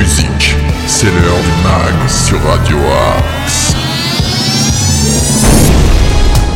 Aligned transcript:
musique. 0.00 0.56
C'est 0.86 1.06
l'heure 1.06 1.42
du 1.42 1.62
mag 1.62 2.08
sur 2.08 2.42
Radio 2.42 2.78
Axe. 3.18 3.74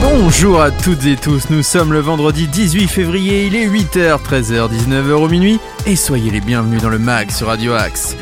Bonjour 0.01 0.63
à 0.63 0.71
toutes 0.71 1.05
et 1.05 1.17
tous, 1.17 1.51
nous 1.51 1.63
sommes 1.63 1.93
le 1.93 1.99
vendredi 1.99 2.49
18 2.49 2.89
février, 2.89 3.47
il 3.47 3.55
est 3.55 3.67
8h, 3.67 4.23
13h, 4.23 4.71
19h 4.71 5.13
au 5.13 5.29
minuit, 5.29 5.61
et 5.85 5.95
soyez 5.95 6.31
les 6.31 6.41
bienvenus 6.41 6.81
dans 6.81 6.89
le 6.89 6.99
mag 6.99 7.31
sur 7.31 7.49
Radio 7.49 7.75
Axe. 7.75 8.17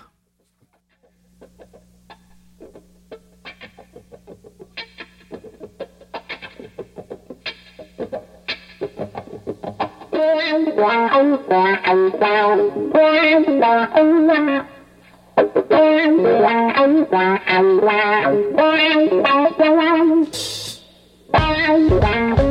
Bye. 21.98 22.47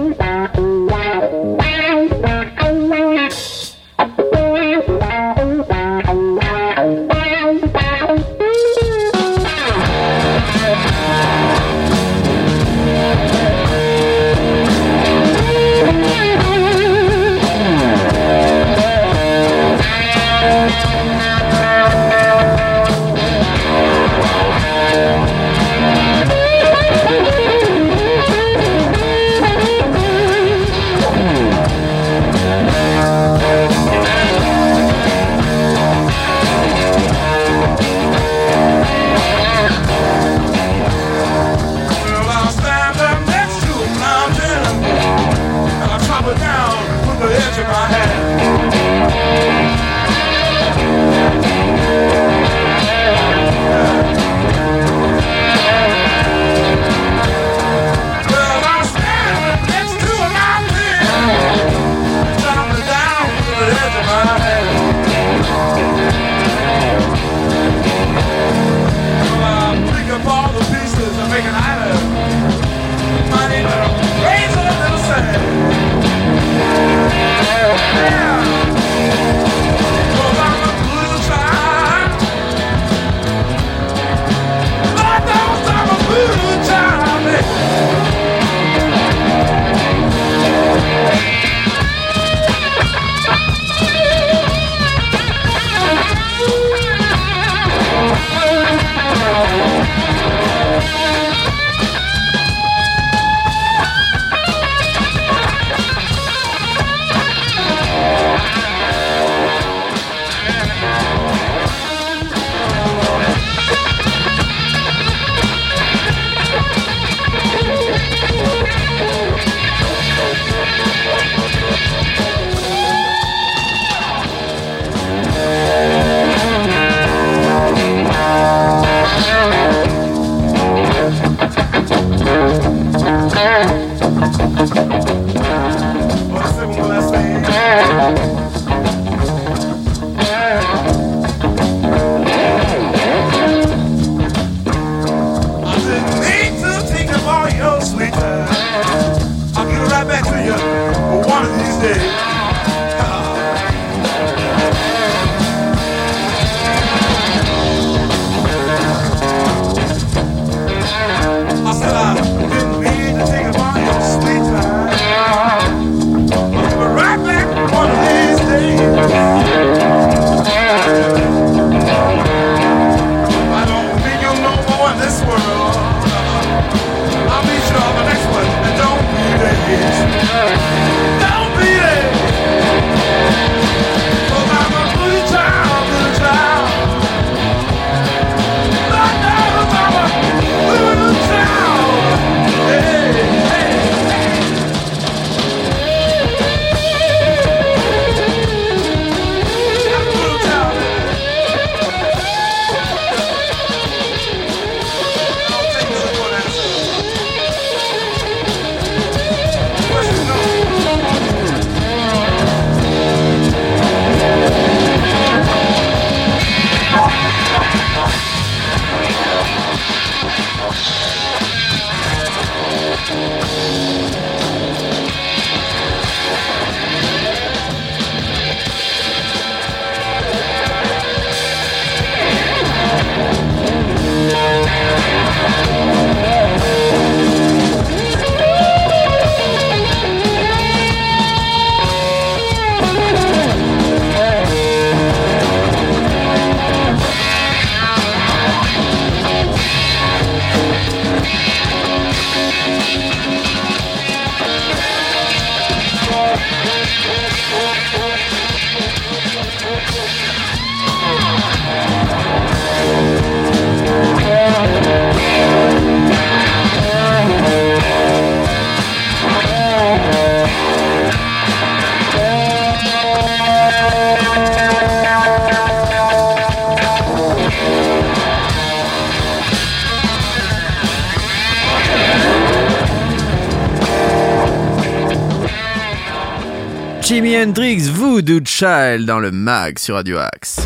Child 288.59 289.05
dans 289.05 289.19
le 289.19 289.29
mag 289.29 289.77
sur 289.77 289.93
Radio 289.93 290.17
Axe. 290.17 290.61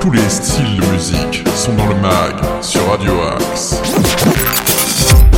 Tous 0.00 0.12
les 0.12 0.28
styles 0.28 0.76
de 0.76 0.86
musique 0.92 1.42
sont 1.56 1.74
dans 1.74 1.88
le 1.88 1.96
mag 1.96 2.36
sur 2.62 2.88
Radio 2.88 3.10
Axe. 3.22 3.82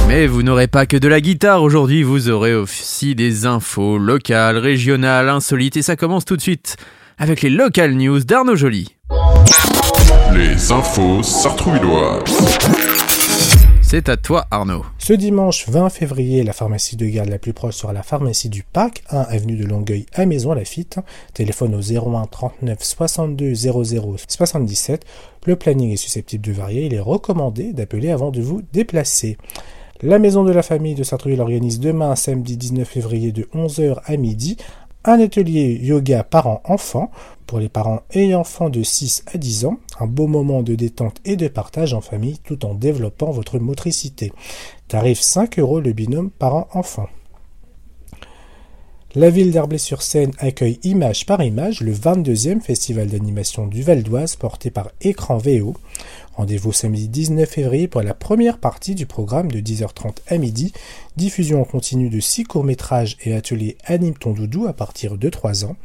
Mais 0.08 0.26
vous 0.26 0.42
n'aurez 0.42 0.66
pas 0.66 0.84
que 0.84 0.98
de 0.98 1.08
la 1.08 1.22
guitare 1.22 1.62
aujourd'hui, 1.62 2.02
vous 2.02 2.28
aurez 2.28 2.54
aussi 2.54 3.14
des 3.14 3.46
infos 3.46 3.96
locales, 3.96 4.58
régionales, 4.58 5.30
insolites 5.30 5.78
et 5.78 5.82
ça 5.82 5.96
commence 5.96 6.26
tout 6.26 6.36
de 6.36 6.42
suite 6.42 6.76
avec 7.16 7.40
les 7.40 7.48
local 7.48 7.94
news 7.94 8.22
d'Arnaud 8.22 8.56
Joly. 8.56 8.94
Les 10.34 10.70
infos 10.70 11.22
sartrouilloises. 11.22 13.01
C'est 13.92 14.08
à 14.08 14.16
toi 14.16 14.46
Arnaud. 14.50 14.86
Ce 14.96 15.12
dimanche 15.12 15.68
20 15.68 15.90
février, 15.90 16.44
la 16.44 16.54
pharmacie 16.54 16.96
de 16.96 17.04
garde 17.04 17.28
la 17.28 17.38
plus 17.38 17.52
proche 17.52 17.74
sera 17.74 17.92
la 17.92 18.02
pharmacie 18.02 18.48
du 18.48 18.62
Parc, 18.62 19.02
1 19.10 19.18
avenue 19.20 19.54
de 19.54 19.66
Longueuil 19.66 20.06
à 20.14 20.24
Maison 20.24 20.54
Lafitte. 20.54 20.98
Téléphone 21.34 21.74
au 21.74 21.82
01 21.82 22.24
39 22.24 22.82
62 22.82 23.54
00 23.54 24.16
77. 24.26 25.04
Le 25.44 25.56
planning 25.56 25.90
est 25.90 25.96
susceptible 25.96 26.42
de 26.42 26.52
varier. 26.52 26.86
Il 26.86 26.94
est 26.94 27.00
recommandé 27.00 27.74
d'appeler 27.74 28.10
avant 28.10 28.30
de 28.30 28.40
vous 28.40 28.62
déplacer. 28.72 29.36
La 30.00 30.18
maison 30.18 30.42
de 30.42 30.52
la 30.52 30.62
famille 30.62 30.94
de 30.94 31.02
Sartrouville 31.02 31.42
organise 31.42 31.78
demain, 31.78 32.16
samedi 32.16 32.56
19 32.56 32.88
février, 32.88 33.30
de 33.30 33.42
11h 33.54 33.98
à 34.06 34.16
midi, 34.16 34.56
un 35.04 35.20
atelier 35.20 35.78
yoga 35.82 36.24
parents-enfants 36.24 37.10
pour 37.52 37.60
les 37.60 37.68
parents 37.68 38.00
et 38.12 38.34
enfants 38.34 38.70
de 38.70 38.82
6 38.82 39.24
à 39.34 39.36
10 39.36 39.66
ans, 39.66 39.76
un 40.00 40.06
beau 40.06 40.26
moment 40.26 40.62
de 40.62 40.74
détente 40.74 41.18
et 41.26 41.36
de 41.36 41.48
partage 41.48 41.92
en 41.92 42.00
famille 42.00 42.38
tout 42.38 42.64
en 42.64 42.72
développant 42.72 43.30
votre 43.30 43.58
motricité. 43.58 44.32
Tarif 44.88 45.20
5 45.20 45.58
euros 45.58 45.78
le 45.78 45.92
binôme 45.92 46.30
parents-enfants. 46.30 47.10
La 49.14 49.28
ville 49.28 49.52
d'Arblay-sur-Seine 49.52 50.32
accueille 50.38 50.80
Image 50.84 51.26
par 51.26 51.42
Image, 51.42 51.82
le 51.82 51.92
22e 51.92 52.62
festival 52.62 53.08
d'animation 53.08 53.66
du 53.66 53.82
Val 53.82 54.02
d'Oise 54.02 54.36
porté 54.36 54.70
par 54.70 54.90
Écran 55.02 55.36
VO. 55.36 55.74
Rendez-vous 56.32 56.72
samedi 56.72 57.08
19 57.08 57.46
février 57.46 57.88
pour 57.88 58.00
la 58.00 58.14
première 58.14 58.56
partie 58.56 58.94
du 58.94 59.04
programme 59.04 59.52
de 59.52 59.60
10h30 59.60 60.16
à 60.28 60.38
midi, 60.38 60.72
diffusion 61.18 61.60
en 61.60 61.64
continu 61.64 62.08
de 62.08 62.20
6 62.20 62.44
courts-métrages 62.44 63.18
et 63.22 63.34
ateliers 63.34 63.76
Anime 63.84 64.14
ton 64.14 64.32
doudou 64.32 64.66
à 64.66 64.72
partir 64.72 65.18
de 65.18 65.28
3 65.28 65.66
ans. 65.66 65.76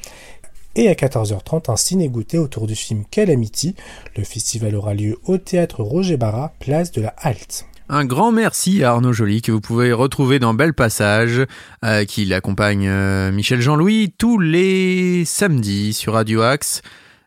Et 0.79 0.89
à 0.89 0.93
14h30, 0.93 1.71
un 1.71 1.75
ciné-goûté 1.75 2.37
autour 2.37 2.67
du 2.67 2.75
film 2.75 3.03
Calamity. 3.09 3.73
Le 4.15 4.23
festival 4.23 4.75
aura 4.75 4.93
lieu 4.93 5.17
au 5.25 5.39
théâtre 5.39 5.81
Roger 5.81 6.17
Barra, 6.17 6.53
place 6.59 6.91
de 6.91 7.01
la 7.01 7.15
Halte. 7.17 7.65
Un 7.89 8.05
grand 8.05 8.31
merci 8.31 8.83
à 8.83 8.91
Arnaud 8.91 9.11
Joly 9.11 9.41
que 9.41 9.51
vous 9.51 9.59
pouvez 9.59 9.91
retrouver 9.91 10.37
dans 10.37 10.53
Bel 10.53 10.75
Passage, 10.75 11.41
euh, 11.83 12.05
qui 12.05 12.25
l'accompagne 12.25 12.87
euh, 12.87 13.31
Michel 13.31 13.59
Jean-Louis 13.59 14.13
tous 14.19 14.37
les 14.37 15.25
samedis 15.25 15.93
sur 15.93 16.13
Radio 16.13 16.43
Axe. 16.43 16.83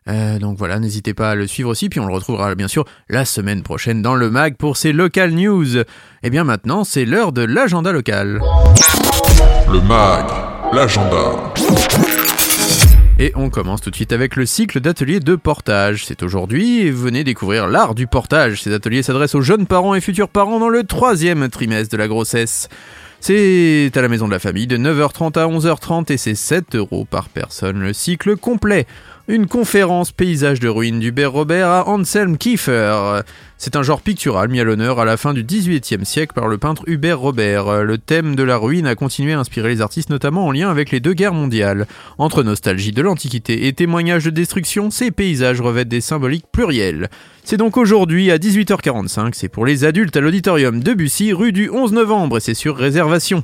Euh, 0.07 0.39
donc 0.39 0.57
voilà, 0.57 0.79
n'hésitez 0.79 1.13
pas 1.13 1.31
à 1.31 1.35
le 1.35 1.45
suivre 1.45 1.71
aussi, 1.71 1.89
puis 1.89 1.99
on 1.99 2.07
le 2.07 2.13
retrouvera 2.13 2.55
bien 2.55 2.69
sûr 2.69 2.85
la 3.09 3.25
semaine 3.25 3.63
prochaine 3.63 4.01
dans 4.01 4.15
le 4.15 4.29
mag 4.29 4.55
pour 4.55 4.77
ses 4.77 4.93
local 4.93 5.31
news. 5.31 5.79
Et 6.23 6.29
bien 6.29 6.45
maintenant, 6.45 6.85
c'est 6.85 7.03
l'heure 7.03 7.33
de 7.33 7.41
l'agenda 7.41 7.91
local. 7.91 8.41
Le 9.69 9.81
mag, 9.81 10.25
l'agenda. 10.71 11.51
Et 13.23 13.31
on 13.35 13.51
commence 13.51 13.81
tout 13.81 13.91
de 13.91 13.95
suite 13.95 14.13
avec 14.13 14.35
le 14.35 14.47
cycle 14.47 14.79
d'ateliers 14.79 15.19
de 15.19 15.35
portage. 15.35 16.05
C'est 16.07 16.23
aujourd'hui 16.23 16.89
venez 16.89 17.23
découvrir 17.23 17.67
l'art 17.67 17.93
du 17.93 18.07
portage. 18.07 18.63
Ces 18.63 18.73
ateliers 18.73 19.03
s'adressent 19.03 19.35
aux 19.35 19.43
jeunes 19.43 19.67
parents 19.67 19.93
et 19.93 20.01
futurs 20.01 20.27
parents 20.27 20.59
dans 20.59 20.69
le 20.69 20.83
troisième 20.83 21.47
trimestre 21.47 21.91
de 21.91 21.97
la 21.97 22.07
grossesse. 22.07 22.67
C'est 23.19 23.91
à 23.93 24.01
la 24.01 24.07
maison 24.07 24.25
de 24.25 24.31
la 24.31 24.39
famille 24.39 24.65
de 24.65 24.75
9h30 24.75 25.37
à 25.37 25.45
11h30 25.45 26.11
et 26.11 26.17
c'est 26.17 26.33
7 26.33 26.73
euros 26.73 27.05
par 27.05 27.29
personne 27.29 27.79
le 27.79 27.93
cycle 27.93 28.37
complet. 28.37 28.87
Une 29.27 29.45
conférence 29.45 30.11
paysage 30.11 30.59
de 30.59 30.67
ruines 30.67 30.99
d'Hubert 30.99 31.31
Robert 31.31 31.67
à 31.67 31.87
Anselm 31.89 32.39
Kiefer. 32.39 33.21
C'est 33.63 33.75
un 33.75 33.83
genre 33.83 34.01
pictural 34.01 34.49
mis 34.49 34.59
à 34.59 34.63
l'honneur 34.63 34.99
à 34.99 35.05
la 35.05 35.17
fin 35.17 35.35
du 35.35 35.43
XVIIIe 35.43 36.03
siècle 36.03 36.33
par 36.33 36.47
le 36.47 36.57
peintre 36.57 36.81
Hubert 36.87 37.19
Robert. 37.19 37.83
Le 37.83 37.99
thème 37.99 38.35
de 38.35 38.41
la 38.41 38.57
ruine 38.57 38.87
a 38.87 38.95
continué 38.95 39.33
à 39.33 39.39
inspirer 39.39 39.69
les 39.69 39.81
artistes 39.81 40.09
notamment 40.09 40.47
en 40.47 40.51
lien 40.51 40.71
avec 40.71 40.89
les 40.89 40.99
deux 40.99 41.13
guerres 41.13 41.35
mondiales. 41.35 41.85
Entre 42.17 42.41
nostalgie 42.41 42.91
de 42.91 43.03
l'Antiquité 43.03 43.67
et 43.67 43.73
témoignages 43.73 44.25
de 44.25 44.31
destruction, 44.31 44.89
ces 44.89 45.11
paysages 45.11 45.61
revêtent 45.61 45.89
des 45.89 46.01
symboliques 46.01 46.47
plurielles. 46.51 47.07
C'est 47.43 47.57
donc 47.57 47.75
aujourd'hui 47.75 48.31
à 48.31 48.37
18h45, 48.37 49.31
c'est 49.33 49.49
pour 49.49 49.65
les 49.65 49.83
adultes 49.83 50.15
à 50.15 50.21
l'auditorium 50.21 50.81
de 50.81 50.93
Bussy, 50.93 51.33
rue 51.33 51.51
du 51.51 51.69
11 51.69 51.91
novembre, 51.91 52.37
et 52.37 52.39
c'est 52.39 52.53
sur 52.53 52.77
réservation. 52.77 53.43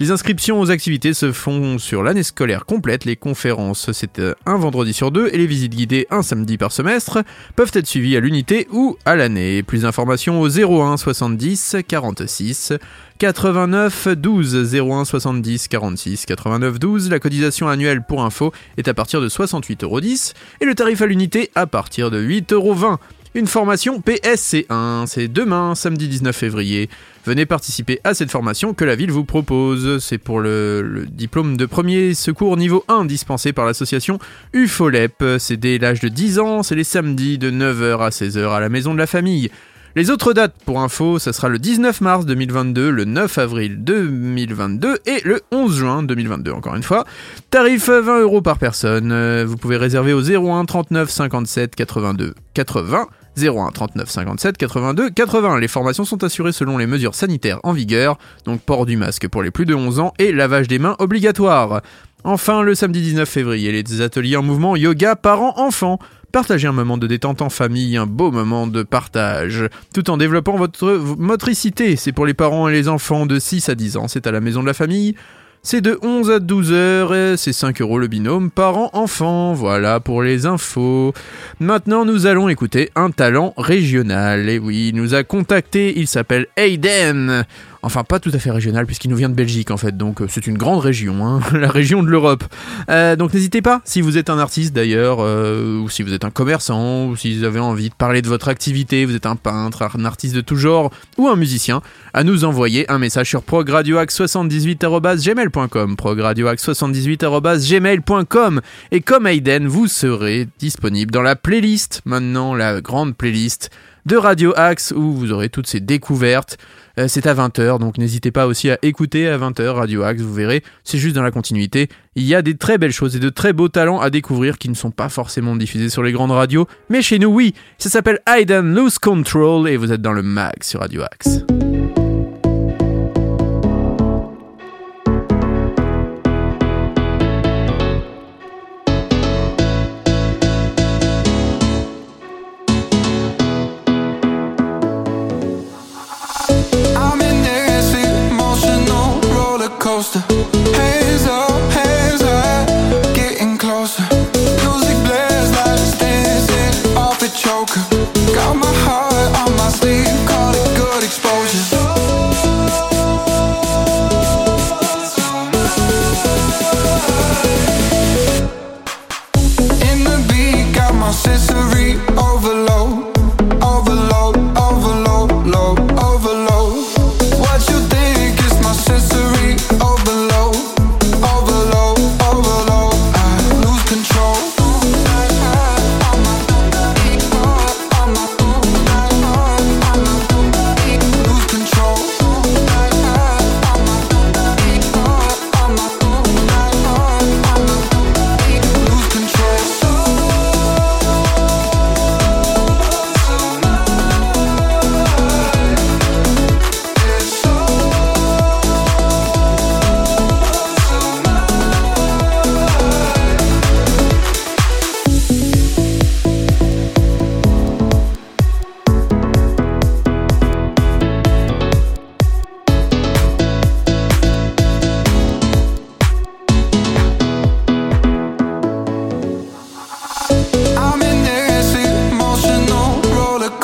Les 0.00 0.10
inscriptions 0.10 0.60
aux 0.60 0.70
activités 0.70 1.14
se 1.14 1.32
font 1.32 1.78
sur 1.78 2.02
l'année 2.02 2.22
scolaire 2.22 2.66
complète, 2.66 3.04
les 3.04 3.16
conférences 3.16 3.90
c'est 3.92 4.18
euh, 4.18 4.34
un 4.46 4.58
vendredi 4.58 4.92
sur 4.92 5.10
deux, 5.10 5.30
et 5.32 5.38
les 5.38 5.46
visites 5.46 5.74
guidées 5.74 6.06
un 6.10 6.22
samedi 6.22 6.58
par 6.58 6.72
semestre, 6.72 7.24
peuvent 7.56 7.72
être 7.72 7.86
suivies 7.86 8.16
à 8.16 8.20
l'unité 8.20 8.68
ou 8.70 8.96
à 9.06 9.16
l'année. 9.16 9.57
Plus 9.62 9.82
d'informations 9.82 10.40
au 10.40 10.48
01 10.48 10.96
70 10.96 11.76
46 11.86 12.72
89 13.18 14.08
12 14.08 14.74
01 14.74 15.04
70 15.04 15.68
46 15.68 16.26
89 16.26 16.78
12. 16.78 17.10
La 17.10 17.18
cotisation 17.18 17.68
annuelle 17.68 18.02
pour 18.02 18.24
info 18.24 18.52
est 18.76 18.88
à 18.88 18.94
partir 18.94 19.20
de 19.20 19.28
68,10€ 19.28 20.34
et 20.60 20.64
le 20.64 20.74
tarif 20.74 21.02
à 21.02 21.06
l'unité 21.06 21.50
à 21.54 21.66
partir 21.66 22.10
de 22.10 22.22
8,20€. 22.22 22.98
Une 23.34 23.46
formation 23.46 24.00
PSC1, 24.00 25.06
c'est 25.06 25.28
demain, 25.28 25.74
samedi 25.74 26.08
19 26.08 26.34
février. 26.34 26.88
Venez 27.26 27.44
participer 27.44 28.00
à 28.02 28.14
cette 28.14 28.30
formation 28.30 28.72
que 28.72 28.84
la 28.84 28.96
ville 28.96 29.10
vous 29.10 29.24
propose. 29.24 30.02
C'est 30.02 30.16
pour 30.16 30.40
le, 30.40 31.04
diplôme 31.10 31.58
de 31.58 31.66
premier 31.66 32.14
secours 32.14 32.56
niveau 32.56 32.84
1 32.88 33.04
dispensé 33.04 33.52
par 33.52 33.66
l'association 33.66 34.18
UFOLEP. 34.54 35.22
C'est 35.38 35.58
dès 35.58 35.76
l'âge 35.76 36.00
de 36.00 36.08
10 36.08 36.38
ans, 36.38 36.62
c'est 36.62 36.74
les 36.74 36.84
samedis 36.84 37.36
de 37.36 37.50
9h 37.50 38.00
à 38.00 38.08
16h 38.08 38.48
à 38.48 38.60
la 38.60 38.70
maison 38.70 38.94
de 38.94 38.98
la 38.98 39.06
famille. 39.06 39.50
Les 39.96 40.10
autres 40.10 40.32
dates 40.32 40.54
pour 40.64 40.80
info, 40.80 41.18
ça 41.18 41.32
sera 41.32 41.48
le 41.48 41.58
19 41.58 42.00
mars 42.02 42.26
2022, 42.26 42.90
le 42.90 43.04
9 43.04 43.38
avril 43.38 43.82
2022 43.82 44.98
et 45.06 45.20
le 45.24 45.40
11 45.50 45.76
juin 45.76 46.02
2022 46.02 46.52
encore 46.52 46.76
une 46.76 46.82
fois. 46.82 47.04
Tarif 47.50 47.88
20 47.88 48.20
euros 48.20 48.42
par 48.42 48.58
personne. 48.58 49.10
Euh, 49.12 49.44
Vous 49.46 49.56
pouvez 49.56 49.76
réserver 49.76 50.12
au 50.12 50.20
01 50.20 50.64
39 50.66 51.10
57 51.10 51.74
82 51.74 52.34
80. 52.54 53.06
01 53.40 53.70
39 53.70 54.10
57 54.10 54.56
82 54.58 55.10
80. 55.10 55.58
Les 55.58 55.68
formations 55.68 56.04
sont 56.04 56.22
assurées 56.24 56.52
selon 56.52 56.76
les 56.76 56.86
mesures 56.86 57.14
sanitaires 57.14 57.60
en 57.62 57.72
vigueur, 57.72 58.18
donc 58.44 58.60
port 58.60 58.84
du 58.84 58.96
masque 58.96 59.28
pour 59.28 59.42
les 59.42 59.50
plus 59.50 59.64
de 59.64 59.74
11 59.74 60.00
ans 60.00 60.12
et 60.18 60.32
lavage 60.32 60.68
des 60.68 60.78
mains 60.78 60.96
obligatoire. 60.98 61.82
Enfin, 62.24 62.62
le 62.62 62.74
samedi 62.74 63.00
19 63.00 63.28
février, 63.28 63.70
les 63.70 64.00
ateliers 64.00 64.36
en 64.36 64.42
mouvement 64.42 64.74
yoga 64.76 65.14
parents-enfants. 65.14 65.98
Partagez 66.30 66.68
un 66.68 66.72
moment 66.72 66.98
de 66.98 67.06
détente 67.06 67.40
en 67.40 67.48
famille, 67.48 67.96
un 67.96 68.04
beau 68.04 68.30
moment 68.30 68.66
de 68.66 68.82
partage, 68.82 69.64
tout 69.94 70.10
en 70.10 70.18
développant 70.18 70.56
votre 70.56 70.86
motricité. 71.16 71.96
C'est 71.96 72.12
pour 72.12 72.26
les 72.26 72.34
parents 72.34 72.68
et 72.68 72.72
les 72.72 72.88
enfants 72.88 73.24
de 73.24 73.38
6 73.38 73.70
à 73.70 73.74
10 73.74 73.96
ans, 73.96 74.08
c'est 74.08 74.26
à 74.26 74.30
la 74.30 74.40
maison 74.40 74.60
de 74.60 74.66
la 74.66 74.74
famille. 74.74 75.14
C'est 75.62 75.80
de 75.80 75.98
11 76.02 76.30
à 76.30 76.38
12 76.38 76.72
heures 76.72 77.38
c'est 77.38 77.52
5 77.52 77.80
euros 77.80 77.98
le 77.98 78.06
binôme 78.06 78.50
parents-enfants. 78.50 79.54
Voilà 79.54 80.00
pour 80.00 80.22
les 80.22 80.46
infos. 80.46 81.12
Maintenant, 81.60 82.04
nous 82.04 82.26
allons 82.26 82.48
écouter 82.48 82.90
un 82.94 83.10
talent 83.10 83.54
régional. 83.56 84.48
Et 84.48 84.58
oui, 84.58 84.90
il 84.90 84.96
nous 84.96 85.14
a 85.14 85.24
contacté, 85.24 85.98
il 85.98 86.06
s'appelle 86.06 86.46
Aiden. 86.56 87.44
Enfin, 87.82 88.02
pas 88.02 88.18
tout 88.18 88.30
à 88.32 88.38
fait 88.38 88.50
régional, 88.50 88.86
puisqu'il 88.86 89.10
nous 89.10 89.16
vient 89.16 89.28
de 89.28 89.34
Belgique, 89.34 89.70
en 89.70 89.76
fait. 89.76 89.94
Donc, 89.96 90.20
euh, 90.20 90.26
c'est 90.28 90.48
une 90.48 90.58
grande 90.58 90.80
région, 90.80 91.24
hein, 91.26 91.38
la 91.52 91.70
région 91.70 92.02
de 92.02 92.08
l'Europe. 92.08 92.42
Euh, 92.90 93.14
donc, 93.14 93.34
n'hésitez 93.34 93.62
pas, 93.62 93.82
si 93.84 94.00
vous 94.00 94.18
êtes 94.18 94.30
un 94.30 94.38
artiste 94.38 94.74
d'ailleurs, 94.74 95.18
euh, 95.20 95.78
ou 95.78 95.88
si 95.88 96.02
vous 96.02 96.12
êtes 96.12 96.24
un 96.24 96.30
commerçant, 96.30 97.06
ou 97.06 97.14
si 97.16 97.38
vous 97.38 97.44
avez 97.44 97.60
envie 97.60 97.90
de 97.90 97.94
parler 97.94 98.20
de 98.20 98.26
votre 98.28 98.48
activité, 98.48 99.04
vous 99.04 99.14
êtes 99.14 99.26
un 99.26 99.36
peintre, 99.36 99.88
un 99.96 100.04
artiste 100.04 100.34
de 100.34 100.40
tout 100.40 100.56
genre, 100.56 100.90
ou 101.16 101.28
un 101.28 101.36
musicien, 101.36 101.82
à 102.14 102.24
nous 102.24 102.44
envoyer 102.44 102.90
un 102.90 102.98
message 102.98 103.28
sur 103.28 103.42
progradioax78.gmail.com 103.42 105.96
progradioax78.gmail.com 105.96 108.60
Et 108.90 109.00
comme 109.00 109.28
Aiden, 109.28 109.68
vous 109.68 109.86
serez 109.86 110.48
disponible 110.58 111.12
dans 111.12 111.22
la 111.22 111.36
playlist, 111.36 112.02
maintenant 112.04 112.54
la 112.54 112.80
grande 112.80 113.16
playlist 113.16 113.70
de 114.08 114.16
Radio 114.16 114.54
Axe 114.56 114.94
où 114.96 115.12
vous 115.12 115.32
aurez 115.32 115.50
toutes 115.50 115.66
ces 115.66 115.80
découvertes. 115.80 116.56
Euh, 116.98 117.06
c'est 117.06 117.26
à 117.26 117.34
20h, 117.34 117.78
donc 117.78 117.96
n'hésitez 117.96 118.32
pas 118.32 118.46
aussi 118.46 118.70
à 118.70 118.78
écouter 118.82 119.28
à 119.28 119.38
20h 119.38 119.68
Radio 119.68 120.02
Axe, 120.02 120.20
vous 120.20 120.34
verrez, 120.34 120.64
c'est 120.82 120.98
juste 120.98 121.14
dans 121.14 121.22
la 121.22 121.30
continuité. 121.30 121.88
Il 122.16 122.24
y 122.24 122.34
a 122.34 122.42
des 122.42 122.56
très 122.56 122.76
belles 122.76 122.92
choses 122.92 123.14
et 123.14 123.20
de 123.20 123.28
très 123.28 123.52
beaux 123.52 123.68
talents 123.68 124.00
à 124.00 124.10
découvrir 124.10 124.58
qui 124.58 124.68
ne 124.68 124.74
sont 124.74 124.90
pas 124.90 125.08
forcément 125.08 125.54
diffusés 125.54 125.90
sur 125.90 126.02
les 126.02 126.10
grandes 126.10 126.32
radios, 126.32 126.66
mais 126.88 127.00
chez 127.00 127.20
nous, 127.20 127.28
oui. 127.28 127.54
Ça 127.78 127.88
s'appelle 127.88 128.18
Hide 128.28 128.50
and 128.50 128.62
Lose 128.62 128.98
Control 128.98 129.68
et 129.68 129.76
vous 129.76 129.92
êtes 129.92 130.02
dans 130.02 130.12
le 130.12 130.22
mag 130.22 130.62
sur 130.62 130.80
Radio 130.80 131.02
Axe. 131.02 131.44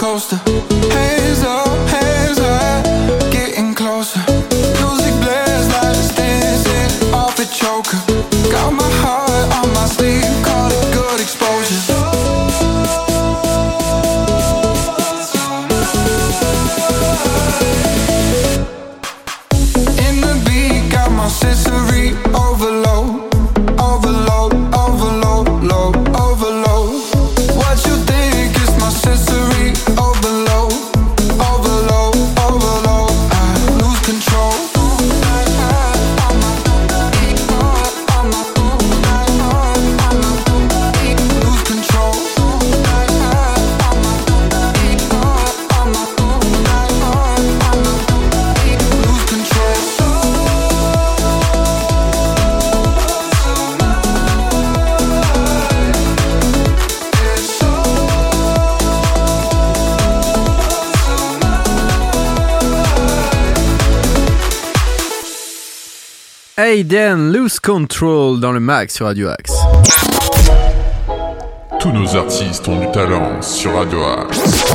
Coaster. 0.05 0.94
Aiden 66.95 67.33
Lose 67.33 67.59
Control 67.59 68.39
dans 68.39 68.53
le 68.53 68.61
mag 68.61 68.89
sur 68.89 69.07
Radio 69.07 69.27
Axe. 69.27 69.53
Tous 71.81 71.91
nos 71.91 72.15
artistes 72.15 72.69
ont 72.69 72.79
du 72.79 72.89
talent 72.93 73.43
sur 73.43 73.75
Radio 73.75 74.05
Axe. 74.05 74.73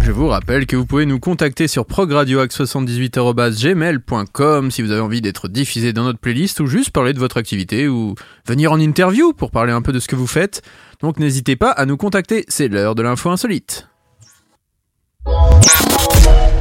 Je 0.00 0.12
vous 0.12 0.28
rappelle 0.28 0.64
que 0.64 0.76
vous 0.76 0.86
pouvez 0.86 1.04
nous 1.04 1.18
contacter 1.18 1.66
sur 1.66 1.86
progradioaxe78.gmail.com 1.86 4.70
si 4.70 4.82
vous 4.82 4.92
avez 4.92 5.00
envie 5.00 5.20
d'être 5.20 5.48
diffusé 5.48 5.92
dans 5.92 6.04
notre 6.04 6.20
playlist 6.20 6.60
ou 6.60 6.68
juste 6.68 6.90
parler 6.90 7.14
de 7.14 7.18
votre 7.18 7.36
activité 7.36 7.88
ou 7.88 8.14
venir 8.46 8.70
en 8.70 8.78
interview 8.78 9.32
pour 9.32 9.50
parler 9.50 9.72
un 9.72 9.82
peu 9.82 9.90
de 9.90 9.98
ce 9.98 10.06
que 10.06 10.14
vous 10.14 10.28
faites. 10.28 10.62
Donc 11.00 11.18
n'hésitez 11.18 11.56
pas 11.56 11.72
à 11.72 11.84
nous 11.84 11.96
contacter, 11.96 12.44
c'est 12.46 12.68
l'heure 12.68 12.94
de 12.94 13.02
l'info 13.02 13.28
insolite. 13.28 13.88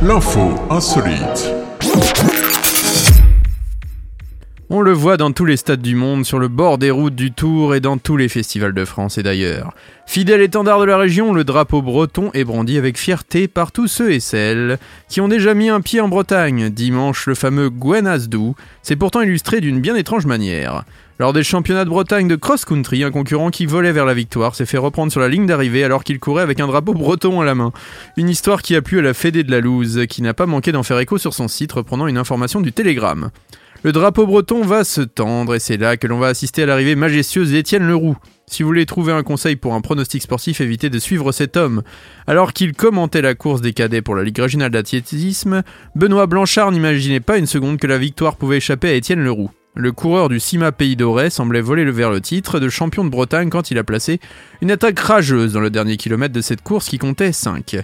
L'info 0.01 0.55
insolite. 0.71 1.51
On 4.73 4.79
le 4.79 4.93
voit 4.93 5.17
dans 5.17 5.33
tous 5.33 5.43
les 5.43 5.57
stades 5.57 5.81
du 5.81 5.95
monde, 5.95 6.25
sur 6.25 6.39
le 6.39 6.47
bord 6.47 6.77
des 6.77 6.91
routes 6.91 7.13
du 7.13 7.33
Tour 7.33 7.75
et 7.75 7.81
dans 7.81 7.97
tous 7.97 8.15
les 8.15 8.29
festivals 8.29 8.73
de 8.73 8.85
France 8.85 9.17
et 9.17 9.23
d'ailleurs. 9.23 9.73
Fidèle 10.05 10.39
étendard 10.39 10.79
de 10.79 10.85
la 10.85 10.97
région, 10.97 11.33
le 11.33 11.43
drapeau 11.43 11.81
breton 11.81 12.31
est 12.33 12.45
brandi 12.45 12.77
avec 12.77 12.97
fierté 12.97 13.49
par 13.49 13.73
tous 13.73 13.89
ceux 13.89 14.13
et 14.13 14.21
celles 14.21 14.79
qui 15.09 15.19
ont 15.19 15.27
déjà 15.27 15.53
mis 15.55 15.67
un 15.67 15.81
pied 15.81 15.99
en 15.99 16.07
Bretagne. 16.07 16.69
Dimanche, 16.69 17.27
le 17.27 17.35
fameux 17.35 17.69
Gwenasdou 17.69 18.55
s'est 18.81 18.95
pourtant 18.95 19.19
illustré 19.19 19.59
d'une 19.59 19.81
bien 19.81 19.93
étrange 19.97 20.25
manière. 20.25 20.85
Lors 21.19 21.33
des 21.33 21.43
championnats 21.43 21.83
de 21.83 21.89
Bretagne 21.89 22.29
de 22.29 22.37
cross-country, 22.37 23.03
un 23.03 23.11
concurrent 23.11 23.49
qui 23.49 23.65
volait 23.65 23.91
vers 23.91 24.05
la 24.05 24.13
victoire 24.13 24.55
s'est 24.55 24.65
fait 24.65 24.77
reprendre 24.77 25.11
sur 25.11 25.19
la 25.19 25.27
ligne 25.27 25.47
d'arrivée 25.47 25.83
alors 25.83 26.05
qu'il 26.05 26.17
courait 26.17 26.43
avec 26.43 26.61
un 26.61 26.67
drapeau 26.67 26.93
breton 26.93 27.41
à 27.41 27.45
la 27.45 27.55
main. 27.55 27.73
Une 28.15 28.29
histoire 28.29 28.61
qui 28.61 28.77
a 28.77 28.81
plu 28.81 28.99
à 28.99 29.01
la 29.01 29.13
Fédé 29.13 29.43
de 29.43 29.51
la 29.51 29.59
Louse, 29.59 30.05
qui 30.07 30.21
n'a 30.21 30.33
pas 30.33 30.45
manqué 30.45 30.71
d'en 30.71 30.83
faire 30.83 30.99
écho 30.99 31.17
sur 31.17 31.33
son 31.33 31.49
site 31.49 31.73
reprenant 31.73 32.07
une 32.07 32.17
information 32.17 32.61
du 32.61 32.71
Télégramme. 32.71 33.31
Le 33.83 33.91
drapeau 33.91 34.27
breton 34.27 34.61
va 34.61 34.83
se 34.83 35.01
tendre 35.01 35.55
et 35.55 35.59
c'est 35.59 35.77
là 35.77 35.97
que 35.97 36.05
l'on 36.05 36.19
va 36.19 36.27
assister 36.27 36.61
à 36.61 36.65
l'arrivée 36.67 36.93
majestueuse 36.93 37.49
d'Étienne 37.49 37.87
Leroux. 37.87 38.15
Si 38.45 38.61
vous 38.61 38.69
voulez 38.69 38.85
trouver 38.85 39.11
un 39.11 39.23
conseil 39.23 39.55
pour 39.55 39.73
un 39.73 39.81
pronostic 39.81 40.21
sportif, 40.21 40.61
évitez 40.61 40.91
de 40.91 40.99
suivre 40.99 41.31
cet 41.31 41.57
homme. 41.57 41.81
Alors 42.27 42.53
qu'il 42.53 42.73
commentait 42.73 43.23
la 43.23 43.33
course 43.33 43.59
des 43.59 43.73
cadets 43.73 44.03
pour 44.03 44.13
la 44.13 44.23
Ligue 44.23 44.37
régionale 44.37 44.69
d'athlétisme, 44.69 45.63
Benoît 45.95 46.27
Blanchard 46.27 46.71
n'imaginait 46.71 47.21
pas 47.21 47.39
une 47.39 47.47
seconde 47.47 47.79
que 47.79 47.87
la 47.87 47.97
victoire 47.97 48.35
pouvait 48.35 48.57
échapper 48.57 48.89
à 48.89 48.93
Étienne 48.93 49.23
Leroux. 49.23 49.49
Le 49.73 49.91
coureur 49.91 50.29
du 50.29 50.39
CIMA 50.39 50.71
Pays 50.71 50.95
d'Auray 50.95 51.31
semblait 51.31 51.61
voler 51.61 51.89
vers 51.89 52.11
le 52.11 52.21
titre 52.21 52.59
de 52.59 52.69
champion 52.69 53.03
de 53.03 53.09
Bretagne 53.09 53.49
quand 53.49 53.71
il 53.71 53.79
a 53.79 53.83
placé 53.83 54.19
une 54.61 54.69
attaque 54.69 54.99
rageuse 54.99 55.53
dans 55.53 55.61
le 55.61 55.71
dernier 55.71 55.97
kilomètre 55.97 56.35
de 56.35 56.41
cette 56.41 56.61
course 56.61 56.87
qui 56.87 56.99
comptait 56.99 57.31
5. 57.31 57.77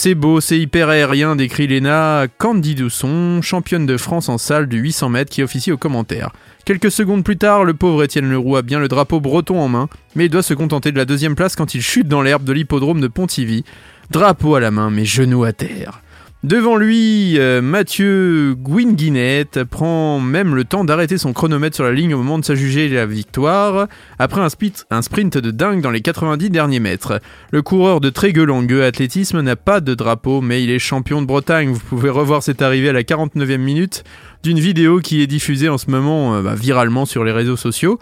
C'est 0.00 0.14
beau, 0.14 0.40
c'est 0.40 0.60
hyper 0.60 0.90
aérien, 0.90 1.34
décrit 1.34 1.66
Léna 1.66 2.26
Candidousson, 2.38 3.42
championne 3.42 3.84
de 3.84 3.96
France 3.96 4.28
en 4.28 4.38
salle 4.38 4.68
du 4.68 4.78
800 4.78 5.08
mètres 5.08 5.32
qui 5.32 5.42
officie 5.42 5.72
aux 5.72 5.76
commentaires. 5.76 6.30
Quelques 6.64 6.92
secondes 6.92 7.24
plus 7.24 7.36
tard, 7.36 7.64
le 7.64 7.74
pauvre 7.74 8.04
Étienne 8.04 8.30
Leroux 8.30 8.54
a 8.54 8.62
bien 8.62 8.78
le 8.78 8.86
drapeau 8.86 9.18
breton 9.18 9.60
en 9.60 9.66
main, 9.66 9.88
mais 10.14 10.26
il 10.26 10.30
doit 10.30 10.44
se 10.44 10.54
contenter 10.54 10.92
de 10.92 10.98
la 10.98 11.04
deuxième 11.04 11.34
place 11.34 11.56
quand 11.56 11.74
il 11.74 11.82
chute 11.82 12.06
dans 12.06 12.22
l'herbe 12.22 12.44
de 12.44 12.52
l'hippodrome 12.52 13.00
de 13.00 13.08
Pontivy. 13.08 13.64
Drapeau 14.12 14.54
à 14.54 14.60
la 14.60 14.70
main, 14.70 14.88
mais 14.88 15.04
genoux 15.04 15.42
à 15.42 15.52
terre. 15.52 16.00
Devant 16.44 16.76
lui, 16.76 17.36
euh, 17.40 17.60
Mathieu 17.60 18.54
Guinguinet 18.56 19.44
prend 19.68 20.20
même 20.20 20.54
le 20.54 20.62
temps 20.62 20.84
d'arrêter 20.84 21.18
son 21.18 21.32
chronomètre 21.32 21.74
sur 21.74 21.84
la 21.84 21.90
ligne 21.90 22.14
au 22.14 22.18
moment 22.18 22.38
de 22.38 22.44
s'adjuger 22.44 22.88
la 22.88 23.06
victoire, 23.06 23.88
après 24.20 24.40
un, 24.40 24.48
sprint- 24.48 24.86
de 25.36 25.50
dingue 25.50 25.80
dans 25.80 25.90
les 25.90 26.00
90 26.00 26.50
derniers 26.50 26.78
mètres. 26.78 27.20
Le 27.50 27.60
coureur 27.62 28.00
de 28.00 28.08
Trégueux-Langueux 28.08 28.84
athlétisme 28.84 29.40
n'a 29.40 29.56
pas 29.56 29.80
de 29.80 29.94
drapeau, 29.94 30.40
mais 30.40 30.62
il 30.62 30.70
est 30.70 30.78
champion 30.78 31.20
de 31.20 31.26
Bretagne. 31.26 31.70
Vous 31.72 31.80
pouvez 31.80 32.08
revoir 32.08 32.44
cette 32.44 32.62
arrivée 32.62 32.90
à 32.90 32.92
la 32.92 33.02
49e 33.02 33.56
minute 33.56 34.04
d'une 34.44 34.60
vidéo 34.60 35.00
qui 35.00 35.22
est 35.22 35.26
diffusée 35.26 35.68
en 35.68 35.76
ce 35.76 35.90
moment 35.90 36.36
euh, 36.36 36.42
bah, 36.42 36.54
viralement 36.54 37.04
sur 37.04 37.24
les 37.24 37.32
réseaux 37.32 37.56
sociaux. 37.56 37.98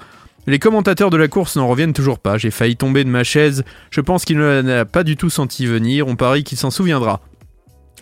Les 0.46 0.58
commentateurs 0.58 1.08
de 1.08 1.16
la 1.16 1.26
course 1.28 1.56
n'en 1.56 1.66
reviennent 1.68 1.94
toujours 1.94 2.18
pas. 2.18 2.36
J'ai 2.36 2.50
failli 2.50 2.76
tomber 2.76 3.02
de 3.02 3.08
ma 3.08 3.24
chaise. 3.24 3.64
Je 3.90 4.02
pense 4.02 4.26
qu'il 4.26 4.36
ne 4.36 4.60
l'a 4.60 4.84
pas 4.84 5.04
du 5.04 5.16
tout 5.16 5.30
senti 5.30 5.64
venir. 5.64 6.06
On 6.06 6.16
parie 6.16 6.44
qu'il 6.44 6.58
s'en 6.58 6.70
souviendra. 6.70 7.22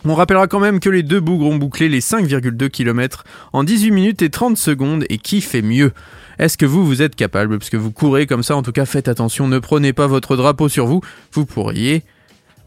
On 0.06 0.14
rappellera 0.14 0.46
quand 0.49 0.61
même 0.61 0.80
que 0.80 0.90
les 0.90 1.02
deux 1.02 1.20
bougres 1.20 1.46
ont 1.46 1.56
bouclé 1.56 1.88
les 1.88 2.00
5,2 2.00 2.68
km 2.68 3.25
en 3.54 3.64
18 3.64 3.90
minutes 3.90 4.23
et 4.23 4.28
30 4.28 4.58
secondes 4.58 5.04
et 5.08 5.16
qui 5.16 5.40
fait 5.40 5.62
mieux? 5.62 5.92
Est-ce 6.38 6.58
que 6.58 6.66
vous, 6.66 6.84
vous 6.84 7.00
êtes 7.00 7.16
capable? 7.16 7.58
Parce 7.58 7.70
que 7.70 7.78
vous 7.78 7.90
courez 7.90 8.26
comme 8.26 8.42
ça, 8.42 8.54
en 8.54 8.62
tout 8.62 8.73
cas 8.73 8.84
faites 8.84 9.08
attention, 9.08 9.49
ne 9.49 9.58
prenez 9.58 9.94
pas 9.94 10.06
votre 10.06 10.37
drapeau 10.37 10.68
sur 10.68 10.87
vous, 10.87 11.00
vous 11.32 11.46
pourriez 11.46 12.02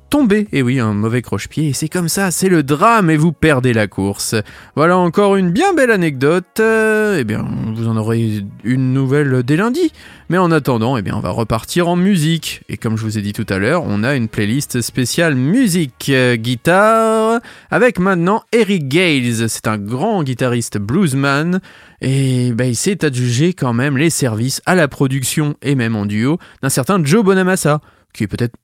tomber. 0.09 0.47
Et 0.51 0.61
oui, 0.61 0.79
un 0.79 0.93
mauvais 0.93 1.21
croche-pied, 1.21 1.73
c'est 1.73 1.89
comme 1.89 2.09
ça, 2.09 2.31
c'est 2.31 2.49
le 2.49 2.63
drame 2.63 3.09
et 3.09 3.17
vous 3.17 3.31
perdez 3.31 3.73
la 3.73 3.87
course. 3.87 4.35
Voilà 4.75 4.97
encore 4.97 5.35
une 5.35 5.51
bien 5.51 5.73
belle 5.73 5.91
anecdote. 5.91 6.59
Euh, 6.59 7.17
eh 7.19 7.23
bien, 7.23 7.45
vous 7.75 7.87
en 7.87 7.97
aurez 7.97 8.43
une 8.63 8.93
nouvelle 8.93 9.43
dès 9.43 9.55
lundi. 9.55 9.91
Mais 10.29 10.37
en 10.37 10.51
attendant, 10.51 10.97
eh 10.97 11.01
bien, 11.01 11.15
on 11.15 11.21
va 11.21 11.29
repartir 11.29 11.87
en 11.87 11.95
musique. 11.95 12.61
Et 12.69 12.77
comme 12.77 12.97
je 12.97 13.03
vous 13.03 13.17
ai 13.17 13.21
dit 13.21 13.33
tout 13.33 13.45
à 13.49 13.59
l'heure, 13.59 13.83
on 13.85 14.03
a 14.03 14.15
une 14.15 14.27
playlist 14.27 14.81
spéciale 14.81 15.35
musique 15.35 16.09
euh, 16.09 16.35
guitare 16.35 17.39
avec 17.71 17.99
maintenant 17.99 18.43
Eric 18.51 18.87
Gales. 18.87 19.49
C'est 19.49 19.67
un 19.67 19.77
grand 19.77 20.23
guitariste 20.23 20.77
bluesman 20.77 21.61
et 22.01 22.51
bah, 22.51 22.65
il 22.65 22.75
s'est 22.75 23.05
adjugé 23.05 23.53
quand 23.53 23.73
même 23.73 23.97
les 23.97 24.09
services 24.09 24.61
à 24.65 24.75
la 24.75 24.87
production 24.87 25.55
et 25.61 25.75
même 25.75 25.95
en 25.95 26.05
duo 26.05 26.37
d'un 26.61 26.69
certain 26.69 27.03
Joe 27.03 27.23
Bonamassa, 27.23 27.81
qui 28.13 28.23
est 28.23 28.27
peut-être 28.27 28.55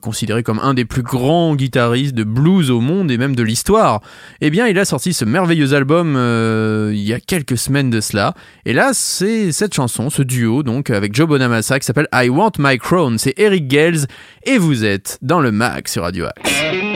considéré 0.00 0.42
comme 0.42 0.58
un 0.58 0.74
des 0.74 0.84
plus 0.84 1.02
grands 1.02 1.54
guitaristes 1.54 2.14
de 2.14 2.24
blues 2.24 2.70
au 2.70 2.80
monde 2.80 3.10
et 3.10 3.16
même 3.16 3.34
de 3.34 3.42
l'histoire, 3.42 4.00
eh 4.40 4.50
bien 4.50 4.66
il 4.66 4.78
a 4.78 4.84
sorti 4.84 5.14
ce 5.14 5.24
merveilleux 5.24 5.72
album 5.72 6.14
euh, 6.16 6.90
il 6.92 7.00
y 7.00 7.14
a 7.14 7.20
quelques 7.20 7.56
semaines 7.56 7.90
de 7.90 8.00
cela. 8.00 8.34
Et 8.66 8.72
là 8.72 8.90
c'est 8.92 9.52
cette 9.52 9.74
chanson, 9.74 10.10
ce 10.10 10.22
duo 10.22 10.62
donc 10.62 10.90
avec 10.90 11.14
Joe 11.14 11.26
Bonamassa 11.26 11.78
qui 11.78 11.86
s'appelle 11.86 12.08
I 12.12 12.28
Want 12.28 12.52
My 12.58 12.78
Crown. 12.78 13.18
C'est 13.18 13.34
Eric 13.38 13.68
Gales 13.68 14.06
et 14.44 14.58
vous 14.58 14.84
êtes 14.84 15.18
dans 15.22 15.40
le 15.40 15.50
Mag 15.50 15.88
sur 15.88 16.02
Radio 16.02 16.26
Axe. 16.26 16.89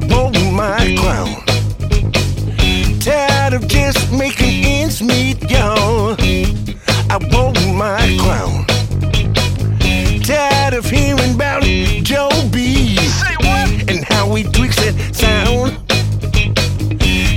I 0.00 0.06
want 0.06 0.36
my 0.52 0.96
crown. 0.98 1.34
Tired 3.00 3.54
of 3.54 3.66
just 3.68 4.12
making 4.12 4.64
ends 4.64 5.02
meet, 5.02 5.50
y'all. 5.50 6.14
I 7.10 7.18
want 7.32 7.58
my 7.74 8.16
crown. 8.20 8.64
Tired 10.22 10.74
of 10.74 10.84
hearing 10.84 11.34
about 11.34 11.62
Joe 11.62 12.30
B. 12.52 12.98
And 13.88 14.04
how 14.04 14.34
he 14.34 14.44
tweaks 14.44 14.76
that 14.76 14.94
sound. 15.14 15.78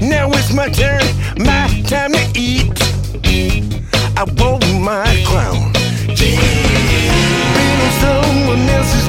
Now 0.02 0.30
it's 0.32 0.54
my 0.54 0.70
turn, 0.70 1.04
my 1.38 1.68
time 1.88 2.12
to 2.12 2.32
eat. 2.36 2.78
I 4.18 4.24
want 4.38 4.66
my 4.80 5.24
crown. 5.26 5.72
Been 7.54 7.82
on 7.82 7.92
someone 8.02 8.70
else's 8.70 9.08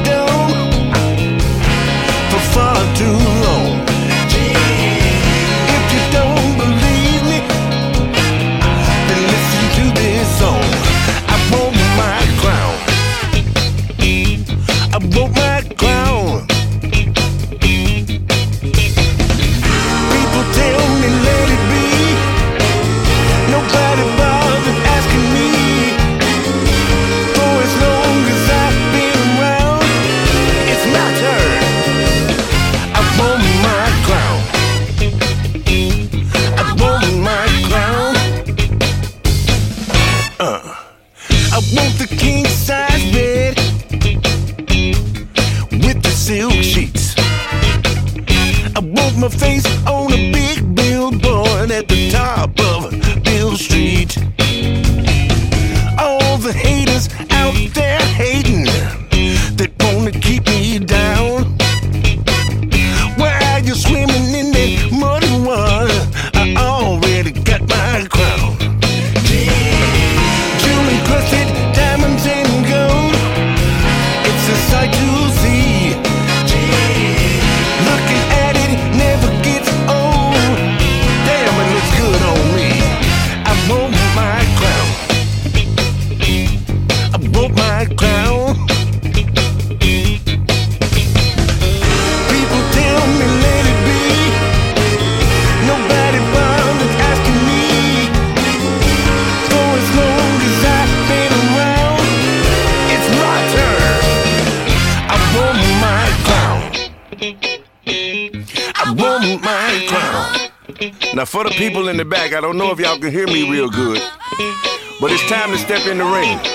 in 115.87 115.99
the 115.99 116.05
ring. 116.05 116.52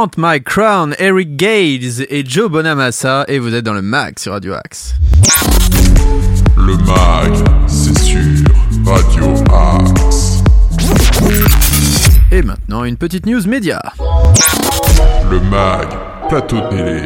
Want 0.00 0.16
My 0.16 0.40
Crown, 0.40 0.94
Eric 0.98 1.36
Gates 1.36 2.06
et 2.08 2.24
Joe 2.24 2.50
Bonamassa, 2.50 3.26
et 3.28 3.38
vous 3.38 3.54
êtes 3.54 3.66
dans 3.66 3.74
le 3.74 3.82
mag 3.82 4.18
sur 4.18 4.32
Radio 4.32 4.54
Axe. 4.54 4.94
Le 6.56 6.74
mag, 6.78 7.34
c'est 7.66 7.98
sur 7.98 8.18
Radio 8.86 9.34
Axe. 9.52 10.42
Et 12.32 12.40
maintenant, 12.40 12.84
une 12.84 12.96
petite 12.96 13.26
news 13.26 13.46
média. 13.46 13.78
Le 15.30 15.38
mag, 15.50 15.88
plateau 16.30 16.62
télé. 16.70 17.02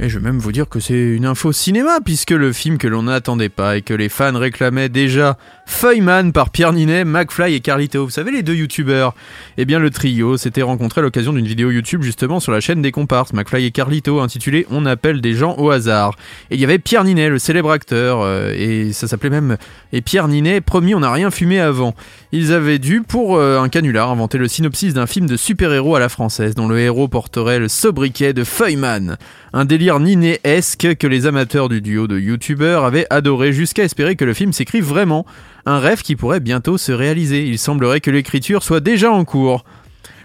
Et 0.00 0.08
je 0.08 0.18
vais 0.18 0.24
même 0.24 0.38
vous 0.38 0.50
dire 0.50 0.68
que 0.68 0.80
c'est 0.80 0.94
une 0.94 1.26
info 1.26 1.52
cinéma, 1.52 1.98
puisque 2.04 2.30
le 2.32 2.52
film 2.52 2.78
que 2.78 2.88
l'on 2.88 3.04
n'attendait 3.04 3.48
pas 3.48 3.76
et 3.76 3.82
que 3.82 3.94
les 3.94 4.08
fans 4.08 4.36
réclamaient 4.36 4.88
déjà, 4.88 5.36
Feuilleman 5.70 6.32
par 6.32 6.50
Pierre 6.50 6.74
Ninet, 6.74 7.04
McFly 7.06 7.54
et 7.54 7.60
Carlito, 7.60 8.04
vous 8.04 8.10
savez 8.10 8.32
les 8.32 8.42
deux 8.42 8.54
youtubeurs 8.54 9.14
Eh 9.56 9.64
bien 9.64 9.78
le 9.78 9.88
trio 9.88 10.36
s'était 10.36 10.60
rencontré 10.60 11.00
à 11.00 11.02
l'occasion 11.02 11.32
d'une 11.32 11.46
vidéo 11.46 11.70
YouTube 11.70 12.02
justement 12.02 12.38
sur 12.38 12.52
la 12.52 12.60
chaîne 12.60 12.82
des 12.82 12.92
comparses, 12.92 13.32
McFly 13.32 13.64
et 13.64 13.70
Carlito, 13.70 14.20
intitulée 14.20 14.66
On 14.70 14.84
appelle 14.84 15.22
des 15.22 15.32
gens 15.32 15.54
au 15.56 15.70
hasard. 15.70 16.16
Et 16.50 16.56
il 16.56 16.60
y 16.60 16.64
avait 16.64 16.78
Pierre 16.78 17.04
Ninet, 17.04 17.30
le 17.30 17.38
célèbre 17.38 17.70
acteur, 17.70 18.20
euh, 18.20 18.52
et 18.54 18.92
ça 18.92 19.08
s'appelait 19.08 19.30
même 19.30 19.56
Et 19.94 20.02
Pierre 20.02 20.28
Ninet, 20.28 20.60
promis 20.60 20.94
on 20.94 21.00
n'a 21.00 21.12
rien 21.12 21.30
fumé 21.30 21.60
avant. 21.60 21.94
Ils 22.32 22.52
avaient 22.52 22.78
dû, 22.78 23.00
pour 23.00 23.36
euh, 23.36 23.60
un 23.60 23.70
canular, 23.70 24.10
inventer 24.10 24.36
le 24.36 24.48
synopsis 24.48 24.92
d'un 24.92 25.06
film 25.06 25.26
de 25.26 25.36
super-héros 25.36 25.96
à 25.96 26.00
la 26.00 26.10
française, 26.10 26.54
dont 26.54 26.68
le 26.68 26.78
héros 26.78 27.08
porterait 27.08 27.58
le 27.58 27.68
sobriquet 27.68 28.34
de 28.34 28.44
Feuilleman. 28.44 29.16
Un 29.52 29.64
délire 29.64 29.98
ninéesque 29.98 30.96
que 30.96 31.06
les 31.06 31.26
amateurs 31.26 31.68
du 31.68 31.80
duo 31.80 32.06
de 32.06 32.18
youtubeurs 32.18 32.84
avaient 32.84 33.06
adoré 33.08 33.52
jusqu'à 33.52 33.84
espérer 33.84 34.14
que 34.14 34.24
le 34.24 34.34
film 34.34 34.52
s'écrive 34.52 34.84
vraiment. 34.84 35.24
Un 35.66 35.78
rêve 35.78 36.02
qui 36.02 36.16
pourrait 36.16 36.40
bientôt 36.40 36.78
se 36.78 36.92
réaliser. 36.92 37.46
Il 37.46 37.58
semblerait 37.58 38.00
que 38.00 38.10
l'écriture 38.10 38.62
soit 38.62 38.80
déjà 38.80 39.10
en 39.10 39.24
cours. 39.24 39.64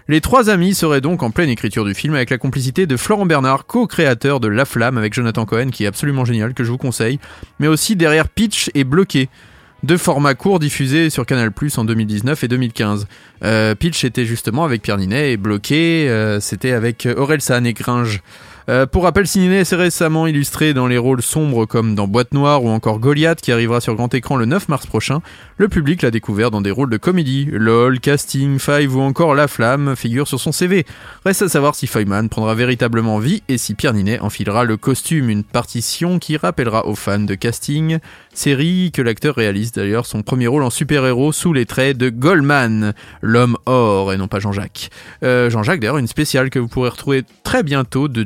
Les 0.08 0.20
trois 0.20 0.50
amis 0.50 0.74
seraient 0.74 1.00
donc 1.00 1.24
en 1.24 1.32
pleine 1.32 1.48
écriture 1.48 1.84
du 1.84 1.92
film 1.92 2.14
avec 2.14 2.30
la 2.30 2.38
complicité 2.38 2.86
de 2.86 2.96
Florent 2.96 3.26
Bernard, 3.26 3.66
co-créateur 3.66 4.38
de 4.38 4.46
La 4.46 4.64
Flamme 4.64 4.98
avec 4.98 5.14
Jonathan 5.14 5.44
Cohen, 5.44 5.70
qui 5.70 5.82
est 5.82 5.88
absolument 5.88 6.24
génial, 6.24 6.54
que 6.54 6.62
je 6.62 6.70
vous 6.70 6.78
conseille, 6.78 7.18
mais 7.58 7.66
aussi 7.66 7.96
derrière 7.96 8.28
Pitch 8.28 8.70
et 8.74 8.84
Bloqué, 8.84 9.28
deux 9.82 9.96
formats 9.96 10.34
courts 10.34 10.60
diffusés 10.60 11.10
sur 11.10 11.26
Canal 11.26 11.50
en 11.76 11.84
2019 11.84 12.44
et 12.44 12.48
2015. 12.48 13.08
Euh, 13.42 13.74
Pitch 13.74 14.04
était 14.04 14.26
justement 14.26 14.64
avec 14.64 14.80
Pierre 14.80 14.98
Ninet 14.98 15.32
et 15.32 15.36
Bloqué, 15.36 16.08
euh, 16.08 16.38
c'était 16.38 16.70
avec 16.70 17.08
Aurel 17.16 17.40
San 17.40 17.66
et 17.66 17.72
Gringe. 17.72 18.22
Euh, 18.68 18.84
pour 18.84 19.04
rappel, 19.04 19.26
Ninet 19.36 19.64
s'est 19.64 19.76
récemment 19.76 20.26
illustré 20.26 20.74
dans 20.74 20.88
les 20.88 20.98
rôles 20.98 21.22
sombres 21.22 21.66
comme 21.66 21.94
dans 21.94 22.08
Boîte 22.08 22.34
Noire 22.34 22.64
ou 22.64 22.68
encore 22.68 22.98
Goliath 22.98 23.40
qui 23.40 23.52
arrivera 23.52 23.80
sur 23.80 23.94
grand 23.94 24.12
écran 24.12 24.36
le 24.36 24.44
9 24.44 24.68
mars 24.68 24.86
prochain. 24.86 25.20
Le 25.56 25.68
public 25.68 26.02
l'a 26.02 26.10
découvert 26.10 26.50
dans 26.50 26.60
des 26.60 26.72
rôles 26.72 26.90
de 26.90 26.96
comédie. 26.96 27.48
LOL, 27.52 28.00
Casting, 28.00 28.58
Five 28.58 28.96
ou 28.96 29.00
encore 29.00 29.34
La 29.34 29.46
Flamme 29.46 29.94
figurent 29.94 30.26
sur 30.26 30.40
son 30.40 30.50
CV. 30.50 30.84
Reste 31.24 31.42
à 31.42 31.48
savoir 31.48 31.76
si 31.76 31.86
Feuilleman 31.86 32.28
prendra 32.28 32.54
véritablement 32.54 33.18
vie 33.18 33.42
et 33.48 33.56
si 33.56 33.74
Pierre 33.74 33.94
Ninet 33.94 34.18
enfilera 34.18 34.64
le 34.64 34.76
costume, 34.76 35.30
une 35.30 35.44
partition 35.44 36.18
qui 36.18 36.36
rappellera 36.36 36.86
aux 36.86 36.96
fans 36.96 37.20
de 37.20 37.34
Casting, 37.34 37.98
série 38.34 38.90
que 38.92 39.02
l'acteur 39.02 39.36
réalise 39.36 39.72
d'ailleurs 39.72 40.06
son 40.06 40.22
premier 40.22 40.48
rôle 40.48 40.64
en 40.64 40.70
super-héros 40.70 41.32
sous 41.32 41.52
les 41.52 41.66
traits 41.66 41.96
de 41.96 42.10
Goldman, 42.10 42.94
l'homme 43.22 43.56
or 43.66 44.12
et 44.12 44.16
non 44.16 44.28
pas 44.28 44.40
Jean-Jacques. 44.40 44.90
Euh, 45.22 45.50
Jean-Jacques 45.50 45.80
d'ailleurs 45.80 45.98
une 45.98 46.06
spéciale 46.08 46.50
que 46.50 46.58
vous 46.58 46.68
pourrez 46.68 46.90
retrouver 46.90 47.22
très 47.44 47.62
bientôt 47.62 48.08
de 48.08 48.24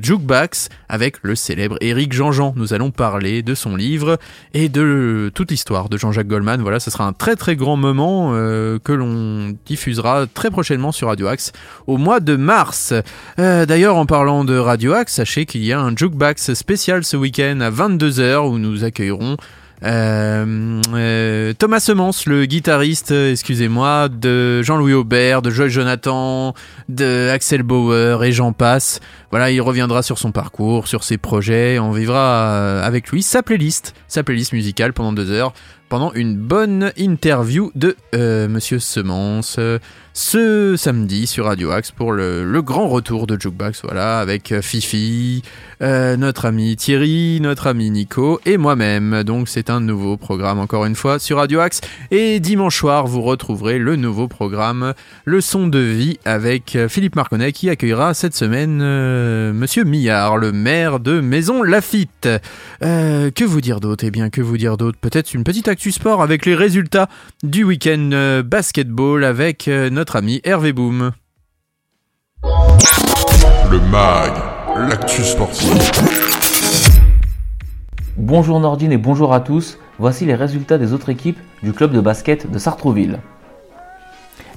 Avec 0.89 1.17
le 1.23 1.35
célèbre 1.35 1.77
Éric 1.81 2.13
Jean-Jean. 2.13 2.53
Nous 2.55 2.73
allons 2.73 2.93
parler 2.93 3.43
de 3.43 3.57
son 3.57 3.75
livre 3.75 4.17
et 4.55 4.69
de 4.69 5.29
toute 5.35 5.51
l'histoire 5.51 5.89
de 5.89 5.97
Jean-Jacques 5.97 6.29
Goldman. 6.29 6.63
Voilà, 6.63 6.79
ce 6.79 6.89
sera 6.89 7.05
un 7.05 7.13
très 7.13 7.35
très 7.35 7.57
grand 7.57 7.77
moment 7.77 8.31
euh, 8.33 8.79
que 8.79 8.93
l'on 8.93 9.57
diffusera 9.67 10.27
très 10.33 10.51
prochainement 10.53 10.93
sur 10.93 11.09
Radio 11.09 11.27
Axe 11.27 11.51
au 11.89 11.97
mois 11.97 12.21
de 12.21 12.37
mars. 12.37 12.95
Euh, 13.41 13.67
D'ailleurs, 13.67 13.97
en 13.97 14.07
parlant 14.07 14.45
de 14.45 14.57
Radio 14.57 14.93
Axe, 14.93 15.15
sachez 15.15 15.47
qu'il 15.47 15.65
y 15.65 15.73
a 15.73 15.81
un 15.81 15.97
Jukebox 15.97 16.55
spécial 16.55 17.03
ce 17.03 17.17
week-end 17.17 17.61
à 17.61 17.71
22h 17.73 18.49
où 18.49 18.59
nous 18.59 18.85
accueillerons 18.85 19.37
euh, 19.83 20.81
euh, 20.95 21.53
Thomas 21.55 21.81
Semence, 21.81 22.27
le 22.27 22.45
guitariste, 22.45 23.13
euh, 23.13 23.33
excusez-moi, 23.33 24.09
de 24.09 24.63
Jean-Louis 24.63 24.93
Aubert, 24.93 25.43
de 25.43 25.51
Joël 25.51 25.71
Jonathan, 25.71 26.55
de 26.89 27.29
Axel 27.31 27.63
Bauer 27.63 28.23
et 28.25 28.33
j'en 28.33 28.53
passe. 28.53 29.01
Voilà, 29.31 29.51
il 29.51 29.61
reviendra 29.61 30.03
sur 30.03 30.19
son 30.19 30.33
parcours, 30.33 30.87
sur 30.87 31.05
ses 31.05 31.19
projets. 31.19 31.79
On 31.79 31.93
vivra 31.93 32.83
avec 32.83 33.11
lui 33.11 33.23
sa 33.23 33.43
playlist, 33.43 33.95
sa 34.09 34.23
playlist 34.23 34.53
musicale 34.53 34.93
pendant 34.93 35.13
deux 35.13 35.31
heures, 35.31 35.53
pendant 35.89 36.13
une 36.13 36.37
bonne 36.37 36.93
interview 36.97 37.71
de 37.75 37.97
Monsieur 38.13 38.81
Semence 38.81 39.59
ce 40.13 40.75
samedi 40.77 41.27
sur 41.27 41.47
Radio 41.47 41.71
Axe 41.71 41.91
pour 41.91 42.13
le, 42.13 42.61
grand 42.63 42.89
retour 42.89 43.27
de 43.27 43.41
Jukebox. 43.41 43.83
Voilà, 43.83 44.19
avec 44.19 44.53
euh, 44.53 44.61
Fifi, 44.61 45.43
euh, 45.83 46.17
notre 46.17 46.45
ami 46.45 46.77
Thierry, 46.77 47.41
notre 47.41 47.67
ami 47.67 47.91
Nico 47.91 48.41
et 48.45 48.57
moi-même. 48.57 49.23
Donc 49.25 49.49
c'est 49.49 49.71
un 49.71 49.81
nouveau 49.81 50.17
programme 50.17 50.59
encore 50.59 50.85
une 50.85 50.95
fois 50.95 51.19
sur 51.19 51.39
Radio 51.39 51.61
Axe. 51.61 51.81
Et 52.11 52.41
dimanche 52.41 52.77
soir, 52.77 53.07
vous 53.07 53.23
retrouverez 53.23 53.79
le 53.79 53.97
nouveau 53.97 54.29
programme 54.29 54.95
Le 55.25 55.41
son 55.41 55.69
de 55.69 55.79
vie 55.79 56.19
avec 56.25 56.77
euh, 56.77 56.89
Philippe 56.89 57.17
Marconnet 57.17 57.53
qui 57.53 57.71
accueillera 57.71 58.13
cette 58.15 58.35
semaine 58.35 58.81
euh, 58.83 59.53
Monsieur 59.53 59.85
Millard, 59.85 60.37
le 60.37 60.53
maire 60.53 61.01
de 61.01 61.21
Maison 61.21 61.63
Lafitte. 61.63 62.29
Que 62.81 63.45
vous 63.45 63.61
dire 63.61 63.81
d'autre? 63.81 64.05
Eh 64.05 64.11
bien, 64.11 64.31
que 64.31 64.41
vous 64.41 64.59
dire 64.59 64.77
d'autre? 64.77 64.99
Peut-être 65.01 65.35
une 65.35 65.45
petite 65.45 65.69
actu 65.69 65.93
sport 65.93 66.23
avec 66.23 66.45
les 66.47 66.55
résultats 66.55 67.09
du 67.43 67.65
week-end 67.65 68.43
basketball 68.45 69.25
avec 69.25 69.69
euh, 69.69 69.91
notre 70.01 70.17
ami 70.17 70.41
Hervé 70.45 70.73
Boom. 70.73 71.11
Le 72.43 73.81
mag, 73.91 74.33
l'actu 74.89 75.23
sportive. 75.23 75.79
Bonjour 78.17 78.61
Nordine 78.61 78.93
et 78.93 78.97
bonjour 78.97 79.35
à 79.35 79.41
tous, 79.41 79.77
voici 79.99 80.25
les 80.25 80.35
résultats 80.35 80.79
des 80.79 80.95
autres 80.95 81.11
équipes 81.11 81.39
du 81.63 81.75
club 81.75 81.93
de 81.93 82.01
basket 82.01 82.51
de 82.51 82.59
Sartrouville. 82.59 83.19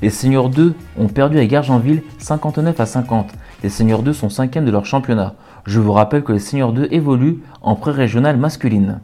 Les 0.01 0.09
Seniors 0.09 0.49
2 0.49 0.75
ont 0.97 1.07
perdu 1.09 1.37
à 1.39 1.45
Gargenville 1.45 2.03
59 2.19 2.79
à 2.79 2.85
50. 2.85 3.33
Les 3.63 3.69
Seniors 3.69 4.01
2 4.01 4.13
sont 4.13 4.29
5 4.29 4.49
de 4.59 4.71
leur 4.71 4.85
championnat. 4.85 5.35
Je 5.65 5.81
vous 5.81 5.91
rappelle 5.91 6.23
que 6.23 6.31
les 6.31 6.39
Seniors 6.39 6.71
2 6.71 6.87
évoluent 6.91 7.39
en 7.61 7.75
pré-régionale 7.75 8.37
masculine. 8.37 9.01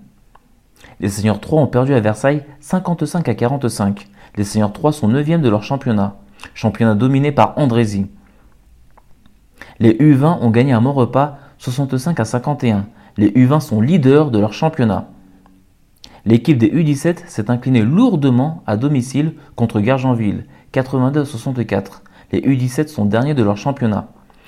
Les 1.02 1.10
Seniors 1.10 1.42
3 1.42 1.64
ont 1.64 1.68
perdu 1.68 1.94
à 1.94 2.00
Versailles 2.00 2.46
55 2.62 3.28
à 3.28 3.34
45. 3.34 4.08
Les 4.38 4.46
Seniors 4.46 4.72
3 4.72 4.94
sont 4.94 5.10
9 5.10 5.42
de 5.42 5.50
leur 5.50 5.64
championnat. 5.64 6.16
Championnat 6.54 6.96
dominé 6.96 7.32
par 7.32 7.58
Andrézy. 7.58 8.08
Les 9.80 9.94
U20 9.94 10.40
ont 10.42 10.50
gagné 10.50 10.74
à 10.74 10.80
Montrepas 10.80 11.38
65 11.58 12.20
à 12.20 12.26
51. 12.26 12.86
Les 13.18 13.32
U20 13.32 13.60
sont 13.60 13.82
leaders 13.82 14.32
de 14.32 14.40
leur 14.40 14.54
championnat. 14.54 15.10
L'équipe 16.26 16.58
des 16.58 16.70
U17 16.70 17.28
s'est 17.28 17.50
inclinée 17.50 17.82
lourdement 17.82 18.64
à 18.68 18.78
domicile 18.78 19.34
contre 19.56 19.80
Gargenville, 19.80 20.46
82 20.72 21.22
à 21.22 21.26
64. 21.26 22.04
Les 22.32 22.42
U17 22.42 22.88
sont 22.88 23.06
derniers 23.06 23.34
de 23.34 23.44
leur 23.44 23.58
championnat. 23.58 24.08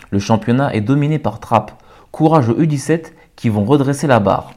Le 0.10 0.20
championnat 0.20 0.74
est 0.74 0.82
dominé 0.82 1.20
par 1.20 1.40
Trappes. 1.40 1.82
Courage 2.12 2.50
aux 2.50 2.62
U17 2.62 3.14
qui 3.36 3.50
vont 3.50 3.64
redresser 3.64 4.08
la 4.08 4.20
barre. 4.20 4.52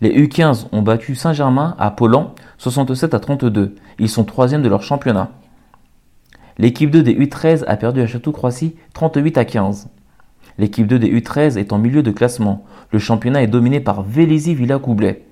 Les 0.00 0.26
U15 0.26 0.66
ont 0.72 0.82
battu 0.82 1.14
Saint-Germain 1.14 1.74
à 1.78 1.90
Polan, 1.90 2.34
67 2.58 3.14
à 3.14 3.20
32. 3.20 3.74
Ils 3.98 4.08
sont 4.08 4.24
troisièmes 4.24 4.62
de 4.62 4.68
leur 4.68 4.82
championnat. 4.82 5.30
L'équipe 6.58 6.90
2 6.90 7.02
des 7.02 7.14
U13 7.14 7.64
a 7.66 7.76
perdu 7.76 8.00
à 8.00 8.06
Château-Croissy 8.06 8.76
38 8.92 9.38
à 9.38 9.44
15. 9.44 9.88
L'équipe 10.58 10.86
2 10.86 10.98
des 10.98 11.20
U13 11.20 11.56
est 11.56 11.72
en 11.72 11.78
milieu 11.78 12.02
de 12.02 12.10
classement. 12.10 12.64
Le 12.90 12.98
championnat 12.98 13.42
est 13.42 13.46
dominé 13.46 13.80
par 13.80 14.02
Vélizy 14.02 14.54
Villacoublay. 14.54 15.24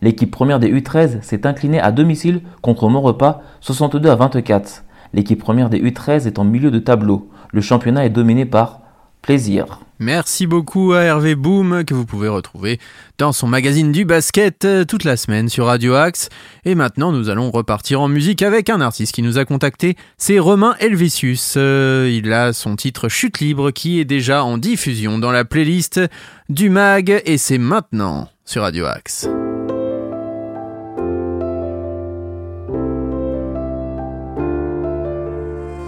L'équipe 0.00 0.30
première 0.30 0.60
des 0.60 0.72
U13 0.72 1.22
s'est 1.22 1.46
inclinée 1.46 1.80
à 1.80 1.92
domicile 1.92 2.40
contre 2.62 2.88
Montrepas 2.88 3.42
62 3.60 4.08
à 4.08 4.14
24. 4.14 4.84
L'équipe 5.12 5.40
première 5.40 5.70
des 5.70 5.80
U13 5.82 6.26
est 6.26 6.38
en 6.38 6.44
milieu 6.44 6.70
de 6.70 6.78
tableau. 6.78 7.28
Le 7.52 7.60
championnat 7.60 8.06
est 8.06 8.10
dominé 8.10 8.46
par 8.46 8.80
Plaisir. 9.22 9.80
Merci 10.00 10.46
beaucoup 10.46 10.92
à 10.92 11.00
Hervé 11.00 11.34
Boom 11.34 11.84
que 11.84 11.92
vous 11.92 12.06
pouvez 12.06 12.28
retrouver 12.28 12.78
dans 13.18 13.32
son 13.32 13.48
magazine 13.48 13.90
du 13.90 14.04
basket 14.04 14.64
euh, 14.64 14.84
toute 14.84 15.02
la 15.02 15.16
semaine 15.16 15.48
sur 15.48 15.66
Radio 15.66 15.94
Axe. 15.94 16.28
Et 16.64 16.76
maintenant, 16.76 17.10
nous 17.10 17.30
allons 17.30 17.50
repartir 17.50 18.00
en 18.00 18.06
musique 18.06 18.42
avec 18.42 18.70
un 18.70 18.80
artiste 18.80 19.12
qui 19.12 19.22
nous 19.22 19.38
a 19.38 19.44
contacté. 19.44 19.96
C'est 20.16 20.38
Romain 20.38 20.76
Helvétius. 20.78 21.54
Euh, 21.56 22.08
il 22.12 22.32
a 22.32 22.52
son 22.52 22.76
titre 22.76 23.08
Chute 23.08 23.40
libre 23.40 23.72
qui 23.72 23.98
est 23.98 24.04
déjà 24.04 24.44
en 24.44 24.56
diffusion 24.56 25.18
dans 25.18 25.32
la 25.32 25.44
playlist 25.44 26.00
du 26.48 26.70
mag 26.70 27.20
et 27.24 27.36
c'est 27.36 27.58
maintenant 27.58 28.28
sur 28.44 28.62
Radio 28.62 28.86
Axe. 28.86 29.28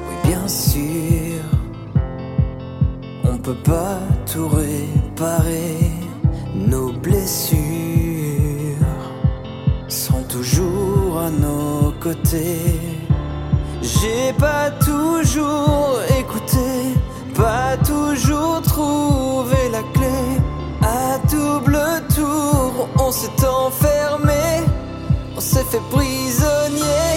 Oui, 0.08 0.14
bien 0.24 0.48
sûr, 0.48 0.79
tout 4.32 4.48
réparer. 4.48 5.90
Nos 6.54 6.92
blessures 6.92 7.58
sont 9.88 10.22
toujours 10.28 11.20
à 11.20 11.30
nos 11.30 11.92
côtés. 12.00 12.78
J'ai 13.82 14.32
pas 14.38 14.70
toujours 14.84 16.00
écouté, 16.18 16.94
pas 17.34 17.76
toujours 17.84 18.62
trouvé 18.62 19.56
la 19.72 19.82
clé. 19.94 20.20
À 20.82 21.18
double 21.28 21.80
tour, 22.14 22.88
on 22.98 23.10
s'est 23.10 23.46
enfermé, 23.46 24.64
on 25.36 25.40
s'est 25.40 25.64
fait 25.64 25.82
prisonnier. 25.90 27.08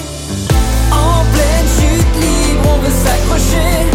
En 0.91 1.23
pleine 1.33 1.69
chute 1.77 2.15
libre, 2.21 2.69
on 2.73 2.77
veut 2.79 2.97
s'accrocher, 3.03 3.92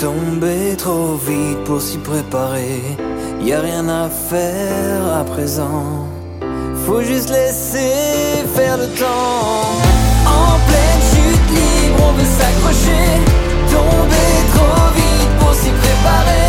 tomber 0.00 0.74
trop 0.76 1.16
vite 1.16 1.64
pour 1.64 1.82
s'y 1.82 1.98
préparer. 1.98 2.80
Y 3.42 3.52
a 3.52 3.60
rien 3.60 3.88
à 3.88 4.08
faire 4.08 5.04
à 5.20 5.24
présent, 5.24 6.08
faut 6.86 7.02
juste 7.02 7.28
laisser 7.28 8.44
faire 8.54 8.78
le 8.78 8.86
temps. 8.98 9.66
En 10.24 10.58
pleine 10.68 11.02
chute 11.10 11.48
libre, 11.50 12.04
on 12.08 12.12
veut 12.12 12.30
s'accrocher, 12.38 13.06
tomber 13.70 14.32
trop 14.54 14.86
vite 14.94 15.32
pour 15.40 15.54
s'y 15.54 15.70
préparer. 15.70 16.45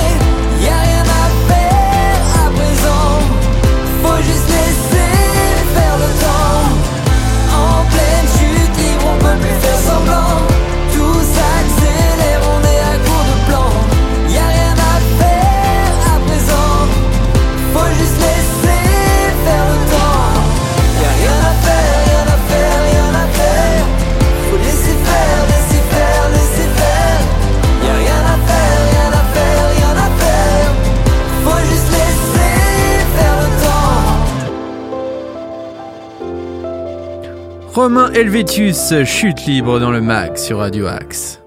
Romain 37.78 38.12
Helvétius, 38.12 38.92
chute 39.06 39.46
libre 39.46 39.80
dans 39.80 39.92
le 39.92 40.02
mag 40.02 40.36
sur 40.36 40.58
Radio 40.58 40.88
Axe. 40.88 41.40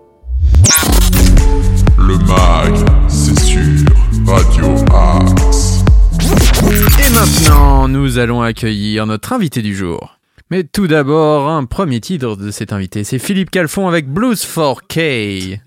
Le 1.98 2.16
mag, 2.18 2.72
c'est 3.08 3.36
sur 3.40 3.60
Radio 4.28 4.76
Axe. 4.94 5.82
Et 7.04 7.12
maintenant, 7.12 7.88
nous 7.88 8.18
allons 8.18 8.42
accueillir 8.42 9.06
notre 9.06 9.32
invité 9.32 9.60
du 9.60 9.74
jour. 9.74 10.18
Mais 10.52 10.62
tout 10.62 10.86
d'abord, 10.86 11.48
un 11.48 11.64
premier 11.64 12.00
titre 12.00 12.36
de 12.36 12.52
cet 12.52 12.72
invité, 12.72 13.02
c'est 13.02 13.18
Philippe 13.18 13.50
Calfon 13.50 13.88
avec 13.88 14.08
Blues 14.08 14.40
4K. 14.40 15.58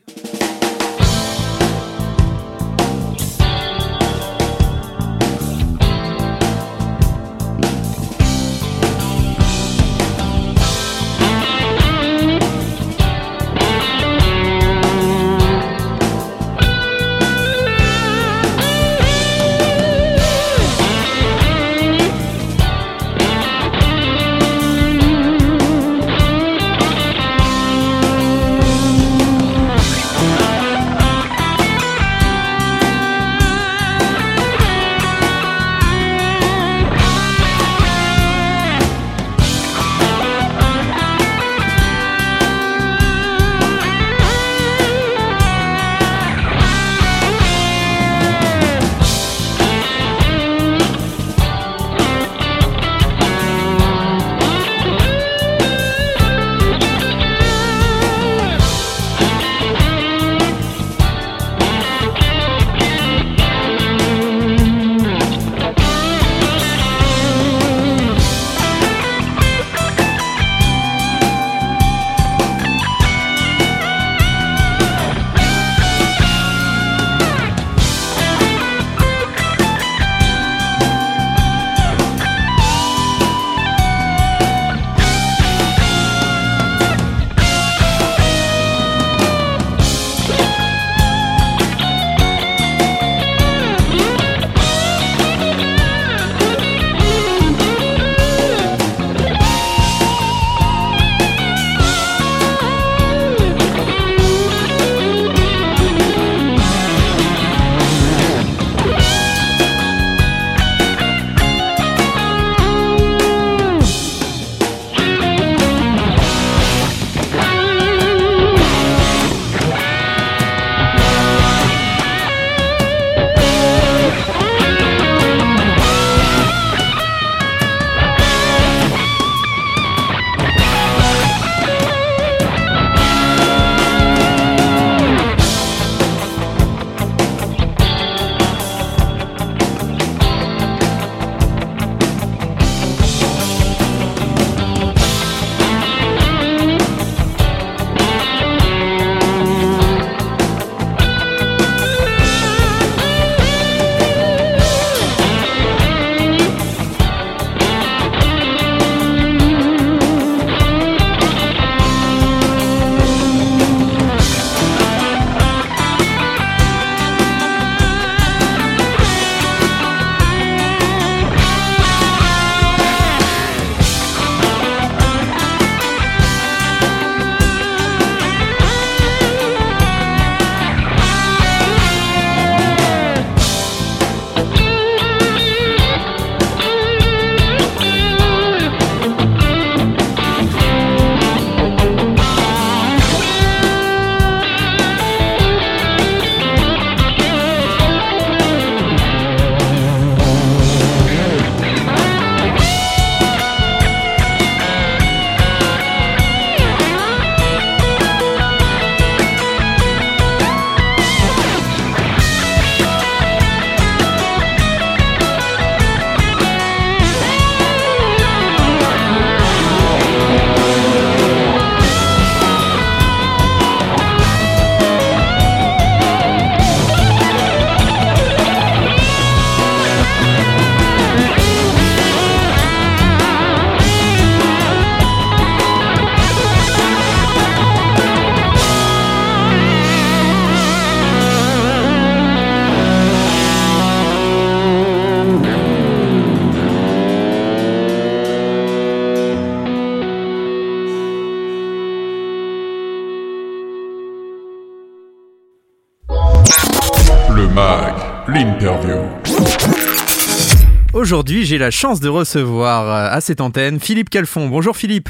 Aujourd'hui, 261.13 261.43
j'ai 261.43 261.59
la 261.59 261.69
chance 261.69 261.99
de 261.99 262.09
recevoir 262.09 262.87
euh, 262.87 263.15
à 263.15 263.21
cette 263.21 263.39
antenne 263.39 263.79
Philippe 263.79 264.09
Calfon. 264.09 264.49
Bonjour 264.49 264.75
Philippe. 264.75 265.09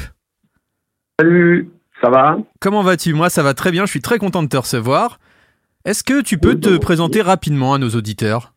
Salut, 1.18 1.70
ça 2.02 2.10
va? 2.10 2.36
Comment 2.60 2.82
vas-tu? 2.82 3.14
Moi, 3.14 3.30
ça 3.30 3.42
va 3.42 3.54
très 3.54 3.70
bien. 3.70 3.86
Je 3.86 3.90
suis 3.90 4.02
très 4.02 4.18
content 4.18 4.42
de 4.42 4.48
te 4.48 4.56
recevoir. 4.58 5.18
Est-ce 5.86 6.04
que 6.04 6.20
tu 6.20 6.36
peux 6.36 6.50
Oui, 6.50 6.60
te 6.60 6.68
bah, 6.68 6.78
présenter 6.78 7.22
rapidement 7.22 7.72
à 7.72 7.78
nos 7.78 7.88
auditeurs? 7.88 8.52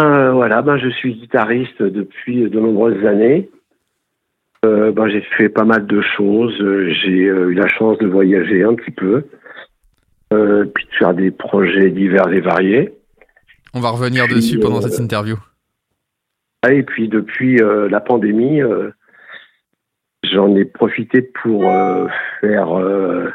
Euh, 0.00 0.32
Voilà, 0.32 0.62
ben, 0.62 0.78
je 0.78 0.88
suis 0.88 1.12
guitariste 1.12 1.82
depuis 1.82 2.48
de 2.48 2.58
nombreuses 2.58 3.04
années. 3.04 3.50
Euh, 4.64 4.92
ben, 4.92 5.10
j'ai 5.10 5.20
fait 5.36 5.50
pas 5.50 5.64
mal 5.64 5.86
de 5.86 6.00
choses. 6.16 6.56
J'ai 6.56 7.28
euh, 7.28 7.50
eu 7.50 7.54
la 7.54 7.68
chance 7.68 7.98
de 7.98 8.06
voyager 8.06 8.64
un 8.64 8.74
petit 8.76 8.92
peu, 8.92 9.26
puis 10.30 10.86
de 10.86 10.94
faire 10.98 11.12
des 11.12 11.30
projets 11.30 11.90
divers 11.90 12.32
et 12.32 12.40
variés. 12.40 12.94
On 13.74 13.80
va 13.80 13.90
revenir 13.90 14.24
Puis, 14.26 14.36
dessus 14.36 14.58
pendant 14.60 14.78
euh, 14.78 14.88
cette 14.88 15.00
interview. 15.00 15.36
Ah, 16.62 16.72
Et 16.72 16.82
puis 16.82 17.08
depuis 17.08 17.60
euh, 17.60 17.88
la 17.88 18.00
pandémie, 18.00 18.62
euh, 18.62 18.90
j'en 20.22 20.54
ai 20.56 20.64
profité 20.64 21.22
pour 21.42 21.62
faire. 22.40 22.78
Euh, 22.78 23.30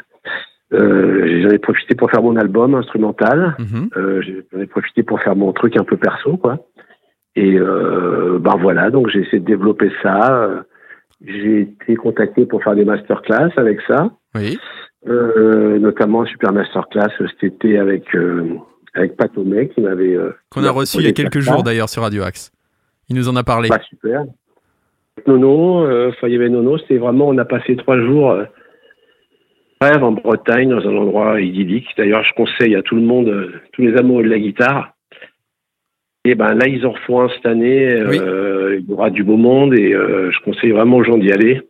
j'en 1.42 1.50
ai 1.50 1.58
profité 1.58 1.94
pour 1.94 2.10
faire 2.10 2.22
mon 2.22 2.36
album 2.36 2.74
instrumental. 2.74 3.56
Mhm. 3.58 3.90
Euh, 3.96 4.22
j'en 4.52 4.60
ai 4.60 4.66
profité 4.66 5.02
pour 5.02 5.20
faire 5.20 5.36
mon 5.36 5.52
truc 5.52 5.76
un 5.76 5.84
peu 5.84 5.96
perso, 5.96 6.36
quoi. 6.36 6.58
Et 7.36 7.56
euh, 7.58 8.38
ben 8.40 8.56
voilà, 8.60 8.90
donc 8.90 9.08
j'ai 9.08 9.20
essayé 9.20 9.38
de 9.40 9.44
développer 9.46 9.90
ça. 10.02 10.64
J'ai 11.24 11.60
été 11.62 11.94
contacté 11.96 12.46
pour 12.46 12.62
faire 12.64 12.74
des 12.74 12.84
masterclass 12.84 13.52
avec 13.56 13.80
ça, 13.86 14.10
Oui. 14.34 14.58
notamment 15.06 16.24
super 16.24 16.52
masterclass 16.52 17.10
cet 17.18 17.44
été 17.44 17.78
avec 17.78 18.04
avec 18.94 19.16
Pat 19.16 19.30
Omey 19.36 19.68
qui 19.68 19.80
m'avait 19.80 20.14
euh, 20.14 20.30
Qu'on 20.50 20.64
a 20.64 20.70
reçu 20.70 20.98
il 20.98 21.04
y 21.04 21.08
a 21.08 21.12
quelques 21.12 21.40
jours 21.40 21.62
d'ailleurs 21.62 21.88
sur 21.88 22.02
Radio 22.02 22.22
Axe. 22.22 22.50
Il 23.08 23.16
nous 23.16 23.28
en 23.28 23.36
a 23.36 23.42
parlé. 23.44 23.68
Bah, 23.68 23.80
super. 23.88 24.24
Nono, 25.26 25.84
euh, 25.84 26.12
il 26.22 26.32
y 26.32 26.36
avait 26.36 26.48
Nono, 26.48 26.78
c'était 26.78 26.96
vraiment, 26.98 27.28
on 27.28 27.38
a 27.38 27.44
passé 27.44 27.76
trois 27.76 27.98
jours 28.00 28.30
euh, 28.30 28.44
rêve 29.82 30.02
en 30.02 30.12
Bretagne, 30.12 30.70
dans 30.70 30.86
un 30.88 30.96
endroit 30.96 31.40
idyllique. 31.40 31.88
D'ailleurs, 31.96 32.24
je 32.24 32.32
conseille 32.34 32.74
à 32.76 32.82
tout 32.82 32.94
le 32.96 33.02
monde, 33.02 33.28
euh, 33.28 33.52
tous 33.72 33.82
les 33.82 33.96
amoureux 33.96 34.22
de 34.24 34.28
la 34.28 34.38
guitare. 34.38 34.92
Et 36.24 36.34
ben 36.34 36.54
là, 36.54 36.68
ils 36.68 36.84
en 36.86 36.92
refont 36.92 37.22
un 37.22 37.28
cette 37.30 37.46
année. 37.46 37.86
euh, 37.92 38.78
Il 38.78 38.88
y 38.88 38.92
aura 38.92 39.10
du 39.10 39.24
beau 39.24 39.36
monde 39.38 39.74
et 39.74 39.94
euh, 39.94 40.30
je 40.30 40.38
conseille 40.40 40.70
vraiment 40.70 40.98
aux 40.98 41.04
gens 41.04 41.16
d'y 41.16 41.32
aller. 41.32 41.62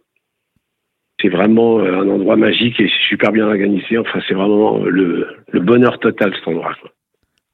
C'est 1.20 1.28
vraiment 1.28 1.80
un 1.80 2.08
endroit 2.08 2.36
magique 2.36 2.80
et 2.80 2.90
super 3.08 3.30
bien 3.30 3.46
organisé. 3.46 3.98
Enfin, 3.98 4.20
c'est 4.26 4.34
vraiment 4.34 4.78
le, 4.84 5.26
le 5.52 5.60
bonheur 5.60 5.98
total 6.00 6.34
cet 6.34 6.48
endroit. 6.48 6.74
quoi. 6.80 6.90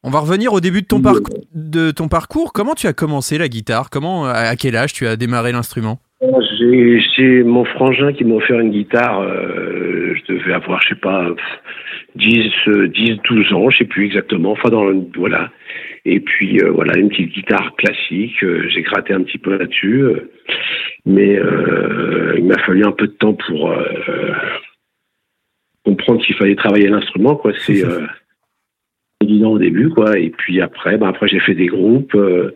On 0.08 0.10
va 0.10 0.20
revenir 0.20 0.52
au 0.52 0.60
début 0.60 0.82
de 0.82 0.86
ton, 0.86 1.02
parcours, 1.02 1.34
de 1.52 1.90
ton 1.90 2.06
parcours. 2.06 2.52
Comment 2.52 2.74
tu 2.74 2.86
as 2.86 2.92
commencé 2.92 3.38
la 3.38 3.48
guitare? 3.48 3.90
Comment, 3.90 4.24
à 4.26 4.54
quel 4.54 4.76
âge 4.76 4.92
tu 4.92 5.04
as 5.04 5.16
démarré 5.16 5.50
l'instrument? 5.50 5.98
J'ai 7.16 7.42
mon 7.42 7.64
frangin 7.64 8.12
qui 8.12 8.24
m'a 8.24 8.36
offert 8.36 8.60
une 8.60 8.70
guitare. 8.70 9.20
euh, 9.20 10.14
je 10.14 10.32
devais 10.32 10.52
avoir, 10.52 10.80
je 10.82 10.90
sais 10.90 10.94
pas, 11.00 11.26
pff, 11.34 11.44
10, 12.14 12.52
euh, 12.68 12.86
10, 12.88 13.18
12 13.28 13.52
ans, 13.52 13.68
je 13.68 13.78
sais 13.78 13.84
plus 13.84 14.06
exactement. 14.06 14.52
Enfin, 14.52 14.68
dans 14.68 14.84
le- 14.84 15.06
voilà. 15.16 15.50
Et 16.04 16.20
puis 16.20 16.60
euh, 16.62 16.70
voilà, 16.70 16.96
une 16.98 17.08
petite 17.08 17.32
guitare 17.32 17.74
classique. 17.76 18.42
euh, 18.44 18.64
J'ai 18.68 18.82
gratté 18.82 19.12
un 19.12 19.22
petit 19.22 19.38
peu 19.38 19.58
là-dessus, 19.58 20.02
euh, 20.02 20.30
mais 21.04 21.36
euh, 21.36 22.34
il 22.38 22.44
m'a 22.44 22.58
fallu 22.58 22.84
un 22.84 22.92
peu 22.92 23.08
de 23.08 23.12
temps 23.12 23.34
pour 23.34 23.72
euh, 23.72 23.82
comprendre 25.84 26.24
qu'il 26.24 26.36
fallait 26.36 26.54
travailler 26.54 26.88
l'instrument. 26.88 27.34
Quoi, 27.34 27.52
c'est 27.58 27.84
euh, 27.84 28.06
évident 29.22 29.52
au 29.52 29.58
début, 29.58 29.88
quoi. 29.90 30.18
Et 30.18 30.30
puis 30.30 30.60
après, 30.60 30.98
ben 30.98 31.08
après 31.08 31.28
j'ai 31.28 31.40
fait 31.40 31.54
des 31.54 31.66
groupes. 31.66 32.14
euh, 32.14 32.50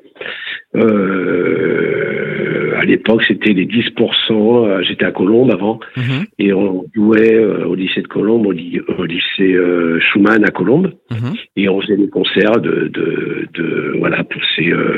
euh, 0.77 2.77
à 2.79 2.85
l'époque, 2.85 3.23
c'était 3.27 3.53
les 3.53 3.67
10%. 3.67 4.69
euh, 4.69 4.83
J'étais 4.83 5.05
à 5.05 5.13
Colombes 5.13 5.51
avant, 5.51 5.81
Mhm. 5.97 6.25
et 6.39 6.53
on 6.53 6.85
jouait 6.95 7.35
euh, 7.35 7.67
au 7.67 7.75
lycée 7.75 8.03
de 8.03 8.07
Colombes, 8.09 8.47
au, 8.47 8.53
ly- 8.53 8.81
au 8.99 9.05
lycée 9.05 9.55
euh, 9.55 9.99
Schumann 10.01 10.45
à 10.45 10.51
Colombes, 10.51 10.93
Mhm. 11.11 11.35
et 11.57 11.69
on 11.69 11.81
faisait 11.81 11.97
des 11.97 12.09
concerts 12.09 12.61
de, 12.61 12.89
de, 12.89 13.47
de 13.55 13.95
voilà, 13.99 14.23
pour 14.25 14.43
ces, 14.57 14.71
euh, 14.71 14.97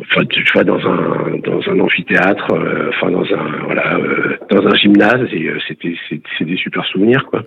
enfin, 0.00 0.24
tu 0.26 0.44
vois, 0.52 0.64
dans 0.64 0.78
un 0.78 1.38
dans 1.38 1.60
un 1.68 1.80
amphithéâtre, 1.80 2.52
euh, 2.52 2.90
enfin 2.90 3.10
dans 3.10 3.24
un 3.24 3.64
voilà, 3.64 3.96
euh, 3.96 4.36
dans 4.50 4.66
un 4.66 4.74
gymnase, 4.76 5.28
et 5.32 5.48
euh, 5.48 5.58
c'était 5.66 5.94
c'est 6.10 6.44
des 6.44 6.56
super 6.56 6.84
souvenirs, 6.86 7.26
quoi. 7.30 7.44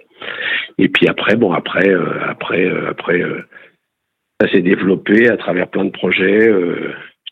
Et 0.78 0.90
puis 0.90 1.08
après, 1.08 1.36
bon, 1.36 1.52
après, 1.52 1.94
après, 2.28 2.72
après, 2.90 3.24
ça 4.40 4.50
s'est 4.50 4.62
développé 4.62 5.30
à 5.30 5.38
travers 5.38 5.68
plein 5.68 5.86
de 5.86 5.92
projets. 5.92 6.50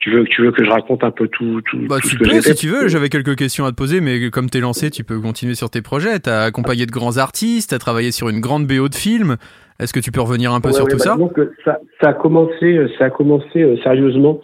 tu 0.01 0.11
veux, 0.11 0.25
tu 0.25 0.41
veux 0.41 0.51
que 0.51 0.63
je 0.63 0.69
raconte 0.69 1.03
un 1.03 1.11
peu 1.11 1.27
tout, 1.27 1.61
tout, 1.61 1.77
Bah, 1.87 1.97
tout 2.01 2.09
tu 2.09 2.15
ce 2.15 2.23
peux 2.23 2.41
si 2.41 2.55
tu 2.55 2.67
veux. 2.67 2.87
J'avais 2.87 3.09
quelques 3.09 3.35
questions 3.35 3.65
à 3.65 3.71
te 3.71 3.75
poser, 3.75 4.01
mais 4.01 4.29
comme 4.29 4.49
t'es 4.49 4.59
lancé, 4.59 4.91
tu 4.91 5.03
peux 5.03 5.19
continuer 5.19 5.55
sur 5.55 5.69
tes 5.69 5.81
projets. 5.81 6.19
T'as 6.19 6.43
accompagné 6.43 6.85
de 6.85 6.91
grands 6.91 7.17
artistes, 7.17 7.71
t'as 7.71 7.79
travaillé 7.79 8.11
sur 8.11 8.29
une 8.29 8.39
grande 8.39 8.67
BO 8.67 8.89
de 8.89 8.95
film. 8.95 9.37
Est-ce 9.79 9.93
que 9.93 9.99
tu 9.99 10.11
peux 10.11 10.21
revenir 10.21 10.53
un 10.53 10.59
peu 10.59 10.69
Ouais, 10.69 10.73
sur 10.73 10.85
ouais, 10.85 10.91
tout 10.91 10.97
bah, 10.97 11.03
ça 11.03 11.15
donc, 11.15 11.39
ça 11.63 11.79
Ça 12.01 12.09
a 12.09 12.13
commencé, 12.13 12.77
euh, 12.77 12.89
ça 12.97 13.05
a 13.05 13.09
commencé 13.09 13.61
euh, 13.61 13.77
sérieusement 13.81 14.41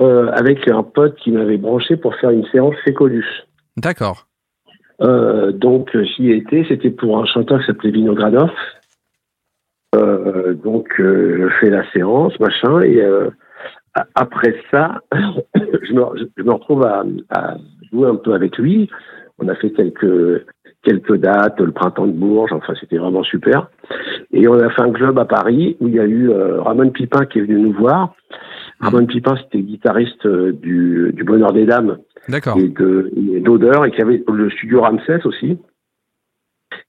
euh, 0.00 0.30
avec 0.32 0.68
un 0.68 0.82
pote 0.82 1.16
qui 1.16 1.30
m'avait 1.30 1.56
branché 1.56 1.96
pour 1.96 2.14
faire 2.16 2.30
une 2.30 2.44
séance 2.46 2.74
Fécolus. 2.84 3.46
D'accord. 3.76 4.26
Euh, 5.00 5.52
donc 5.52 5.96
j'y 5.96 6.30
ai 6.30 6.36
été, 6.36 6.64
c'était 6.68 6.90
pour 6.90 7.18
un 7.18 7.24
chanteur 7.24 7.60
qui 7.60 7.66
s'appelait 7.66 7.90
Vinogradov. 7.90 8.50
Euh, 9.96 10.54
donc 10.54 10.88
euh, 11.00 11.48
je 11.48 11.54
fais 11.60 11.70
la 11.70 11.90
séance, 11.92 12.38
machin, 12.38 12.80
et 12.82 13.02
après 14.14 14.54
ça, 14.70 15.00
je, 15.14 15.92
me, 15.92 16.30
je 16.36 16.42
me 16.42 16.52
retrouve 16.52 16.84
à, 16.84 17.04
à 17.30 17.56
jouer 17.90 18.08
un 18.08 18.16
peu 18.16 18.34
avec 18.34 18.58
lui. 18.58 18.90
On 19.38 19.48
a 19.48 19.54
fait 19.56 19.70
quelques 19.70 20.44
quelques 20.84 21.16
dates, 21.16 21.58
le 21.60 21.72
printemps 21.72 22.06
de 22.06 22.12
Bourges, 22.12 22.52
enfin 22.52 22.74
c'était 22.78 22.98
vraiment 22.98 23.24
super. 23.24 23.70
Et 24.32 24.46
on 24.46 24.54
a 24.54 24.70
fait 24.70 24.82
un 24.82 24.92
club 24.92 25.18
à 25.18 25.24
Paris 25.24 25.76
où 25.80 25.88
il 25.88 25.94
y 25.94 26.00
a 26.00 26.04
eu 26.04 26.30
euh, 26.30 26.60
Ramon 26.60 26.90
Pipin 26.90 27.24
qui 27.26 27.38
est 27.38 27.42
venu 27.42 27.58
nous 27.58 27.72
voir. 27.72 28.14
Ramon 28.80 29.06
Pipin, 29.06 29.36
c'était 29.36 29.62
guitariste 29.62 30.26
euh, 30.26 30.52
du, 30.52 31.10
du 31.12 31.24
Bonheur 31.24 31.52
des 31.52 31.64
Dames 31.64 31.98
D'accord. 32.28 32.56
et 32.58 32.68
de 32.68 33.10
et 33.16 33.40
d'odeur 33.40 33.84
et 33.86 33.90
qui 33.90 34.02
avait 34.02 34.22
le 34.28 34.50
studio 34.50 34.82
Ramsès 34.82 35.24
aussi. 35.24 35.58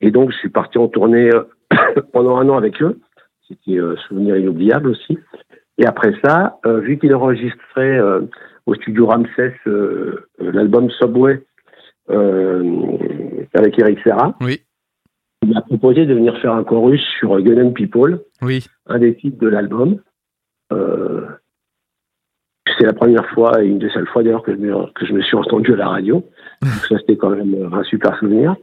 Et 0.01 0.11
donc 0.11 0.31
je 0.31 0.37
suis 0.37 0.49
parti 0.49 0.77
en 0.77 0.87
tournée 0.87 1.29
pendant 2.13 2.37
un 2.37 2.49
an 2.49 2.57
avec 2.57 2.81
eux. 2.81 2.99
C'était 3.47 3.79
euh, 3.79 3.95
souvenir 4.07 4.37
inoubliable 4.37 4.89
aussi. 4.89 5.17
Et 5.77 5.85
après 5.85 6.13
ça, 6.23 6.57
euh, 6.65 6.79
vu 6.79 6.97
qu'il 6.97 7.13
enregistrait 7.15 7.99
au 8.65 8.75
studio 8.75 9.07
Ramsès 9.07 9.53
l'album 10.39 10.89
Subway 10.91 11.41
euh, 12.09 12.61
avec 13.55 13.77
Eric 13.79 13.99
Serra, 14.03 14.35
Oui. 14.41 14.61
il 15.43 15.53
m'a 15.53 15.61
proposé 15.61 16.05
de 16.05 16.13
venir 16.13 16.37
faire 16.39 16.53
un 16.53 16.63
chorus 16.63 17.01
sur 17.19 17.39
Gun 17.41 17.63
and 17.65 17.71
People 17.71 18.19
Oui. 18.41 18.65
un 18.87 18.99
des 18.99 19.15
titres 19.15 19.37
de 19.39 19.47
l'album. 19.47 19.99
Euh, 20.73 21.25
c'est 22.77 22.85
la 22.85 22.93
première 22.93 23.27
fois 23.29 23.63
et 23.63 23.67
une 23.67 23.79
des 23.79 23.89
seules 23.89 24.07
fois 24.07 24.23
d'ailleurs 24.23 24.43
que, 24.43 24.51
je 24.53 24.57
me- 24.57 24.91
que 24.93 25.05
je 25.05 25.13
me 25.13 25.21
suis 25.21 25.37
entendu 25.37 25.73
à 25.73 25.77
la 25.77 25.87
radio. 25.87 26.15
Donc 26.61 26.71
ça 26.89 26.97
c'était 26.99 27.15
quand 27.17 27.29
même 27.29 27.69
un 27.73 27.83
super 27.83 28.17
souvenir. 28.19 28.55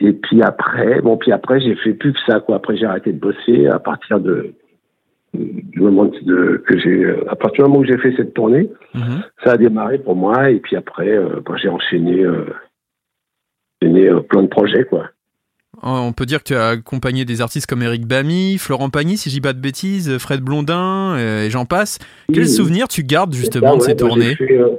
Et 0.00 0.12
puis 0.14 0.42
après, 0.42 1.00
bon 1.02 1.16
puis 1.18 1.30
après 1.32 1.60
j'ai 1.60 1.76
fait 1.76 1.92
plus 1.92 2.12
que 2.12 2.18
ça 2.26 2.40
quoi. 2.40 2.56
Après 2.56 2.76
j'ai 2.76 2.86
arrêté 2.86 3.12
de 3.12 3.18
bosser 3.20 3.66
à 3.66 3.78
partir 3.78 4.20
de 4.20 4.54
du 5.34 5.78
moment 5.80 6.06
de, 6.06 6.60
que 6.66 6.76
j'ai 6.78 7.08
à 7.28 7.36
partir 7.36 7.64
du 7.64 7.70
moment 7.70 7.80
où 7.82 7.84
j'ai 7.84 7.98
fait 7.98 8.14
cette 8.16 8.34
tournée, 8.34 8.70
Mhm. 8.94 9.22
ça 9.44 9.52
a 9.52 9.56
démarré 9.58 9.98
pour 9.98 10.16
moi 10.16 10.50
et 10.50 10.58
puis 10.58 10.74
après 10.76 11.10
euh, 11.10 11.40
ben, 11.44 11.56
j'ai 11.56 11.68
enchaîné, 11.68 12.24
euh, 12.24 12.46
enchaîné 13.82 14.08
euh, 14.08 14.20
plein 14.20 14.42
de 14.42 14.48
projets 14.48 14.84
quoi. 14.84 15.06
On 15.82 16.12
peut 16.12 16.26
dire 16.26 16.40
que 16.40 16.48
tu 16.48 16.54
as 16.54 16.68
accompagné 16.68 17.24
des 17.24 17.40
artistes 17.40 17.66
comme 17.66 17.82
Eric 17.82 18.06
Bamy, 18.06 18.58
Florent 18.58 18.90
Pagny, 18.90 19.16
si 19.16 19.30
je 19.30 19.36
dis 19.36 19.40
pas 19.40 19.54
de 19.54 19.60
bêtises, 19.60 20.18
Fred 20.18 20.40
Blondin, 20.42 21.14
euh, 21.16 21.46
et 21.46 21.50
j'en 21.50 21.64
passe. 21.64 21.98
Quel 22.28 22.42
Oui, 22.42 22.42
oui. 22.42 22.48
souvenir 22.48 22.86
tu 22.86 23.02
gardes 23.02 23.32
justement 23.32 23.76
de 23.76 23.82
ces 23.82 23.96
tournées 23.96 24.34
J'ai 24.38 24.46
fait, 24.46 24.58
euh, 24.58 24.76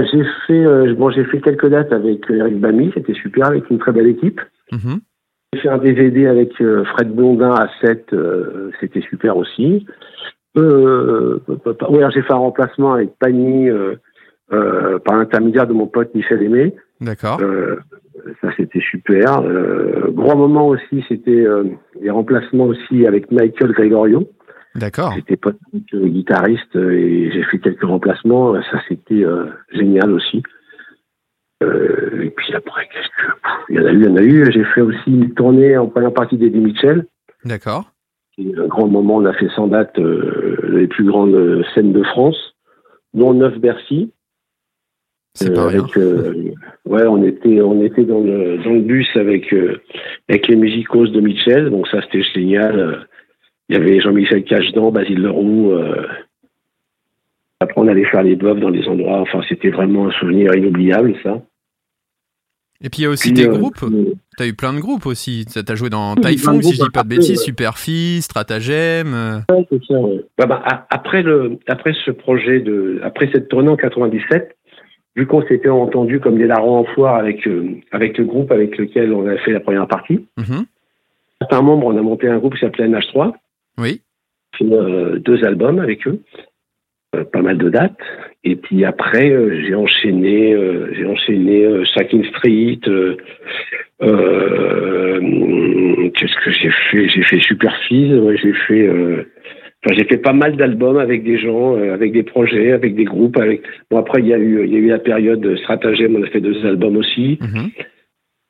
j'ai 0.00 0.24
fait, 0.48 0.64
euh, 0.66 0.94
bon, 0.94 1.10
j'ai 1.10 1.24
fait 1.26 1.40
quelques 1.40 1.68
dates 1.68 1.92
avec 1.92 2.28
euh, 2.28 2.38
Eric 2.38 2.58
Bamy, 2.58 2.90
c'était 2.94 3.14
super, 3.14 3.48
avec 3.48 3.70
une 3.70 3.78
très 3.78 3.92
belle 3.92 4.08
équipe. 4.08 4.40
Mhm. 4.72 5.00
J'ai 5.52 5.60
fait 5.60 5.68
un 5.68 5.78
DVD 5.78 6.26
avec 6.26 6.60
euh, 6.60 6.82
Fred 6.84 7.14
Blondin 7.14 7.54
à 7.54 7.68
7, 7.82 8.06
euh, 8.14 8.70
c'était 8.80 9.02
super 9.02 9.36
aussi. 9.36 9.86
Euh, 10.56 11.38
euh, 11.48 11.88
ouais, 11.88 12.04
j'ai 12.12 12.22
fait 12.22 12.32
un 12.32 12.36
remplacement 12.36 12.94
avec 12.94 13.10
Pagny 13.18 13.68
euh, 13.68 13.94
euh, 14.52 14.98
par 14.98 15.16
l'intermédiaire 15.16 15.66
de 15.66 15.72
mon 15.72 15.86
pote 15.86 16.14
Michel 16.14 16.42
Aimé. 16.42 16.74
D'accord. 17.02 17.40
Euh, 17.40 17.76
ça 18.40 18.48
c'était 18.56 18.80
super. 18.80 19.40
Euh, 19.40 20.10
grand 20.10 20.36
moment 20.36 20.68
aussi, 20.68 21.04
c'était 21.08 21.44
euh, 21.44 21.64
les 22.00 22.10
remplacements 22.10 22.66
aussi 22.66 23.06
avec 23.06 23.30
Michael 23.30 23.72
Gregorio. 23.72 24.28
D'accord. 24.74 25.12
J'étais 25.14 25.36
pas 25.36 25.50
euh, 25.50 26.08
guitariste 26.08 26.76
euh, 26.76 26.92
et 26.92 27.30
j'ai 27.32 27.42
fait 27.44 27.58
quelques 27.58 27.84
remplacements. 27.84 28.54
Ça, 28.62 28.80
c'était 28.88 29.24
euh, 29.24 29.46
génial 29.72 30.12
aussi. 30.12 30.42
Et 31.60 32.30
puis 32.30 32.52
après, 32.54 32.88
qu'est-ce 32.92 33.08
que. 33.08 33.32
Il 33.68 33.76
y 33.76 33.78
en 33.78 33.86
a 33.86 33.92
eu, 33.92 34.00
il 34.00 34.04
y 34.04 34.08
en 34.08 34.16
a 34.16 34.22
eu. 34.22 34.50
J'ai 34.50 34.64
fait 34.64 34.80
aussi 34.80 34.98
une 35.06 35.32
tournée 35.32 35.76
en 35.76 35.86
première 35.86 36.12
partie 36.12 36.36
d'Eddie 36.36 36.58
Mitchell. 36.58 37.06
D'accord. 37.44 37.92
C'est 38.36 38.58
un 38.58 38.66
grand 38.66 38.88
moment. 38.88 39.18
On 39.18 39.26
a 39.26 39.32
fait 39.32 39.48
sans 39.54 39.68
date 39.68 39.96
les 39.96 40.88
plus 40.88 41.04
grandes 41.04 41.64
scènes 41.72 41.92
de 41.92 42.02
France, 42.02 42.56
dont 43.14 43.32
neuf 43.32 43.56
Bercy. 43.58 44.12
C'est 45.34 45.54
pas 45.54 45.62
Euh, 45.62 45.66
rien. 45.68 45.80
avec, 45.80 45.96
euh, 45.96 46.34
ouais, 46.84 47.06
on 47.06 47.24
était, 47.24 47.60
on 47.62 47.82
était 47.82 48.04
dans 48.04 48.20
le, 48.20 48.58
dans 48.62 48.72
le 48.72 48.80
bus 48.80 49.08
avec, 49.16 49.52
euh, 49.54 49.80
avec 50.28 50.46
les 50.48 50.56
musicos 50.56 51.06
de 51.10 51.20
Mitchell, 51.20 51.70
donc 51.70 51.88
ça 51.88 52.02
c'était 52.02 52.22
génial. 52.22 53.06
Il 53.68 53.76
y 53.76 53.80
avait 53.80 54.00
Jean-Michel 54.00 54.44
Cachedan, 54.44 54.90
Basile 54.92 55.22
Leroux. 55.22 55.70
Euh, 55.72 56.06
après, 57.60 57.80
on 57.80 57.88
allait 57.88 58.04
faire 58.04 58.22
les 58.22 58.36
bluffs 58.36 58.58
dans 58.60 58.70
des 58.70 58.86
endroits. 58.88 59.20
Enfin, 59.20 59.40
c'était 59.48 59.70
vraiment 59.70 60.08
un 60.08 60.12
souvenir 60.12 60.54
inoubliable, 60.54 61.14
ça. 61.22 61.40
Et 62.84 62.90
puis 62.90 63.02
il 63.02 63.04
y 63.04 63.06
a 63.06 63.10
aussi 63.10 63.32
Puis, 63.32 63.44
des 63.44 63.48
euh, 63.48 63.52
groupes. 63.56 63.80
euh, 63.84 64.12
T'as 64.36 64.46
eu 64.48 64.54
plein 64.54 64.72
de 64.74 64.80
groupes 64.80 65.06
aussi. 65.06 65.46
T'as 65.50 65.62
t'as 65.62 65.76
joué 65.76 65.88
dans 65.88 66.16
Typhoon, 66.16 66.60
si 66.60 66.72
je 66.74 66.82
dis 66.82 66.90
pas 66.90 67.02
de 67.04 67.06
après, 67.06 67.16
bêtises, 67.16 67.38
ouais. 67.38 67.44
Superfille, 67.44 68.20
Stratagème. 68.22 69.14
euh, 69.14 69.38
Ouais, 69.50 69.64
c'est 69.70 69.84
ça, 69.84 69.94
ouais. 70.00 70.20
Bah, 70.36 70.46
bah, 70.46 70.86
après, 70.90 71.22
le, 71.22 71.58
après 71.68 71.94
ce 72.04 72.10
projet, 72.10 72.58
de, 72.60 73.00
après 73.04 73.30
cette 73.32 73.48
tournée 73.48 73.68
en 73.68 73.76
97, 73.76 74.56
vu 75.16 75.26
qu'on 75.26 75.46
s'était 75.46 75.68
entendu 75.68 76.20
comme 76.20 76.38
des 76.38 76.46
larrons 76.46 76.78
en 76.78 76.84
foire 76.84 77.16
avec, 77.16 77.46
euh, 77.46 77.76
avec 77.90 78.16
le 78.18 78.24
groupe 78.24 78.50
avec 78.50 78.78
lequel 78.78 79.12
on 79.12 79.26
a 79.26 79.36
fait 79.38 79.52
la 79.52 79.60
première 79.60 79.86
partie, 79.86 80.26
mhm. 80.38 80.64
certains 81.40 81.62
membres, 81.62 81.86
on 81.86 81.96
a 81.96 82.02
monté 82.02 82.28
un 82.28 82.38
groupe 82.38 82.54
qui 82.54 82.60
s'appelait 82.60 82.88
NH3, 82.88 83.34
Oui. 83.78 84.00
fait 84.56 84.64
euh, 84.64 85.18
deux 85.18 85.44
albums 85.44 85.80
avec 85.80 86.06
eux, 86.06 86.20
euh, 87.14 87.24
pas 87.24 87.42
mal 87.42 87.58
de 87.58 87.68
dates. 87.68 87.98
Et 88.44 88.56
puis 88.56 88.84
après, 88.84 89.30
j'ai 89.62 89.74
enchaîné, 89.74 90.56
j'ai 90.94 91.06
enchaîné 91.06 91.84
Sacking 91.94 92.24
Street. 92.24 92.80
Qu'est-ce 96.14 96.44
que 96.44 96.50
j'ai 96.50 96.70
fait? 96.90 97.08
J'ai 97.08 97.22
fait 97.22 97.38
Superfise. 97.38 98.14
Ouais, 98.14 98.36
j'ai 98.36 98.52
fait. 98.52 98.88
Enfin, 99.84 99.96
j'ai 99.98 100.04
fait 100.04 100.18
pas 100.18 100.32
mal 100.32 100.56
d'albums 100.56 100.98
avec 100.98 101.24
des 101.24 101.38
gens, 101.38 101.76
euh, 101.76 101.92
avec 101.92 102.12
des 102.12 102.22
projets, 102.22 102.70
avec 102.72 102.94
des 102.94 103.04
groupes. 103.04 103.36
Avec 103.36 103.62
bon 103.90 103.98
après 103.98 104.20
il 104.20 104.28
y 104.28 104.34
a 104.34 104.38
eu 104.38 104.64
il 104.64 104.72
y 104.72 104.76
a 104.76 104.78
eu 104.78 104.88
la 104.88 104.98
période 105.00 105.56
stratagème. 105.58 106.14
On 106.16 106.22
a 106.22 106.28
fait 106.28 106.40
deux 106.40 106.64
albums 106.64 106.96
aussi. 106.96 107.38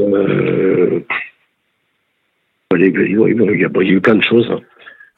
Euh, 0.02 1.00
il 2.74 2.80
y 2.80 2.84
a 2.84 2.86
eu- 2.86 3.06
il 3.10 3.16
y 3.16 3.22
a 3.22 3.28
il 3.28 3.88
y 3.88 3.90
a 3.90 3.92
eu 3.94 4.00
plein 4.00 4.14
de 4.16 4.22
choses. 4.24 4.48
hein. 4.50 4.60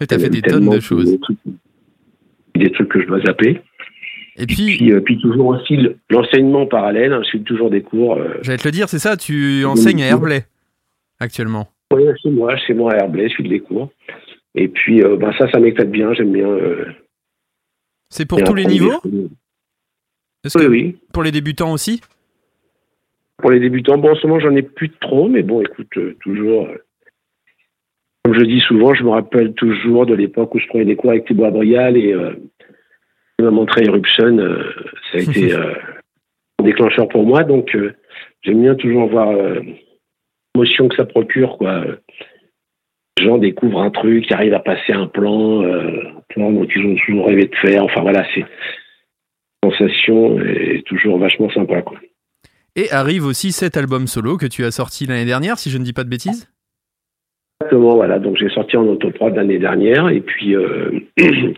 Il 0.00 0.16
y 0.16 0.20
fait 0.20 0.28
des 0.28 0.42
tonnes 0.42 0.68
de 0.68 0.80
choses. 0.80 1.10
Des 1.12 1.18
trucs, 1.20 1.38
des 2.56 2.70
trucs 2.70 2.88
que 2.88 3.00
je 3.00 3.06
dois 3.06 3.20
zapper. 3.22 3.60
Et 4.36 4.46
puis, 4.46 4.76
Puis, 4.76 4.92
euh, 4.92 5.00
puis 5.00 5.20
toujours 5.20 5.46
aussi 5.46 5.76
le- 5.76 5.96
l'enseignement 6.10 6.66
parallèle. 6.66 7.12
hein, 7.12 7.20
je 7.22 7.28
suis 7.28 7.42
toujours 7.42 7.70
des 7.70 7.82
cours. 7.82 8.16
Euh, 8.16 8.34
j'allais 8.42 8.58
te 8.58 8.66
le 8.66 8.72
dire, 8.72 8.88
c'est 8.88 8.98
ça, 8.98 9.16
tu 9.16 9.64
enseignes 9.64 10.02
à 10.02 10.06
Herblay 10.06 10.42
actuellement. 11.20 11.68
ouais, 11.92 12.12
chez 12.20 12.30
moi, 12.30 12.56
chez 12.56 12.74
moi 12.74 12.92
à 12.92 12.96
Herblay, 12.96 13.28
je 13.28 13.34
suis 13.34 13.48
des 13.48 13.60
cours. 13.60 13.90
Et 14.54 14.68
puis 14.68 15.02
euh, 15.02 15.16
ben, 15.16 15.32
ça, 15.38 15.50
ça 15.50 15.58
m'éclate 15.58 15.90
bien. 15.90 16.12
J'aime 16.14 16.32
bien. 16.32 16.48
euh, 16.48 16.86
C'est 18.10 18.26
pour 18.26 18.38
bien 18.38 18.46
tous 18.46 18.54
les 18.54 18.66
niveaux. 18.66 19.00
Est-ce 20.44 20.58
Oui, 20.58 20.64
que 20.64 20.70
oui. 20.70 20.96
pour 21.12 21.22
les 21.22 21.32
débutants 21.32 21.72
aussi 21.72 22.00
Pour 23.38 23.50
les 23.50 23.60
débutants, 23.60 23.98
bon, 23.98 24.10
en 24.12 24.14
ce 24.14 24.26
moment, 24.26 24.40
j'en 24.40 24.54
ai 24.54 24.62
plus 24.62 24.90
trop, 24.90 25.28
mais 25.28 25.42
bon, 25.42 25.60
écoute, 25.62 25.96
euh, 25.96 26.14
toujours. 26.20 26.68
comme 28.24 28.34
je 28.34 28.44
dis 28.44 28.60
souvent, 28.60 28.94
je 28.94 29.02
me 29.04 29.10
rappelle 29.10 29.54
toujours 29.54 30.06
de 30.06 30.14
l'époque 30.14 30.54
où 30.54 30.58
je 30.58 30.66
prenais 30.68 30.84
des 30.84 30.96
cours 30.96 31.10
avec 31.10 31.24
Thibaut 31.26 31.44
Abrial 31.46 31.96
et 31.96 32.14
il 33.38 33.44
m'a 33.44 33.50
montré 33.50 33.84
Eruption. 33.84 34.36
ça 35.10 35.18
a 35.18 35.20
été 35.20 35.52
un 35.54 36.62
déclencheur 36.62 37.08
pour 37.08 37.24
moi, 37.26 37.42
donc 37.42 37.76
j'aime 38.42 38.60
bien 38.62 38.74
toujours 38.76 39.08
voir 39.08 39.32
l'émotion 40.54 40.88
que 40.88 40.96
ça 40.96 41.04
procure, 41.06 41.56
quoi. 41.58 41.84
Les 43.18 43.24
gens 43.24 43.38
découvrent 43.38 43.80
un 43.80 43.90
truc, 43.90 44.26
ils 44.28 44.34
arrivent 44.34 44.54
à 44.54 44.60
passer 44.60 44.92
un 44.92 45.06
plan, 45.06 45.62
euh, 45.62 46.02
un 46.16 46.22
plan 46.28 46.50
dont 46.50 46.66
ils 46.66 46.86
ont 46.86 46.96
toujours 46.96 47.26
rêvé 47.26 47.46
de 47.46 47.56
faire. 47.56 47.84
Enfin 47.84 48.00
voilà, 48.00 48.26
c'est 48.34 48.44
sensation 49.64 50.38
est 50.40 50.84
toujours 50.86 51.18
vachement 51.18 51.50
sympa, 51.50 51.82
quoi. 51.82 51.98
Et 52.76 52.90
arrive 52.90 53.24
aussi 53.24 53.52
cet 53.52 53.76
album 53.76 54.06
solo 54.06 54.36
que 54.36 54.46
tu 54.46 54.64
as 54.64 54.72
sorti 54.72 55.06
l'année 55.06 55.24
dernière, 55.24 55.58
si 55.58 55.70
je 55.70 55.78
ne 55.78 55.84
dis 55.84 55.92
pas 55.92 56.04
de 56.04 56.08
bêtises. 56.08 56.48
Exactement, 57.60 57.94
voilà. 57.94 58.18
Donc 58.18 58.36
j'ai 58.36 58.48
sorti 58.50 58.76
en 58.76 58.86
autoprod 58.86 59.34
l'année 59.34 59.58
dernière 59.58 60.08
et 60.08 60.20
puis 60.20 60.56
euh, 60.56 60.90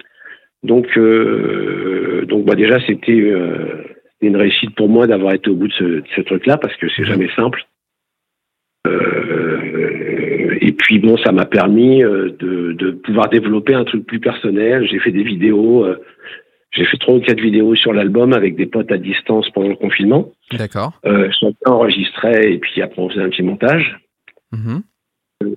donc 0.62 0.86
euh, 0.98 2.26
donc 2.26 2.44
bah 2.44 2.54
déjà 2.54 2.78
c'était 2.86 3.12
euh, 3.12 3.82
une 4.20 4.36
réussite 4.36 4.74
pour 4.74 4.88
moi 4.88 5.06
d'avoir 5.06 5.32
été 5.32 5.48
au 5.48 5.54
bout 5.54 5.68
de 5.68 5.72
ce, 5.72 5.84
de 5.84 6.04
ce 6.14 6.20
truc-là 6.20 6.58
parce 6.58 6.76
que 6.76 6.86
c'est 6.94 7.04
jamais 7.04 7.30
simple. 7.34 7.66
Euh, 8.86 10.58
et 10.60 10.65
puis 10.76 10.98
bon, 10.98 11.16
ça 11.18 11.32
m'a 11.32 11.44
permis 11.44 12.02
euh, 12.02 12.30
de, 12.38 12.72
de 12.72 12.90
pouvoir 12.92 13.28
développer 13.28 13.74
un 13.74 13.84
truc 13.84 14.06
plus 14.06 14.20
personnel. 14.20 14.86
J'ai 14.88 14.98
fait 14.98 15.10
des 15.10 15.22
vidéos, 15.22 15.84
euh, 15.84 16.02
j'ai 16.72 16.84
fait 16.84 16.98
trois 16.98 17.14
ou 17.14 17.20
quatre 17.20 17.40
vidéos 17.40 17.74
sur 17.74 17.92
l'album 17.92 18.32
avec 18.32 18.56
des 18.56 18.66
potes 18.66 18.92
à 18.92 18.98
distance 18.98 19.48
pendant 19.50 19.68
le 19.68 19.76
confinement. 19.76 20.30
D'accord. 20.52 20.92
Euh, 21.06 21.30
chacun 21.32 21.72
enregistrait 21.72 22.52
et 22.52 22.58
puis 22.58 22.82
après 22.82 23.02
on 23.02 23.08
faisait 23.08 23.22
un 23.22 23.30
petit 23.30 23.42
montage. 23.42 23.98
Mhm. 24.52 24.82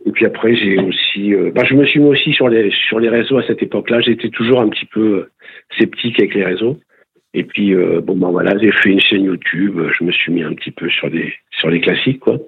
Et 0.06 0.12
puis 0.12 0.26
après, 0.26 0.56
j'ai 0.56 0.78
aussi, 0.78 1.34
euh, 1.34 1.52
bah, 1.56 1.64
je 1.64 1.74
me 1.74 1.86
suis 1.86 2.02
mis 2.02 2.10
aussi 2.10 2.34
sur 2.34 2.50
les 2.50 2.70
sur 2.88 3.00
les 3.00 3.10
réseaux 3.10 3.38
à 3.38 3.44
cette 3.44 3.64
époque-là. 3.64 4.02
J'étais 4.02 4.30
toujours 4.30 4.60
un 4.60 4.68
petit 4.70 4.86
peu 4.86 5.30
sceptique 5.78 6.20
avec 6.20 6.36
les 6.36 6.44
réseaux. 6.44 6.78
Et 7.34 7.44
puis 7.44 7.74
euh, 7.74 8.02
bon 8.02 8.16
ben 8.16 8.30
voilà, 8.30 8.58
j'ai 8.58 8.72
fait 8.72 8.90
une 8.90 9.00
chaîne 9.00 9.24
YouTube. 9.24 9.80
Je 9.98 10.04
me 10.04 10.12
suis 10.12 10.32
mis 10.32 10.44
un 10.44 10.54
petit 10.54 10.72
peu 10.72 10.90
sur 10.90 11.10
des 11.10 11.34
sur 11.52 11.70
les 11.70 11.80
classiques 11.80 12.20
quoi. 12.20 12.40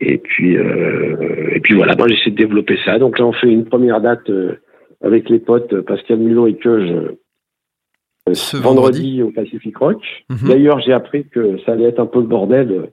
Et 0.00 0.18
puis 0.18 0.56
euh, 0.56 1.50
et 1.54 1.60
puis 1.60 1.74
voilà, 1.74 1.94
ben, 1.94 2.06
j'essaie 2.08 2.30
de 2.30 2.36
développer 2.36 2.78
ça. 2.84 2.98
Donc 2.98 3.18
là, 3.18 3.26
on 3.26 3.32
fait 3.32 3.48
une 3.48 3.64
première 3.64 4.00
date 4.00 4.30
euh, 4.30 4.60
avec 5.02 5.28
les 5.28 5.38
potes 5.38 5.72
euh, 5.72 5.82
Pascal 5.82 6.18
Mulot 6.18 6.46
et 6.46 6.54
que 6.56 7.16
je 8.28 8.34
Ce 8.34 8.56
vendredi 8.56 9.22
au 9.22 9.30
Pacific 9.30 9.76
Rock. 9.76 10.00
Mhm. 10.30 10.48
D'ailleurs, 10.48 10.80
j'ai 10.80 10.92
appris 10.92 11.26
que 11.28 11.58
ça 11.64 11.72
allait 11.72 11.88
être 11.88 12.00
un 12.00 12.06
peu 12.06 12.20
le 12.20 12.26
bordel 12.26 12.90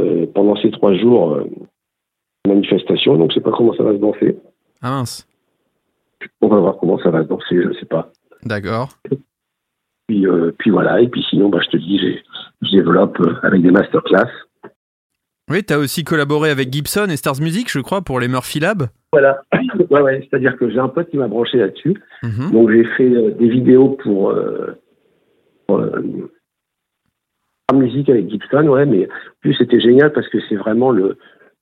euh, 0.00 0.26
pendant 0.34 0.56
ces 0.56 0.70
trois 0.70 0.94
jours 0.94 1.32
euh, 1.32 1.44
de 2.44 2.50
manifestation. 2.50 3.16
Donc, 3.16 3.30
je 3.30 3.36
sais 3.36 3.40
pas 3.40 3.52
comment 3.52 3.74
ça 3.74 3.84
va 3.84 3.92
se 3.92 3.98
danser. 3.98 4.36
Ah 4.82 4.90
mince. 4.90 5.26
On 6.40 6.48
va 6.48 6.58
voir 6.58 6.76
comment 6.78 6.98
ça 6.98 7.10
va 7.10 7.22
se 7.22 7.28
danser, 7.28 7.62
je 7.62 7.72
sais 7.78 7.86
pas. 7.86 8.10
D'accord. 8.44 8.90
Puis, 10.08 10.26
euh, 10.26 10.52
puis 10.58 10.70
voilà. 10.70 11.00
Et 11.00 11.08
puis 11.08 11.24
sinon, 11.30 11.48
bah, 11.48 11.60
je 11.64 11.70
te 11.70 11.76
dis, 11.76 11.98
je 12.60 12.70
développe 12.70 13.18
avec 13.42 13.62
des 13.62 13.70
masterclass. 13.70 14.28
Oui, 15.50 15.62
tu 15.62 15.74
as 15.74 15.78
aussi 15.78 16.04
collaboré 16.04 16.50
avec 16.50 16.72
Gibson 16.72 17.06
et 17.10 17.16
Stars 17.16 17.40
Music, 17.40 17.70
je 17.70 17.80
crois, 17.80 18.02
pour 18.02 18.18
les 18.18 18.28
Murphy 18.28 18.60
Lab. 18.60 18.84
Voilà. 19.12 19.42
ouais, 19.90 20.00
ouais. 20.00 20.26
C'est-à-dire 20.28 20.56
que 20.56 20.70
j'ai 20.70 20.78
un 20.78 20.88
pote 20.88 21.10
qui 21.10 21.18
m'a 21.18 21.28
branché 21.28 21.58
là-dessus. 21.58 22.00
Mhm. 22.22 22.50
Donc, 22.52 22.70
j'ai 22.70 22.84
fait 22.96 23.10
euh, 23.10 23.30
des 23.32 23.48
vidéos 23.48 23.90
pour. 24.02 24.30
Euh, 24.30 24.78
pour, 25.66 25.78
euh, 25.78 26.30
musique 27.72 28.08
avec 28.08 28.30
Gibson, 28.30 28.66
ouais, 28.68 28.86
mais 28.86 29.06
en 29.06 29.10
plus 29.40 29.54
c'était 29.54 29.80
génial 29.80 30.12
parce 30.12 30.28
que 30.28 30.38
c'est 30.48 30.56
vraiment 30.56 30.90
le, 30.90 31.18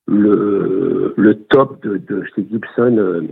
le, 0.06 1.14
le 1.16 1.34
top 1.44 1.82
de, 1.82 1.96
de 1.96 2.24
chez 2.34 2.46
Gibson. 2.50 2.96
Euh, 2.98 3.22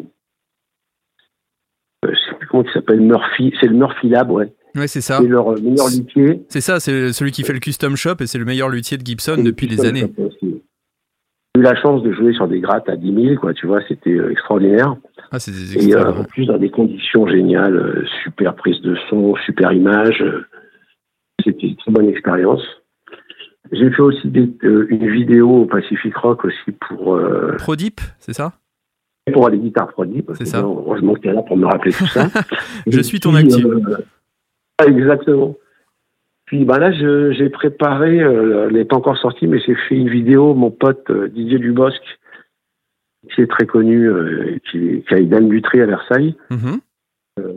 euh, 2.04 2.12
je 2.12 2.16
sais 2.16 2.36
plus 2.38 2.48
comment 2.48 2.64
il 2.64 2.72
s'appelle, 2.72 3.00
Murphy. 3.00 3.52
C'est 3.60 3.66
le 3.66 3.76
Murphy 3.76 4.08
Lab, 4.08 4.30
ouais. 4.30 4.52
Ouais, 4.76 4.86
c'est 4.88 5.00
ça. 5.00 5.18
C'est 5.20 5.26
leur 5.28 5.52
euh, 5.52 5.60
meilleur 5.60 5.88
luthier. 5.88 6.42
C'est 6.48 6.60
ça, 6.60 6.80
c'est 6.80 7.12
celui 7.12 7.32
qui 7.32 7.42
fait 7.42 7.52
le 7.52 7.58
custom 7.60 7.96
shop 7.96 8.16
et 8.20 8.26
c'est 8.26 8.38
le 8.38 8.44
meilleur 8.44 8.68
luthier 8.68 8.96
de 8.98 9.04
Gibson 9.04 9.42
depuis 9.42 9.66
des 9.66 9.84
années. 9.84 10.12
J'ai 10.42 11.60
eu 11.60 11.62
la 11.64 11.74
chance 11.74 12.02
de 12.04 12.12
jouer 12.12 12.32
sur 12.32 12.46
des 12.46 12.60
grattes 12.60 12.88
à 12.88 12.96
10 12.96 13.12
000, 13.26 13.36
quoi, 13.40 13.52
tu 13.52 13.66
vois, 13.66 13.80
c'était 13.88 14.10
euh, 14.14 14.30
extraordinaire. 14.30 14.96
Ah, 15.32 15.38
c'est 15.40 15.50
Et 15.76 15.94
euh, 15.94 16.12
en 16.12 16.24
plus, 16.24 16.46
dans 16.46 16.58
des 16.58 16.70
conditions 16.70 17.26
géniales, 17.26 17.74
euh, 17.76 18.04
super 18.22 18.54
prise 18.54 18.80
de 18.82 18.96
son, 19.08 19.34
super 19.46 19.72
image. 19.72 20.22
euh, 20.22 20.44
C'était 21.44 21.66
une 21.68 21.76
très 21.76 21.90
bonne 21.90 22.08
expérience. 22.08 22.62
J'ai 23.72 23.90
fait 23.90 24.02
aussi 24.02 24.28
des- 24.28 24.50
euh, 24.64 24.86
une 24.90 25.10
vidéo 25.10 25.62
au 25.62 25.66
Pacific 25.66 26.14
Rock 26.16 26.44
aussi 26.44 26.72
pour, 26.88 27.14
euh, 27.16 27.56
Prodip, 27.58 28.00
c'est 28.18 28.32
ça? 28.32 28.52
pour 29.32 29.48
les 29.48 29.58
guitares 29.58 29.88
produits. 29.92 30.24
C'est 30.34 30.46
ça. 30.46 30.58
Heureusement 30.60 31.14
que 31.14 31.20
tu 31.20 31.28
es 31.28 31.32
là 31.32 31.42
pour 31.42 31.56
me 31.56 31.64
rappeler 31.66 31.92
tout 31.92 32.06
ça. 32.08 32.26
Je 32.88 32.98
Et 32.98 33.02
suis 33.04 33.20
ton 33.20 33.32
euh, 33.36 33.40
ah, 33.86 33.98
exactement. 34.86 35.56
Puis 36.46 36.64
ben 36.64 36.78
là, 36.78 36.90
j'ai 36.92 37.48
préparé, 37.48 38.20
euh, 38.20 38.66
elle 38.68 38.74
n'est 38.74 38.84
pas 38.84 38.96
encore 38.96 39.16
sortie, 39.18 39.46
mais 39.46 39.60
j'ai 39.60 39.76
fait 39.88 39.94
une 39.94 40.08
vidéo, 40.10 40.54
mon 40.54 40.70
pote 40.72 41.08
euh, 41.10 41.28
Didier 41.28 41.58
Dubosc, 41.60 42.02
qui 43.32 43.42
est 43.42 43.46
très 43.46 43.66
connu, 43.66 44.06
euh, 44.08 44.58
qui, 44.70 45.04
qui 45.06 45.14
a 45.14 45.18
une 45.18 45.28
Dame 45.28 45.50
Luttré 45.52 45.80
à 45.82 45.86
Versailles, 45.86 46.34
Mhm. 46.50 46.80
euh, 47.38 47.52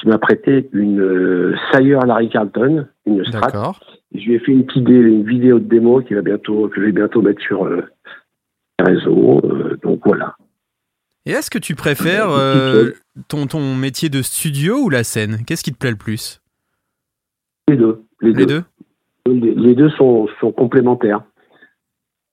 qui 0.00 0.08
m'a 0.08 0.16
prêté 0.18 0.68
une 0.72 1.54
Sire 1.72 2.00
Larry 2.06 2.30
Carlton, 2.30 2.86
une 3.04 3.22
Strat. 3.26 3.40
D'accord. 3.40 3.80
Et 4.14 4.20
Je 4.20 4.26
lui 4.26 4.34
ai 4.36 4.38
fait 4.38 4.52
une 4.52 4.64
petite 4.64 4.88
une 4.88 5.24
vidéo 5.28 5.58
de 5.58 5.64
démo 5.68 6.00
qui 6.00 6.14
va 6.14 6.22
bientôt, 6.22 6.68
que 6.68 6.76
je 6.80 6.86
vais 6.86 6.92
bientôt 6.92 7.20
mettre 7.20 7.42
sur 7.42 7.68
les 7.68 7.82
réseaux. 8.80 9.42
donc 9.82 10.00
voilà. 10.06 10.36
Et 11.26 11.32
est-ce 11.32 11.50
que 11.50 11.58
tu 11.58 11.74
préfères 11.74 12.30
ton, 13.28 13.46
ton 13.46 13.74
métier 13.74 14.08
de 14.08 14.22
studio 14.22 14.78
ou 14.84 14.88
la 14.88 15.04
scène? 15.04 15.44
Qu'est-ce 15.46 15.62
qui 15.62 15.72
te 15.72 15.78
plaît 15.78 15.90
le 15.90 15.96
plus? 15.96 16.40
Les 17.68 17.76
deux. 17.76 18.02
Les, 18.20 18.32
Les 18.32 18.46
deux. 18.46 18.62
deux 19.26 19.32
Les, 19.32 19.54
les 19.54 19.74
deux 19.74 19.90
sont, 19.90 20.28
sont 20.40 20.52
complémentaires. 20.52 21.22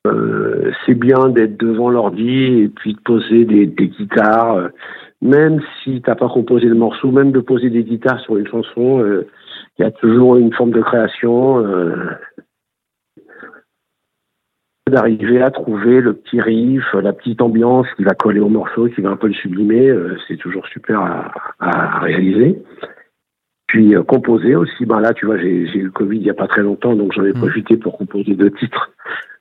Euh, 0.07 0.71
c'est 0.85 0.93
bien 0.93 1.29
d'être 1.29 1.57
devant 1.59 1.89
l'ordi 1.89 2.61
et 2.61 2.67
puis 2.69 2.93
de 2.93 2.99
poser 2.99 3.45
des, 3.45 3.65
des 3.65 3.87
guitares. 3.87 4.53
euh, 4.55 4.67
même 5.21 5.61
si 5.83 6.01
t'as 6.01 6.15
pas 6.15 6.29
composé 6.29 6.67
le 6.67 6.75
morceau, 6.75 7.11
même 7.11 7.31
de 7.31 7.39
poser 7.39 7.69
des 7.69 7.83
guitares 7.83 8.19
sur 8.19 8.37
une 8.37 8.47
chanson, 8.47 9.01
euh, 9.01 9.27
il 9.77 9.81
y 9.81 9.85
a 9.85 9.91
toujours 9.91 10.35
une 10.37 10.53
forme 10.53 10.71
de 10.71 10.81
création. 10.81 11.63
d'arriver 14.87 15.41
à 15.41 15.49
trouver 15.49 15.99
le 15.99 16.13
petit 16.13 16.39
riff, 16.39 16.83
la 16.93 17.11
petite 17.11 17.41
ambiance 17.41 17.87
qui 17.97 18.03
va 18.03 18.13
coller 18.13 18.39
au 18.39 18.49
morceau, 18.49 18.87
qui 18.87 19.01
va 19.01 19.09
un 19.09 19.15
peu 19.17 19.27
le 19.27 19.33
sublimer, 19.33 19.91
c'est 20.27 20.37
toujours 20.37 20.67
super 20.67 20.99
à, 20.99 21.31
à 21.59 21.99
réaliser. 22.01 22.61
Puis 23.67 23.95
euh, 23.95 24.03
composer 24.03 24.55
aussi, 24.55 24.85
ben 24.85 24.99
là 24.99 25.13
tu 25.13 25.25
vois 25.25 25.37
j'ai 25.37 25.49
eu 25.75 25.83
le 25.83 25.91
Covid 25.91 26.17
il 26.17 26.23
y 26.25 26.29
a 26.29 26.33
pas 26.35 26.47
très 26.47 26.61
longtemps, 26.61 26.95
donc 26.95 27.13
j'en 27.13 27.25
ai 27.25 27.31
Mm. 27.33 27.39
profité 27.39 27.77
pour 27.77 27.97
composer 27.97 28.35
deux 28.35 28.51
titres 28.51 28.91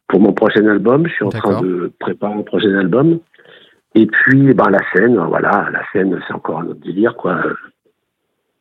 pour 0.09 0.20
mon 0.20 0.33
prochain 0.33 0.66
album. 0.66 1.07
Je 1.07 1.12
suis 1.12 1.25
en 1.25 1.29
train 1.31 1.61
de 1.62 1.93
préparer 2.01 2.35
un 2.35 2.43
prochain 2.43 2.75
album. 2.79 3.20
Et 3.95 4.07
puis 4.07 4.53
ben 4.55 4.70
la 4.70 4.81
scène, 4.93 5.16
voilà, 5.18 5.68
la 5.72 5.83
scène 5.93 6.18
c'est 6.27 6.35
encore 6.35 6.61
un 6.61 6.66
autre 6.66 6.81
délire 6.81 7.14
quoi. 7.16 7.43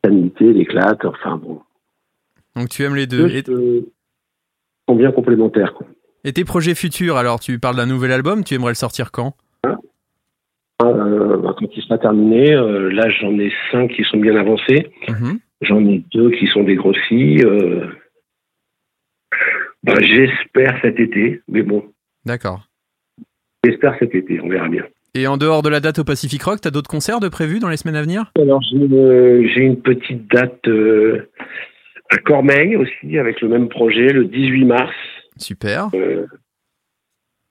Sanité, 0.04 0.52
l'éclate, 0.52 1.04
enfin 1.04 1.36
bon. 1.36 1.60
Donc 2.56 2.68
tu 2.68 2.82
aimes 2.84 2.94
les 2.94 3.06
deux. 3.06 3.26
Et, 3.26 3.30
Juste, 3.30 3.48
euh, 3.48 3.80
sont 4.88 4.96
bien 4.96 5.10
complémentaires 5.12 5.72
quoi. 5.74 5.86
et 6.24 6.32
tes 6.32 6.44
projets 6.44 6.74
futurs, 6.74 7.16
alors 7.16 7.40
tu 7.40 7.58
parles 7.58 7.76
d'un 7.76 7.86
nouvel 7.86 8.12
album, 8.12 8.44
tu 8.44 8.54
aimerais 8.54 8.72
le 8.72 8.76
sortir 8.76 9.10
quand? 9.10 9.34
Euh, 10.82 11.36
bah, 11.38 11.54
quand 11.58 11.66
il 11.74 11.82
sera 11.82 11.98
terminé, 11.98 12.52
euh, 12.54 12.90
là 12.92 13.08
j'en 13.08 13.32
ai 13.38 13.50
cinq 13.72 13.92
qui 13.92 14.02
sont 14.04 14.18
bien 14.18 14.36
avancés. 14.36 14.90
Mhm. 15.08 15.38
J'en 15.64 15.84
ai 15.86 16.04
deux 16.12 16.30
qui 16.30 16.46
sont 16.46 16.62
dégrossis. 16.62 17.42
Euh, 17.44 17.86
bah, 19.82 19.94
j'espère 20.00 20.78
cet 20.82 20.98
été, 20.98 21.42
mais 21.48 21.62
bon, 21.62 21.84
D'accord. 22.24 22.66
j'espère 23.64 23.96
cet 23.98 24.14
été, 24.14 24.40
on 24.40 24.48
verra 24.48 24.68
bien. 24.68 24.84
Et 25.14 25.26
en 25.26 25.36
dehors 25.36 25.62
de 25.62 25.68
la 25.68 25.80
date 25.80 26.00
au 26.00 26.04
Pacific 26.04 26.42
Rock, 26.42 26.60
t'as 26.60 26.70
d'autres 26.70 26.90
concerts 26.90 27.20
de 27.20 27.28
prévus 27.28 27.60
dans 27.60 27.68
les 27.68 27.76
semaines 27.76 27.96
à 27.96 28.02
venir? 28.02 28.32
Alors 28.36 28.60
j'ai 28.62 28.76
une, 28.76 29.48
j'ai 29.48 29.60
une 29.60 29.80
petite 29.80 30.26
date 30.26 30.66
euh, 30.66 31.30
à 32.10 32.16
Cormeil 32.18 32.76
aussi 32.76 33.18
avec 33.18 33.40
le 33.40 33.48
même 33.48 33.68
projet, 33.68 34.08
le 34.08 34.24
18 34.24 34.64
mars. 34.64 34.94
Super. 35.36 35.90
Euh, 35.94 36.26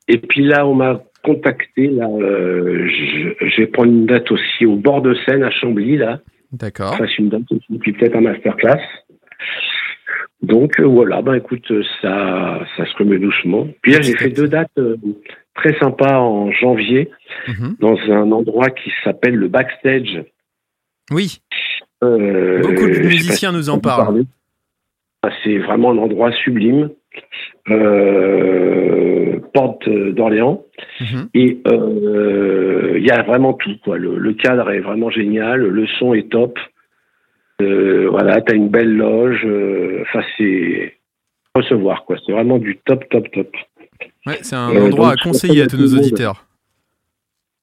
et 0.07 0.17
puis 0.17 0.43
là, 0.43 0.67
on 0.67 0.75
m'a 0.75 1.01
contacté. 1.23 1.87
Là, 1.87 2.09
euh, 2.09 2.87
je, 2.89 3.47
je 3.47 3.61
vais 3.61 3.67
prendre 3.67 3.91
une 3.91 4.07
date 4.07 4.29
aussi 4.31 4.65
au 4.65 4.75
bord 4.75 5.01
de 5.01 5.15
Seine 5.25 5.43
à 5.43 5.51
Chambly 5.51 5.97
là. 5.97 6.19
D'accord. 6.53 6.95
fasse 6.97 7.17
une 7.17 7.29
date 7.29 7.41
puis 7.81 7.93
peut-être 7.93 8.15
un 8.15 8.21
masterclass. 8.21 8.79
Donc 10.41 10.79
euh, 10.79 10.83
voilà, 10.85 11.21
ben 11.21 11.35
écoute, 11.35 11.69
euh, 11.71 11.83
ça, 12.01 12.59
ça 12.77 12.85
se 12.85 12.95
remet 12.97 13.17
doucement. 13.17 13.67
Puis 13.81 13.93
là, 13.93 14.01
j'ai 14.01 14.15
fait 14.15 14.29
deux 14.29 14.47
dates 14.47 14.71
euh, 14.77 14.97
très 15.55 15.77
sympas 15.79 16.19
en 16.19 16.51
janvier 16.51 17.09
Mhm. 17.47 17.75
dans 17.79 17.97
un 18.11 18.31
endroit 18.31 18.69
qui 18.69 18.91
s'appelle 19.03 19.35
le 19.35 19.47
Backstage. 19.47 20.23
Oui, 21.11 21.39
Euh, 22.03 22.61
beaucoup 22.61 22.87
de 22.89 22.99
musiciens 23.07 23.51
si 23.51 23.55
nous 23.55 23.69
en 23.69 23.79
parlent. 23.79 24.03
parler. 24.05 24.23
Ah, 25.23 25.29
C'est 25.43 25.57
vraiment 25.59 25.91
un 25.91 25.97
endroit 25.97 26.31
sublime. 26.43 26.89
Euh, 27.69 29.39
porte 29.53 29.87
d'Orléans. 29.89 30.65
Mhm. 30.99 31.29
Et 31.33 31.59
euh, 31.67 32.93
il 32.97 33.05
y 33.05 33.11
a 33.11 33.23
vraiment 33.23 33.53
tout. 33.53 33.75
Quoi. 33.83 33.97
Le, 33.97 34.17
le 34.17 34.33
cadre 34.33 34.69
est 34.71 34.79
vraiment 34.79 35.09
génial, 35.09 35.61
le 35.61 35.87
son 35.99 36.13
est 36.13 36.29
top. 36.31 36.57
Euh, 37.61 38.07
voilà, 38.09 38.41
tu 38.41 38.53
as 38.53 38.55
une 38.55 38.69
belle 38.69 38.95
loge. 38.95 39.41
euh, 39.45 40.01
Enfin, 40.03 40.21
c'est 40.37 40.95
recevoir. 41.55 42.03
quoi. 42.05 42.17
C'est 42.25 42.31
vraiment 42.31 42.57
du 42.57 42.77
top, 42.85 43.07
top, 43.09 43.29
top. 43.31 43.49
Ouais, 44.25 44.37
c'est 44.41 44.55
un 44.55 44.69
endroit 44.69 45.11
donc, 45.11 45.19
à 45.19 45.23
conseiller 45.23 45.61
à 45.61 45.67
tous 45.67 45.77
nos 45.77 45.97
auditeurs. 45.97 46.45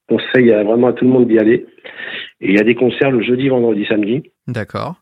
Conseil 0.09 0.53
à 0.53 0.62
vraiment 0.64 0.88
à 0.88 0.92
tout 0.92 1.05
le 1.05 1.11
monde 1.11 1.28
d'y 1.28 1.38
aller. 1.38 1.66
Et 2.40 2.48
il 2.51 2.55
y 2.55 2.59
a 2.61 2.64
des 2.64 2.74
concerts 2.74 3.11
le 3.11 3.22
jeudi, 3.22 3.48
vendredi, 3.48 3.84
samedi. 3.86 4.22
D'accord. 4.46 4.94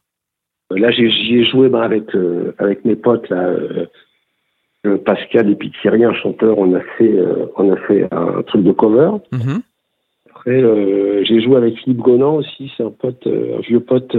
Là, 0.70 0.90
j'ai- 0.90 1.10
j'y 1.10 1.38
ai 1.38 1.44
joué 1.44 1.68
ben, 1.68 1.80
avec, 1.80 2.04
avec 2.58 2.84
mes 2.84 2.96
potes, 2.96 3.28
là, 3.30 3.54
Pascal 4.96 5.50
et 5.50 5.54
un 6.04 6.14
chanteur. 6.14 6.58
On 6.58 6.74
a 6.74 6.80
fait, 6.96 7.12
euh, 7.12 7.46
on 7.56 7.70
a 7.72 7.76
fait 7.86 8.06
un 8.12 8.42
truc 8.42 8.62
de 8.62 8.72
cover. 8.72 9.10
Mhm. 9.32 9.60
Après, 10.30 10.62
euh, 10.62 11.22
j'ai 11.24 11.40
joué 11.40 11.56
avec 11.56 11.76
Philippe 11.78 11.98
Gonan 12.00 12.36
aussi, 12.36 12.70
c'est 12.76 12.84
un 12.84 12.90
pote, 12.90 13.26
euh, 13.26 13.58
un 13.58 13.60
vieux 13.60 13.80
pote 13.80 14.16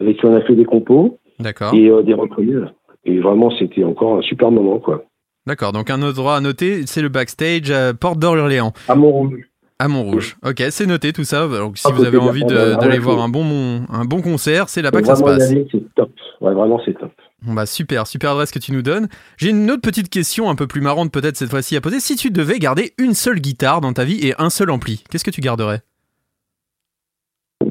avec 0.00 0.18
qui 0.18 0.26
on 0.26 0.34
a 0.34 0.40
fait 0.42 0.54
des 0.54 0.64
compos 0.64 1.18
D'accord. 1.38 1.72
et 1.74 1.90
des 2.04 2.14
reprises. 2.14 2.64
Et 3.04 3.18
vraiment, 3.20 3.50
c'était 3.58 3.84
encore 3.84 4.16
un 4.18 4.22
super 4.22 4.50
moment, 4.50 4.78
quoi. 4.78 5.04
D'accord. 5.46 5.72
Donc 5.72 5.90
un 5.90 6.00
autre 6.02 6.18
endroit 6.18 6.36
à 6.36 6.40
noter, 6.40 6.86
c'est 6.86 7.02
le 7.02 7.08
backstage 7.08 7.70
à 7.70 7.94
Porte 7.94 8.18
d'Orléans, 8.18 8.72
À 8.88 8.94
Montrouge. 8.94 9.40
à 9.78 9.88
Montrouge. 9.88 10.36
Ok, 10.46 10.62
c'est 10.70 10.86
noté 10.86 11.12
tout 11.12 11.24
ça. 11.24 11.48
Donc 11.48 11.78
si 11.78 11.86
Ah, 11.88 11.92
vous 11.92 12.04
avez 12.04 12.18
envie 12.18 12.44
d'aller 12.44 12.98
voir 12.98 13.20
un 13.22 13.28
bon, 13.28 13.82
un 13.92 14.04
bon 14.04 14.22
concert, 14.22 14.68
c'est 14.68 14.82
là-bas 14.82 15.00
que 15.00 15.06
ça 15.06 15.16
se 15.16 15.22
passe. 15.24 15.50
aller, 15.50 15.66
c'est 15.72 15.82
top. 15.94 16.10
Ouais, 16.40 16.54
vraiment, 16.54 16.80
c'est 16.84 16.96
top. 16.98 17.11
Bah 17.46 17.66
super, 17.66 18.06
super 18.06 18.30
adresse 18.32 18.52
que 18.52 18.58
tu 18.60 18.72
nous 18.72 18.82
donnes. 18.82 19.08
J'ai 19.36 19.50
une 19.50 19.70
autre 19.70 19.82
petite 19.82 20.08
question 20.08 20.48
un 20.48 20.54
peu 20.54 20.66
plus 20.66 20.80
marrante 20.80 21.10
peut-être 21.12 21.36
cette 21.36 21.50
fois-ci 21.50 21.76
à 21.76 21.80
poser. 21.80 21.98
Si 22.00 22.14
tu 22.16 22.30
devais 22.30 22.58
garder 22.58 22.92
une 22.98 23.14
seule 23.14 23.40
guitare 23.40 23.80
dans 23.80 23.92
ta 23.92 24.04
vie 24.04 24.24
et 24.26 24.34
un 24.38 24.48
seul 24.50 24.70
ampli, 24.70 25.02
qu'est-ce 25.10 25.24
que 25.24 25.30
tu 25.30 25.40
garderais? 25.40 25.80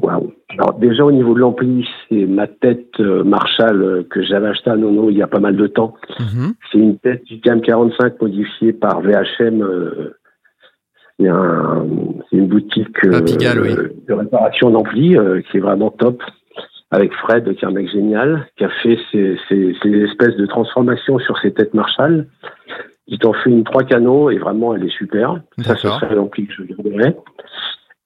Waouh. 0.02 0.32
Alors, 0.58 0.74
déjà, 0.78 1.04
au 1.04 1.12
niveau 1.12 1.32
de 1.34 1.38
l'ampli, 1.40 1.86
c'est 2.08 2.26
ma 2.26 2.46
tête 2.46 2.88
euh, 3.00 3.24
Marshall 3.24 3.82
euh, 3.82 4.02
que 4.10 4.22
j'avais 4.22 4.48
acheté 4.48 4.70
à 4.70 4.76
Nono 4.76 5.08
il 5.10 5.16
y 5.16 5.22
a 5.22 5.26
pas 5.26 5.40
mal 5.40 5.56
de 5.56 5.66
temps. 5.66 5.94
Mhm. 6.20 6.52
C'est 6.70 6.78
une 6.78 6.98
tête 6.98 7.24
du 7.24 7.40
Cam 7.40 7.60
45 7.62 8.20
modifiée 8.20 8.72
par 8.74 9.00
VHM. 9.00 9.62
euh, 9.62 10.18
c'est 11.18 11.28
un- 11.28 11.86
c'est 12.30 12.36
une 12.36 12.48
boutique 12.48 13.04
euh, 13.06 13.18
À 13.18 13.22
Pigalle, 13.22 13.60
oui. 13.60 13.74
de 14.08 14.12
réparation 14.12 14.70
d'ampli 14.70 15.16
euh, 15.16 15.40
qui 15.50 15.56
est 15.58 15.60
vraiment 15.60 15.90
top. 15.90 16.22
Avec 16.94 17.12
Fred, 17.14 17.44
qui 17.56 17.64
est 17.64 17.68
un 17.68 17.72
mec 17.72 17.88
génial, 17.90 18.46
qui 18.56 18.64
a 18.64 18.68
fait 18.82 18.98
ces, 19.10 19.36
ces- 19.48 19.74
ces 19.82 19.90
espèces 20.02 20.36
de 20.36 20.46
transformations 20.46 21.18
sur 21.18 21.38
ses 21.38 21.52
têtes 21.52 21.72
Marshall. 21.74 22.26
Il 23.08 23.18
t'en 23.18 23.32
fait 23.32 23.50
une 23.50 23.64
trois 23.64 23.82
canaux 23.82 24.30
et 24.30 24.38
vraiment 24.38 24.74
elle 24.74 24.84
est 24.84 24.96
super. 24.96 25.40
Ça, 25.64 25.74
ce 25.76 25.88
serait 26.00 26.14
l'ampli 26.14 26.46
que 26.46 26.52
je 26.52 26.62
garderais. 26.64 27.16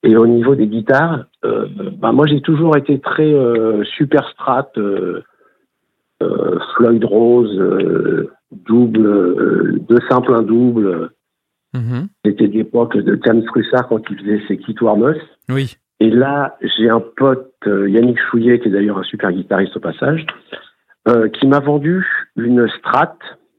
Et 0.05 0.16
au 0.16 0.26
niveau 0.26 0.55
des 0.55 0.68
guitares, 0.68 1.24
euh, 1.45 1.66
bah 1.99 2.12
moi 2.12 2.26
j'ai 2.26 2.41
toujours 2.41 2.76
été 2.76 3.01
très 3.01 3.32
euh, 3.32 3.82
super 3.84 4.28
strat, 4.30 4.70
euh, 4.78 5.20
euh, 6.22 6.59
Floyd 6.76 7.05
Rose, 7.05 7.59
double, 8.53 9.80
deux 9.89 9.99
simples, 10.09 10.32
un 10.34 10.43
double. 10.43 11.11
Mhm. 11.74 12.09
C'était 12.24 12.47
l'époque 12.47 12.97
de 12.97 13.18
James 13.24 13.43
Russard 13.55 13.89
quand 13.89 14.01
il 14.11 14.18
faisait 14.18 14.43
ses 14.49 14.57
Kit 14.59 14.76
Warmus. 14.80 15.18
Oui. 15.49 15.76
Et 16.01 16.11
là, 16.11 16.59
j'ai 16.61 16.90
un 16.90 17.01
pote, 17.01 17.55
euh, 17.66 17.88
Yannick 17.88 18.18
Chouillet, 18.20 18.61
qui 18.61 18.68
est 18.68 18.70
d'ailleurs 18.70 18.99
un 18.99 19.03
super 19.05 19.32
guitariste 19.32 19.76
au 19.76 19.80
passage, 19.80 20.26
euh, 21.09 21.28
qui 21.28 21.47
m'a 21.47 21.61
vendu 21.61 22.07
une 22.36 22.68
strat, 22.68 23.16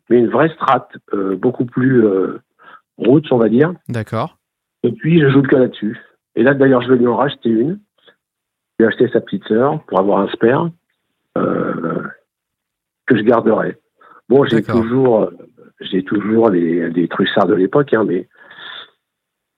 mais 0.10 0.20
une 0.20 0.30
vraie 0.30 0.50
strat, 0.50 0.88
euh, 1.14 1.36
beaucoup 1.36 1.66
plus 1.66 2.06
euh, 2.06 2.40
roots, 2.98 3.32
on 3.32 3.38
va 3.38 3.50
dire. 3.50 3.74
D'accord. 3.90 4.38
Et 4.84 4.92
puis, 4.92 5.20
je 5.20 5.30
joue 5.30 5.42
que 5.42 5.56
là-dessus. 5.56 6.00
Et 6.36 6.44
là, 6.44 6.54
d'ailleurs, 6.54 6.82
je 6.82 6.90
vais 6.90 6.98
lui 6.98 7.08
en 7.08 7.16
racheter 7.16 7.50
une. 7.50 7.80
J'ai 8.80 8.86
acheté 8.86 9.10
sa 9.10 9.22
petite 9.22 9.44
sœur 9.46 9.84
pour 9.86 10.00
avoir 10.00 10.20
un 10.20 10.28
spare 10.28 10.70
euh, 11.38 12.04
que 13.08 13.18
je 13.18 13.24
garderai. 13.24 13.78
Bon, 14.30 14.46
j'ai 14.46 14.62
toujours, 14.62 15.24
euh, 15.24 15.32
j'ai 15.82 16.04
toujours 16.04 16.50
les, 16.52 16.90
les 16.92 17.08
trussards 17.08 17.48
de 17.48 17.56
l'époque, 17.56 17.94
hein, 17.94 18.04
mais 18.04 18.28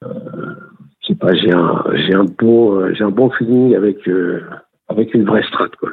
euh, 0.05 0.55
je 0.68 0.68
sais 1.10 1.16
pas, 1.16 1.34
j'ai 1.36 1.51
un, 1.51 1.84
j'ai 2.07 2.14
un 2.14 2.24
bon, 2.26 2.80
euh, 2.80 2.93
j'ai 2.93 3.03
un 3.03 3.10
bon 3.12 3.30
feeling 3.32 3.76
avec 3.76 4.07
euh, 4.07 4.41
avec 4.88 5.14
une 5.14 5.26
vraie 5.26 5.43
strat, 5.43 5.68
quoi. 5.80 5.89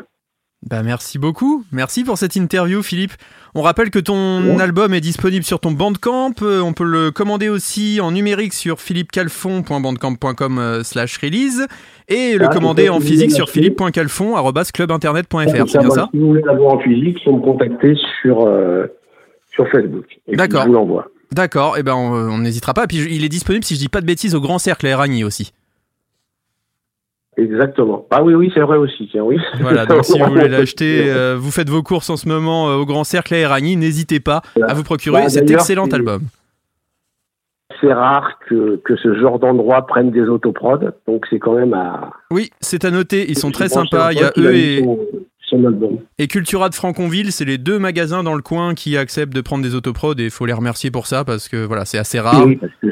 Bah 0.68 0.82
merci 0.82 1.18
beaucoup. 1.18 1.64
Merci 1.70 2.02
pour 2.02 2.16
cette 2.18 2.34
interview 2.34 2.82
Philippe. 2.82 3.12
On 3.54 3.60
rappelle 3.62 3.90
que 3.90 3.98
ton 3.98 4.42
Ouais. 4.56 4.62
album 4.62 4.94
est 4.94 5.00
disponible 5.00 5.44
sur 5.44 5.60
ton 5.60 5.70
Bandcamp. 5.70 6.32
Euh, 6.42 6.60
On 6.60 6.72
peut 6.72 6.84
le 6.84 7.10
commander 7.10 7.48
aussi 7.50 8.00
en 8.00 8.10
numérique 8.10 8.54
sur 8.54 8.80
philippecalfon.bandcamp.com 8.80 10.80
slash 10.82 11.18
release 11.18 11.66
et 12.08 12.36
le 12.38 12.46
Ah, 12.46 12.48
commander 12.48 12.88
en 12.88 13.00
si 13.00 13.08
physique 13.08 13.32
sur 13.32 13.50
philippe.calfon.clubinternet.fr. 13.50 15.68
C'est 15.68 15.78
bien 15.78 15.90
ça 15.90 16.08
Si 16.12 16.18
vous 16.18 16.28
voulez 16.28 16.42
l'avoir 16.42 16.74
en 16.74 16.78
physique, 16.80 17.18
il 17.20 17.24
faut 17.24 17.36
me 17.36 17.42
contacter 17.42 17.94
sur 18.22 18.40
sur 19.52 19.52
sur 19.52 19.68
Facebook. 19.70 20.06
Et 20.26 20.36
D'accord. 20.36 20.62
Je 20.62 20.68
vous 20.68 20.72
l'envoie. 20.74 21.06
D'accord, 21.32 21.76
et 21.78 21.82
ben 21.82 21.94
on 21.94 22.12
on 22.12 22.38
n'hésitera 22.38 22.72
pas. 22.74 22.86
Puis 22.86 22.98
il 23.10 23.24
est 23.24 23.28
disponible, 23.28 23.64
si 23.64 23.74
je 23.74 23.80
dis 23.80 23.88
pas 23.88 24.00
de 24.00 24.06
bêtises, 24.06 24.34
au 24.34 24.40
Grand 24.40 24.58
Cercle 24.58 24.86
à 24.86 24.90
Eragny 24.90 25.24
aussi. 25.24 25.52
Exactement. 27.38 28.06
Ah 28.10 28.22
oui, 28.22 28.34
oui, 28.34 28.50
c'est 28.54 28.60
vrai 28.60 28.78
aussi. 28.78 29.08
Tiens, 29.10 29.22
oui. 29.22 29.36
Voilà, 29.60 29.84
donc 29.84 30.04
si 30.06 30.18
vous 30.18 30.24
voulez 30.26 30.48
l'acheter, 30.48 31.04
euh, 31.10 31.36
vous 31.38 31.50
faites 31.50 31.68
vos 31.68 31.82
courses 31.82 32.08
en 32.08 32.16
ce 32.16 32.26
moment 32.28 32.70
euh, 32.70 32.76
au 32.76 32.86
Grand 32.86 33.04
Cercle 33.04 33.34
à 33.34 33.38
Eragny, 33.38 33.76
n'hésitez 33.76 34.20
pas 34.20 34.40
à 34.66 34.72
vous 34.72 34.82
procurer 34.84 35.22
Bah, 35.24 35.28
cet 35.28 35.50
excellent 35.50 35.86
album. 35.86 36.22
C'est 37.82 37.92
rare 37.92 38.38
que, 38.48 38.76
que 38.76 38.96
ce 38.96 39.14
genre 39.20 39.38
d'endroit 39.38 39.86
prenne 39.86 40.10
des 40.10 40.22
autoprods, 40.22 40.78
donc 41.06 41.26
c'est 41.28 41.38
quand 41.38 41.52
même 41.56 41.74
à. 41.74 42.10
Oui, 42.30 42.50
c'est 42.60 42.86
à 42.86 42.90
noter, 42.90 43.26
ils 43.28 43.36
sont 43.38 43.50
très 43.50 43.68
sympas. 43.68 44.12
Il 44.12 44.18
y 44.20 44.22
a 44.22 44.32
eux 44.38 44.54
et. 44.54 44.82
son- 44.82 44.98
Et 46.18 46.26
Cultura 46.26 46.68
de 46.68 46.74
Franconville, 46.74 47.32
c'est 47.32 47.44
les 47.44 47.58
deux 47.58 47.78
magasins 47.78 48.22
dans 48.22 48.34
le 48.34 48.42
coin 48.42 48.74
qui 48.74 48.96
acceptent 48.96 49.34
de 49.34 49.40
prendre 49.40 49.62
des 49.62 49.74
autoprods 49.74 50.14
et 50.18 50.24
il 50.24 50.30
faut 50.30 50.46
les 50.46 50.52
remercier 50.52 50.90
pour 50.90 51.06
ça 51.06 51.24
parce 51.24 51.48
que 51.48 51.64
voilà, 51.64 51.84
c'est 51.84 51.98
assez 51.98 52.18
rare. 52.18 52.46
Oui, 52.46 52.56
parce 52.56 52.72
que. 52.82 52.88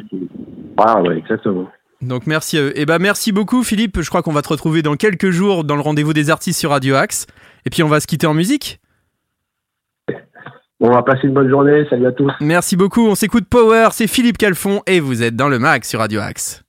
Ah 0.77 1.03
ouais, 1.03 1.19
exactement. 1.19 1.69
Donc 2.01 2.27
merci 2.27 2.59
à 2.59 2.63
eux. 2.63 2.79
Et 2.79 2.87
ben 2.87 2.99
merci 2.99 3.33
beaucoup 3.33 3.63
Philippe, 3.63 4.01
je 4.01 4.09
crois 4.09 4.23
qu'on 4.23 4.33
va 4.33 4.43
te 4.43 4.49
retrouver 4.49 4.83
dans 4.83 4.95
quelques 4.95 5.31
jours 5.31 5.65
dans 5.65 5.77
le 5.77 5.81
rendez-vous 5.81 6.13
des 6.13 6.31
artistes 6.31 6.61
sur 6.61 6.71
Radio 6.71 6.97
Axe. 6.97 7.27
Et 7.67 7.71
puis 7.71 7.83
on 7.83 7.89
va 7.89 8.01
se 8.01 8.07
quitter 8.07 8.27
en 8.27 8.35
musique. 8.35 8.81
On 10.81 10.91
va 10.91 11.03
passer 11.03 11.27
une 11.29 11.35
bonne 11.35 11.49
journée. 11.49 11.87
Salut 11.89 12.07
à 12.07 12.13
tous. 12.13 12.31
Merci 12.41 12.77
beaucoup, 12.77 13.07
on 13.07 13.15
s'écoute 13.15 13.45
Power, 13.49 13.89
c'est 13.93 14.07
Philippe 14.07 14.39
Calfon 14.39 14.83
et 14.87 15.01
vous 15.01 15.23
êtes 15.23 15.37
dans 15.37 15.49
le 15.49 15.59
Mac 15.59 15.85
sur 15.85 16.01
Radio 16.01 16.21
Axe. 16.21 16.64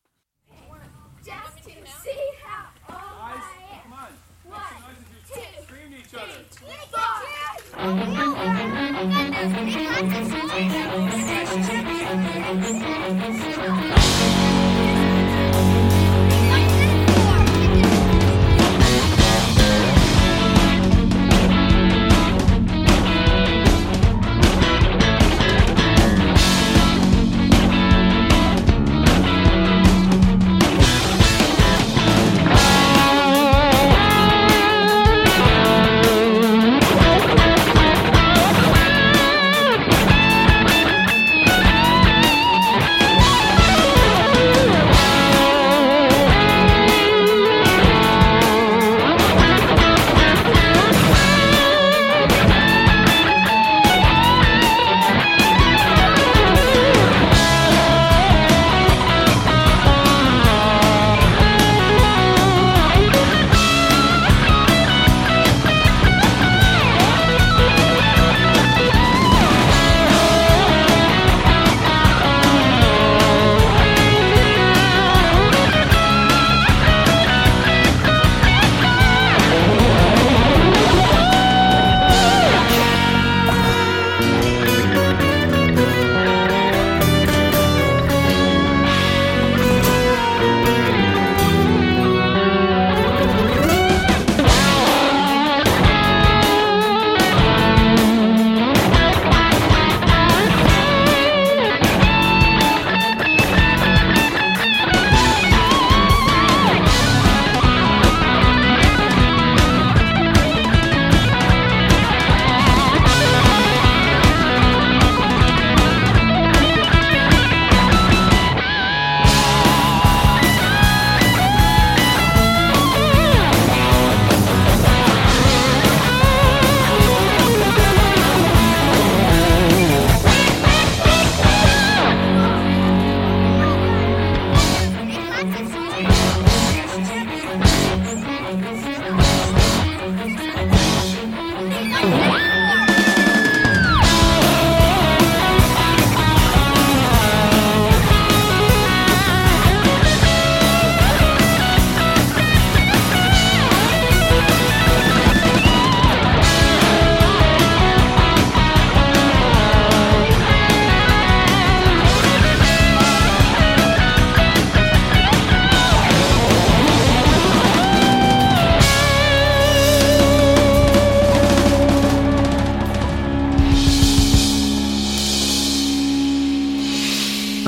Thank 7.85 8.17
you. 8.17 8.24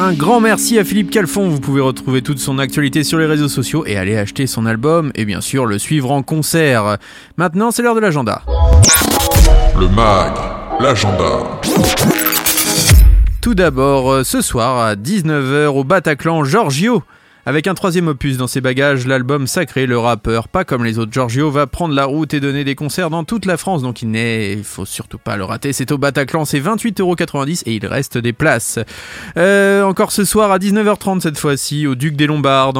Un 0.07 0.13
grand 0.13 0.39
merci 0.39 0.79
à 0.79 0.85
Philippe 0.85 1.09
Calfon. 1.09 1.49
Vous 1.49 1.59
pouvez 1.59 1.81
retrouver 1.81 2.21
toute 2.21 2.39
son 2.39 2.59
actualité 2.59 3.03
sur 3.03 3.17
les 3.17 3.25
réseaux 3.25 3.49
sociaux 3.49 3.85
et 3.85 3.97
aller 3.97 4.15
acheter 4.15 4.47
son 4.47 4.65
album 4.65 5.11
et 5.15 5.25
bien 5.25 5.41
sûr 5.41 5.65
le 5.65 5.77
suivre 5.77 6.11
en 6.11 6.23
concert. 6.23 6.95
Maintenant, 7.35 7.71
c'est 7.71 7.81
l'heure 7.81 7.93
de 7.93 7.99
l'agenda. 7.99 8.41
Le 9.77 9.89
MAG, 9.89 10.31
l'agenda. 10.79 11.59
Tout 13.41 13.53
d'abord, 13.53 14.13
euh, 14.13 14.23
ce 14.23 14.39
soir 14.39 14.79
à 14.79 14.95
19h 14.95 15.67
au 15.77 15.83
Bataclan, 15.83 16.45
Giorgio. 16.45 17.03
Avec 17.47 17.65
un 17.67 17.75
troisième 17.75 18.09
opus 18.09 18.35
dans 18.35 18.47
ses 18.47 18.59
bagages, 18.59 19.07
l'album 19.07 19.47
sacré, 19.47 19.85
le 19.85 19.97
rappeur, 19.97 20.49
pas 20.49 20.65
comme 20.65 20.83
les 20.83 20.99
autres, 20.99 21.13
Giorgio 21.13 21.49
va 21.49 21.65
prendre 21.65 21.95
la 21.95 22.03
route 22.03 22.33
et 22.33 22.41
donner 22.41 22.65
des 22.65 22.75
concerts 22.75 23.09
dans 23.09 23.23
toute 23.23 23.45
la 23.45 23.55
France, 23.55 23.81
donc 23.81 24.01
il 24.01 24.11
n'est, 24.11 24.57
faut 24.65 24.83
surtout 24.83 25.17
pas 25.17 25.37
le 25.37 25.45
rater. 25.45 25.71
C'est 25.71 25.93
au 25.93 25.97
Bataclan, 25.97 26.43
c'est 26.43 26.59
28,90€ 26.59 27.63
et 27.65 27.75
il 27.75 27.85
reste 27.85 28.17
des 28.17 28.33
places. 28.33 28.79
Euh, 29.37 29.83
encore 29.83 30.11
ce 30.11 30.25
soir 30.25 30.51
à 30.51 30.57
19h30 30.57 31.21
cette 31.21 31.37
fois-ci, 31.37 31.87
au 31.87 31.95
Duc 31.95 32.17
des 32.17 32.27
Lombards, 32.27 32.73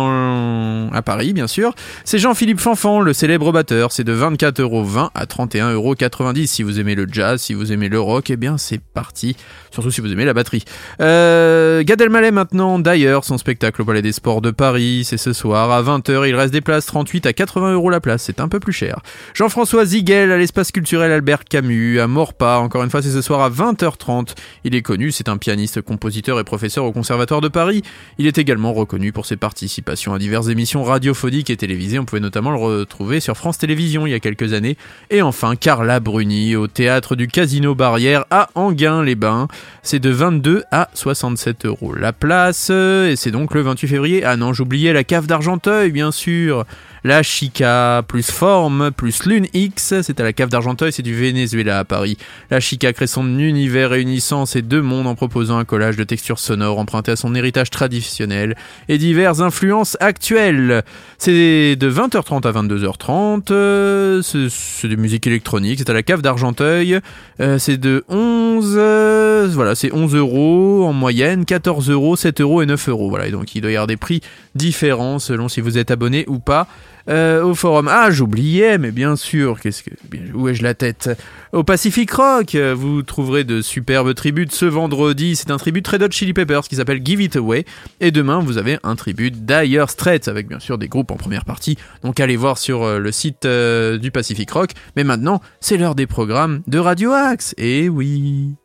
à 0.92 1.02
Paris, 1.02 1.32
bien 1.32 1.48
sûr. 1.48 1.74
C'est 2.04 2.20
Jean-Philippe 2.20 2.60
Fanfan, 2.60 3.00
le 3.00 3.14
célèbre 3.14 3.54
batteur. 3.54 3.94
C'est 3.94 4.04
de 4.04 4.14
24,20€ 4.14 5.12
à 5.16 5.24
31,90€ 5.24 6.46
si 6.46 6.64
vous 6.64 6.78
aimez 6.78 6.96
le 6.96 7.08
jazz, 7.10 7.40
si 7.42 7.54
vous 7.54 7.72
aimez 7.72 7.88
le 7.88 8.02
rock, 8.02 8.32
eh 8.32 8.36
bien 8.36 8.58
c'est 8.58 8.82
parti. 8.82 9.38
Surtout 9.72 9.92
si 9.92 10.02
vous 10.02 10.12
aimez 10.12 10.26
la 10.26 10.34
batterie. 10.34 10.66
Euh, 11.00 11.84
Gad 11.84 12.02
Elmaleh 12.02 12.32
maintenant, 12.32 12.80
d'ailleurs, 12.80 13.24
son 13.24 13.38
spectacle 13.38 13.82
au 13.82 13.86
Palais 13.86 14.02
des 14.02 14.12
Sports 14.12 14.42
de 14.42 14.57
Paris, 14.58 15.04
c'est 15.06 15.18
ce 15.18 15.34
soir 15.34 15.72
à 15.72 15.84
20h. 15.84 16.28
Il 16.28 16.36
reste 16.36 16.52
des 16.52 16.62
places 16.62 16.88
38 16.88 17.28
à 17.28 17.34
80 17.34 17.74
euros 17.74 17.92
la 17.92 18.02
place, 18.02 18.24
c'est 18.24 18.40
un 18.40 18.48
peu 18.48 18.60
plus 18.60 18.74
cher. 18.74 19.00
Jean-François 19.36 19.86
Ziguel 19.86 20.32
à 20.32 20.38
l'espace 20.38 20.72
culturel 20.72 21.12
Albert 21.12 21.46
Camus, 21.46 22.00
à 22.00 22.08
Morpa, 22.08 22.58
encore 22.58 22.84
une 22.84 22.90
fois 22.90 23.04
c'est 23.04 23.12
ce 23.12 23.22
soir 23.22 23.42
à 23.42 23.52
20h30. 23.52 24.30
Il 24.64 24.74
est 24.74 24.82
connu, 24.82 25.12
c'est 25.12 25.30
un 25.30 25.38
pianiste, 25.38 25.82
compositeur 25.82 26.40
et 26.40 26.44
professeur 26.44 26.86
au 26.86 26.92
Conservatoire 26.92 27.40
de 27.40 27.50
Paris. 27.50 27.84
Il 28.18 28.26
est 28.26 28.40
également 28.40 28.74
reconnu 28.74 29.12
pour 29.12 29.28
ses 29.28 29.38
participations 29.38 30.16
à 30.16 30.18
diverses 30.18 30.48
émissions 30.48 30.84
radiophoniques 30.84 31.52
et 31.52 31.58
télévisées. 31.58 32.00
On 32.00 32.06
pouvait 32.06 32.20
notamment 32.20 32.50
le 32.50 32.58
retrouver 32.58 33.20
sur 33.20 33.38
France 33.38 33.60
Télévisions 33.60 34.08
il 34.08 34.10
y 34.10 34.16
a 34.16 34.20
quelques 34.20 34.54
années. 34.54 34.76
Et 35.12 35.22
enfin 35.22 35.56
Carla 35.56 36.00
Bruni 36.00 36.56
au 36.56 36.66
théâtre 36.66 37.16
du 37.16 37.28
Casino 37.28 37.76
Barrière 37.76 38.26
à 38.32 38.50
Anguin-les-Bains. 38.56 39.50
C'est 39.84 40.00
de 40.00 40.10
22 40.10 40.64
à 40.72 40.90
67 40.96 41.68
euros 41.68 41.94
la 41.94 42.12
place 42.12 42.72
et 42.72 43.14
c'est 43.16 43.32
donc 43.32 43.54
le 43.54 43.62
28 43.62 43.88
février 43.88 44.24
à 44.24 44.36
Nantes 44.36 44.47
j'oubliais 44.54 44.94
la 44.94 45.04
cave 45.04 45.28
d'Argenteuil, 45.28 45.92
bien 45.92 46.12
sûr. 46.12 46.66
La 47.08 47.24
Chica 47.24 48.04
plus 48.06 48.30
Forme 48.30 48.92
plus 48.92 49.24
Lune 49.24 49.48
X, 49.54 50.02
c'est 50.02 50.20
à 50.20 50.24
la 50.26 50.34
cave 50.34 50.50
d'Argenteuil, 50.50 50.92
c'est 50.92 51.04
du 51.04 51.16
Venezuela 51.16 51.80
à 51.80 51.86
Paris. 51.86 52.18
La 52.52 52.60
Chica 52.60 52.92
crée 52.92 53.08
son 53.08 53.40
univers 53.40 53.92
réunissant 53.92 54.46
ces 54.46 54.62
deux 54.62 54.82
mondes 54.82 55.08
en 55.08 55.16
proposant 55.16 55.58
un 55.58 55.64
collage 55.64 55.96
de 55.96 56.04
textures 56.04 56.38
sonores 56.38 56.78
emprunté 56.78 57.12
à 57.14 57.16
son 57.16 57.34
héritage 57.34 57.70
traditionnel 57.70 58.58
et 58.90 58.98
diverses 58.98 59.40
influences 59.40 59.96
actuelles. 60.02 60.84
C'est 61.18 61.78
de 61.78 61.90
20h30 61.90 62.46
à 62.46 62.52
22h30, 62.52 63.52
euh, 63.52 64.22
c'est 64.22 64.90
de 64.90 64.96
musique 64.98 65.28
électronique, 65.28 65.80
c'est 65.80 65.90
à 65.90 65.94
la 65.94 66.04
cave 66.04 66.22
d'Argenteuil, 66.22 67.00
euh, 67.40 67.58
c'est 67.58 67.78
de 67.78 68.04
11, 68.10 68.76
euh, 68.78 69.48
voilà, 69.54 69.76
c'est 69.76 69.94
11 69.94 70.14
euros 70.14 70.84
en 70.86 70.92
moyenne, 70.92 71.46
14 71.46 71.90
euros, 71.90 72.18
7 72.18 72.42
euros 72.42 72.62
et 72.62 72.66
9 72.66 72.90
euros, 72.90 73.10
voilà, 73.10 73.28
et 73.28 73.32
donc 73.32 73.56
il 73.56 73.62
doit 73.62 73.72
y 73.72 73.76
avoir 73.76 73.88
des 73.88 73.96
prix 73.96 74.20
différents 74.56 75.20
selon 75.20 75.48
si 75.48 75.62
vous 75.62 75.78
êtes 75.78 75.90
abonné 75.90 76.26
ou 76.28 76.40
pas. 76.40 76.68
Euh, 77.10 77.44
au 77.44 77.56
forum. 77.56 77.88
Ah, 77.90 78.12
j'oubliais, 78.12 78.78
mais 78.78 78.92
bien 78.92 79.16
sûr, 79.16 79.60
qu'est-ce 79.60 79.84
que. 79.84 79.92
Où 80.34 80.50
ai-je 80.50 80.64
la 80.64 80.74
tête? 80.74 81.10
Au 81.54 81.64
Pacific 81.64 82.12
Rock, 82.12 82.56
euh, 82.56 82.76
vous 82.78 83.02
trouverez 83.02 83.44
de 83.44 83.62
superbes 83.62 84.14
tributes 84.14 84.52
ce 84.52 84.66
vendredi. 84.66 85.36
C'est 85.36 85.52
un 85.52 85.58
tribut 85.58 85.84
Red 85.88 86.04
Hot 86.04 86.12
Chili 86.12 86.34
Peppers 86.34 86.68
qui 86.68 86.76
s'appelle 86.76 87.02
Give 87.04 87.22
It 87.22 87.38
Away. 87.38 87.66
Et 88.02 88.12
demain, 88.12 88.40
vous 88.40 88.58
avez 88.58 88.78
un 88.84 88.96
tribut 88.96 89.32
Dire 89.32 89.90
Straits 89.90 90.28
avec 90.28 90.48
bien 90.48 90.60
sûr 90.60 90.78
des 90.78 90.90
groupes 90.90 91.12
en 91.12 91.16
première 91.16 91.46
partie. 91.46 91.78
Donc 92.04 92.20
allez 92.20 92.36
voir 92.36 92.58
sur 92.58 92.84
euh, 92.84 93.00
le 93.00 93.12
site 93.12 93.48
du 93.48 94.12
Pacific 94.12 94.50
Rock. 94.52 94.72
Mais 94.96 95.04
maintenant, 95.04 95.42
c'est 95.62 95.78
l'heure 95.78 95.96
des 95.96 96.08
programmes 96.08 96.62
de 96.68 96.80
Radio 96.80 97.12
Axe. 97.12 97.56
Et 97.58 97.88
oui. 97.88 98.56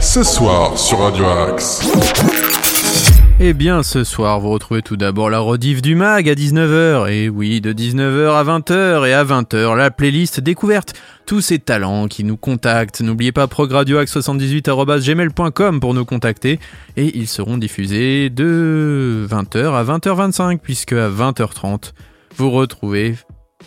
Ce 0.00 0.22
soir 0.22 0.78
sur 0.78 1.00
Radio 1.00 1.24
Axe. 1.26 2.43
Eh 3.46 3.52
bien, 3.52 3.82
ce 3.82 4.04
soir, 4.04 4.40
vous 4.40 4.48
retrouvez 4.48 4.80
tout 4.80 4.96
d'abord 4.96 5.28
la 5.28 5.38
rediff 5.38 5.82
du 5.82 5.96
mag 5.96 6.26
à 6.30 6.34
19h. 6.34 7.12
Et 7.12 7.28
oui, 7.28 7.60
de 7.60 7.74
19h 7.74 8.30
à 8.30 8.42
20h 8.42 9.06
et 9.06 9.12
à 9.12 9.22
20h, 9.22 9.76
la 9.76 9.90
playlist 9.90 10.40
découverte. 10.40 10.94
Tous 11.26 11.42
ces 11.42 11.58
talents 11.58 12.08
qui 12.08 12.24
nous 12.24 12.38
contactent. 12.38 13.02
N'oubliez 13.02 13.32
pas 13.32 13.46
progradioax78.gmail.com 13.46 15.78
pour 15.78 15.92
nous 15.92 16.06
contacter. 16.06 16.58
Et 16.96 17.18
ils 17.18 17.28
seront 17.28 17.58
diffusés 17.58 18.30
de 18.30 19.26
20h 19.28 19.74
à 19.74 19.84
20h25, 19.84 20.60
puisque 20.60 20.94
à 20.94 21.10
20h30, 21.10 21.92
vous 22.38 22.50
retrouvez 22.50 23.16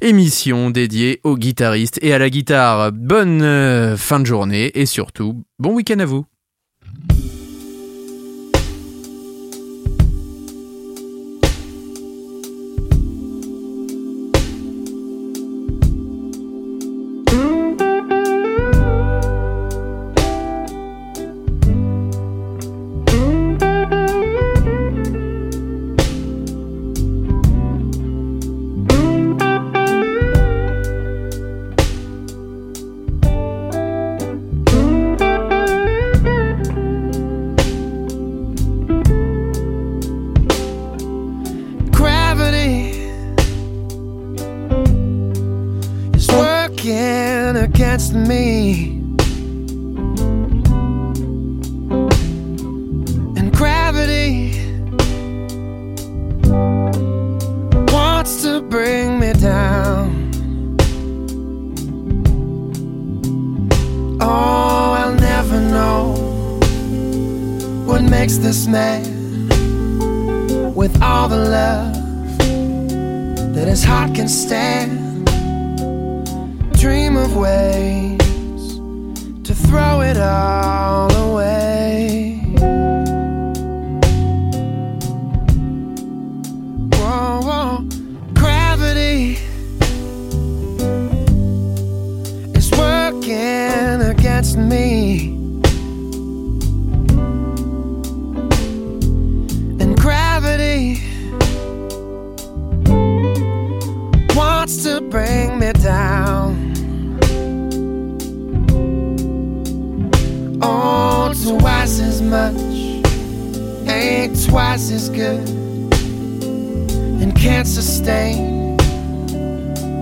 émission 0.00 0.70
dédiée 0.70 1.20
aux 1.24 1.36
guitaristes 1.36 1.98
et 2.02 2.12
à 2.12 2.18
la 2.18 2.30
guitare. 2.30 2.92
Bonne 2.92 3.42
euh, 3.42 3.96
fin 3.96 4.20
de 4.20 4.26
journée 4.26 4.70
et 4.74 4.86
surtout, 4.86 5.44
bon 5.58 5.74
week-end 5.74 5.98
à 5.98 6.04
vous. 6.04 6.26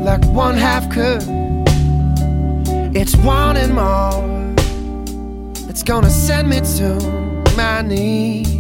Like 0.05 0.25
one 0.27 0.57
half 0.57 0.91
could. 0.91 1.23
It's 2.95 3.17
wanting 3.17 3.75
more. 3.75 4.55
It's 5.69 5.83
gonna 5.83 6.11
send 6.11 6.49
me 6.49 6.61
to 6.79 6.99
my 7.57 7.83
knees. 7.83 8.60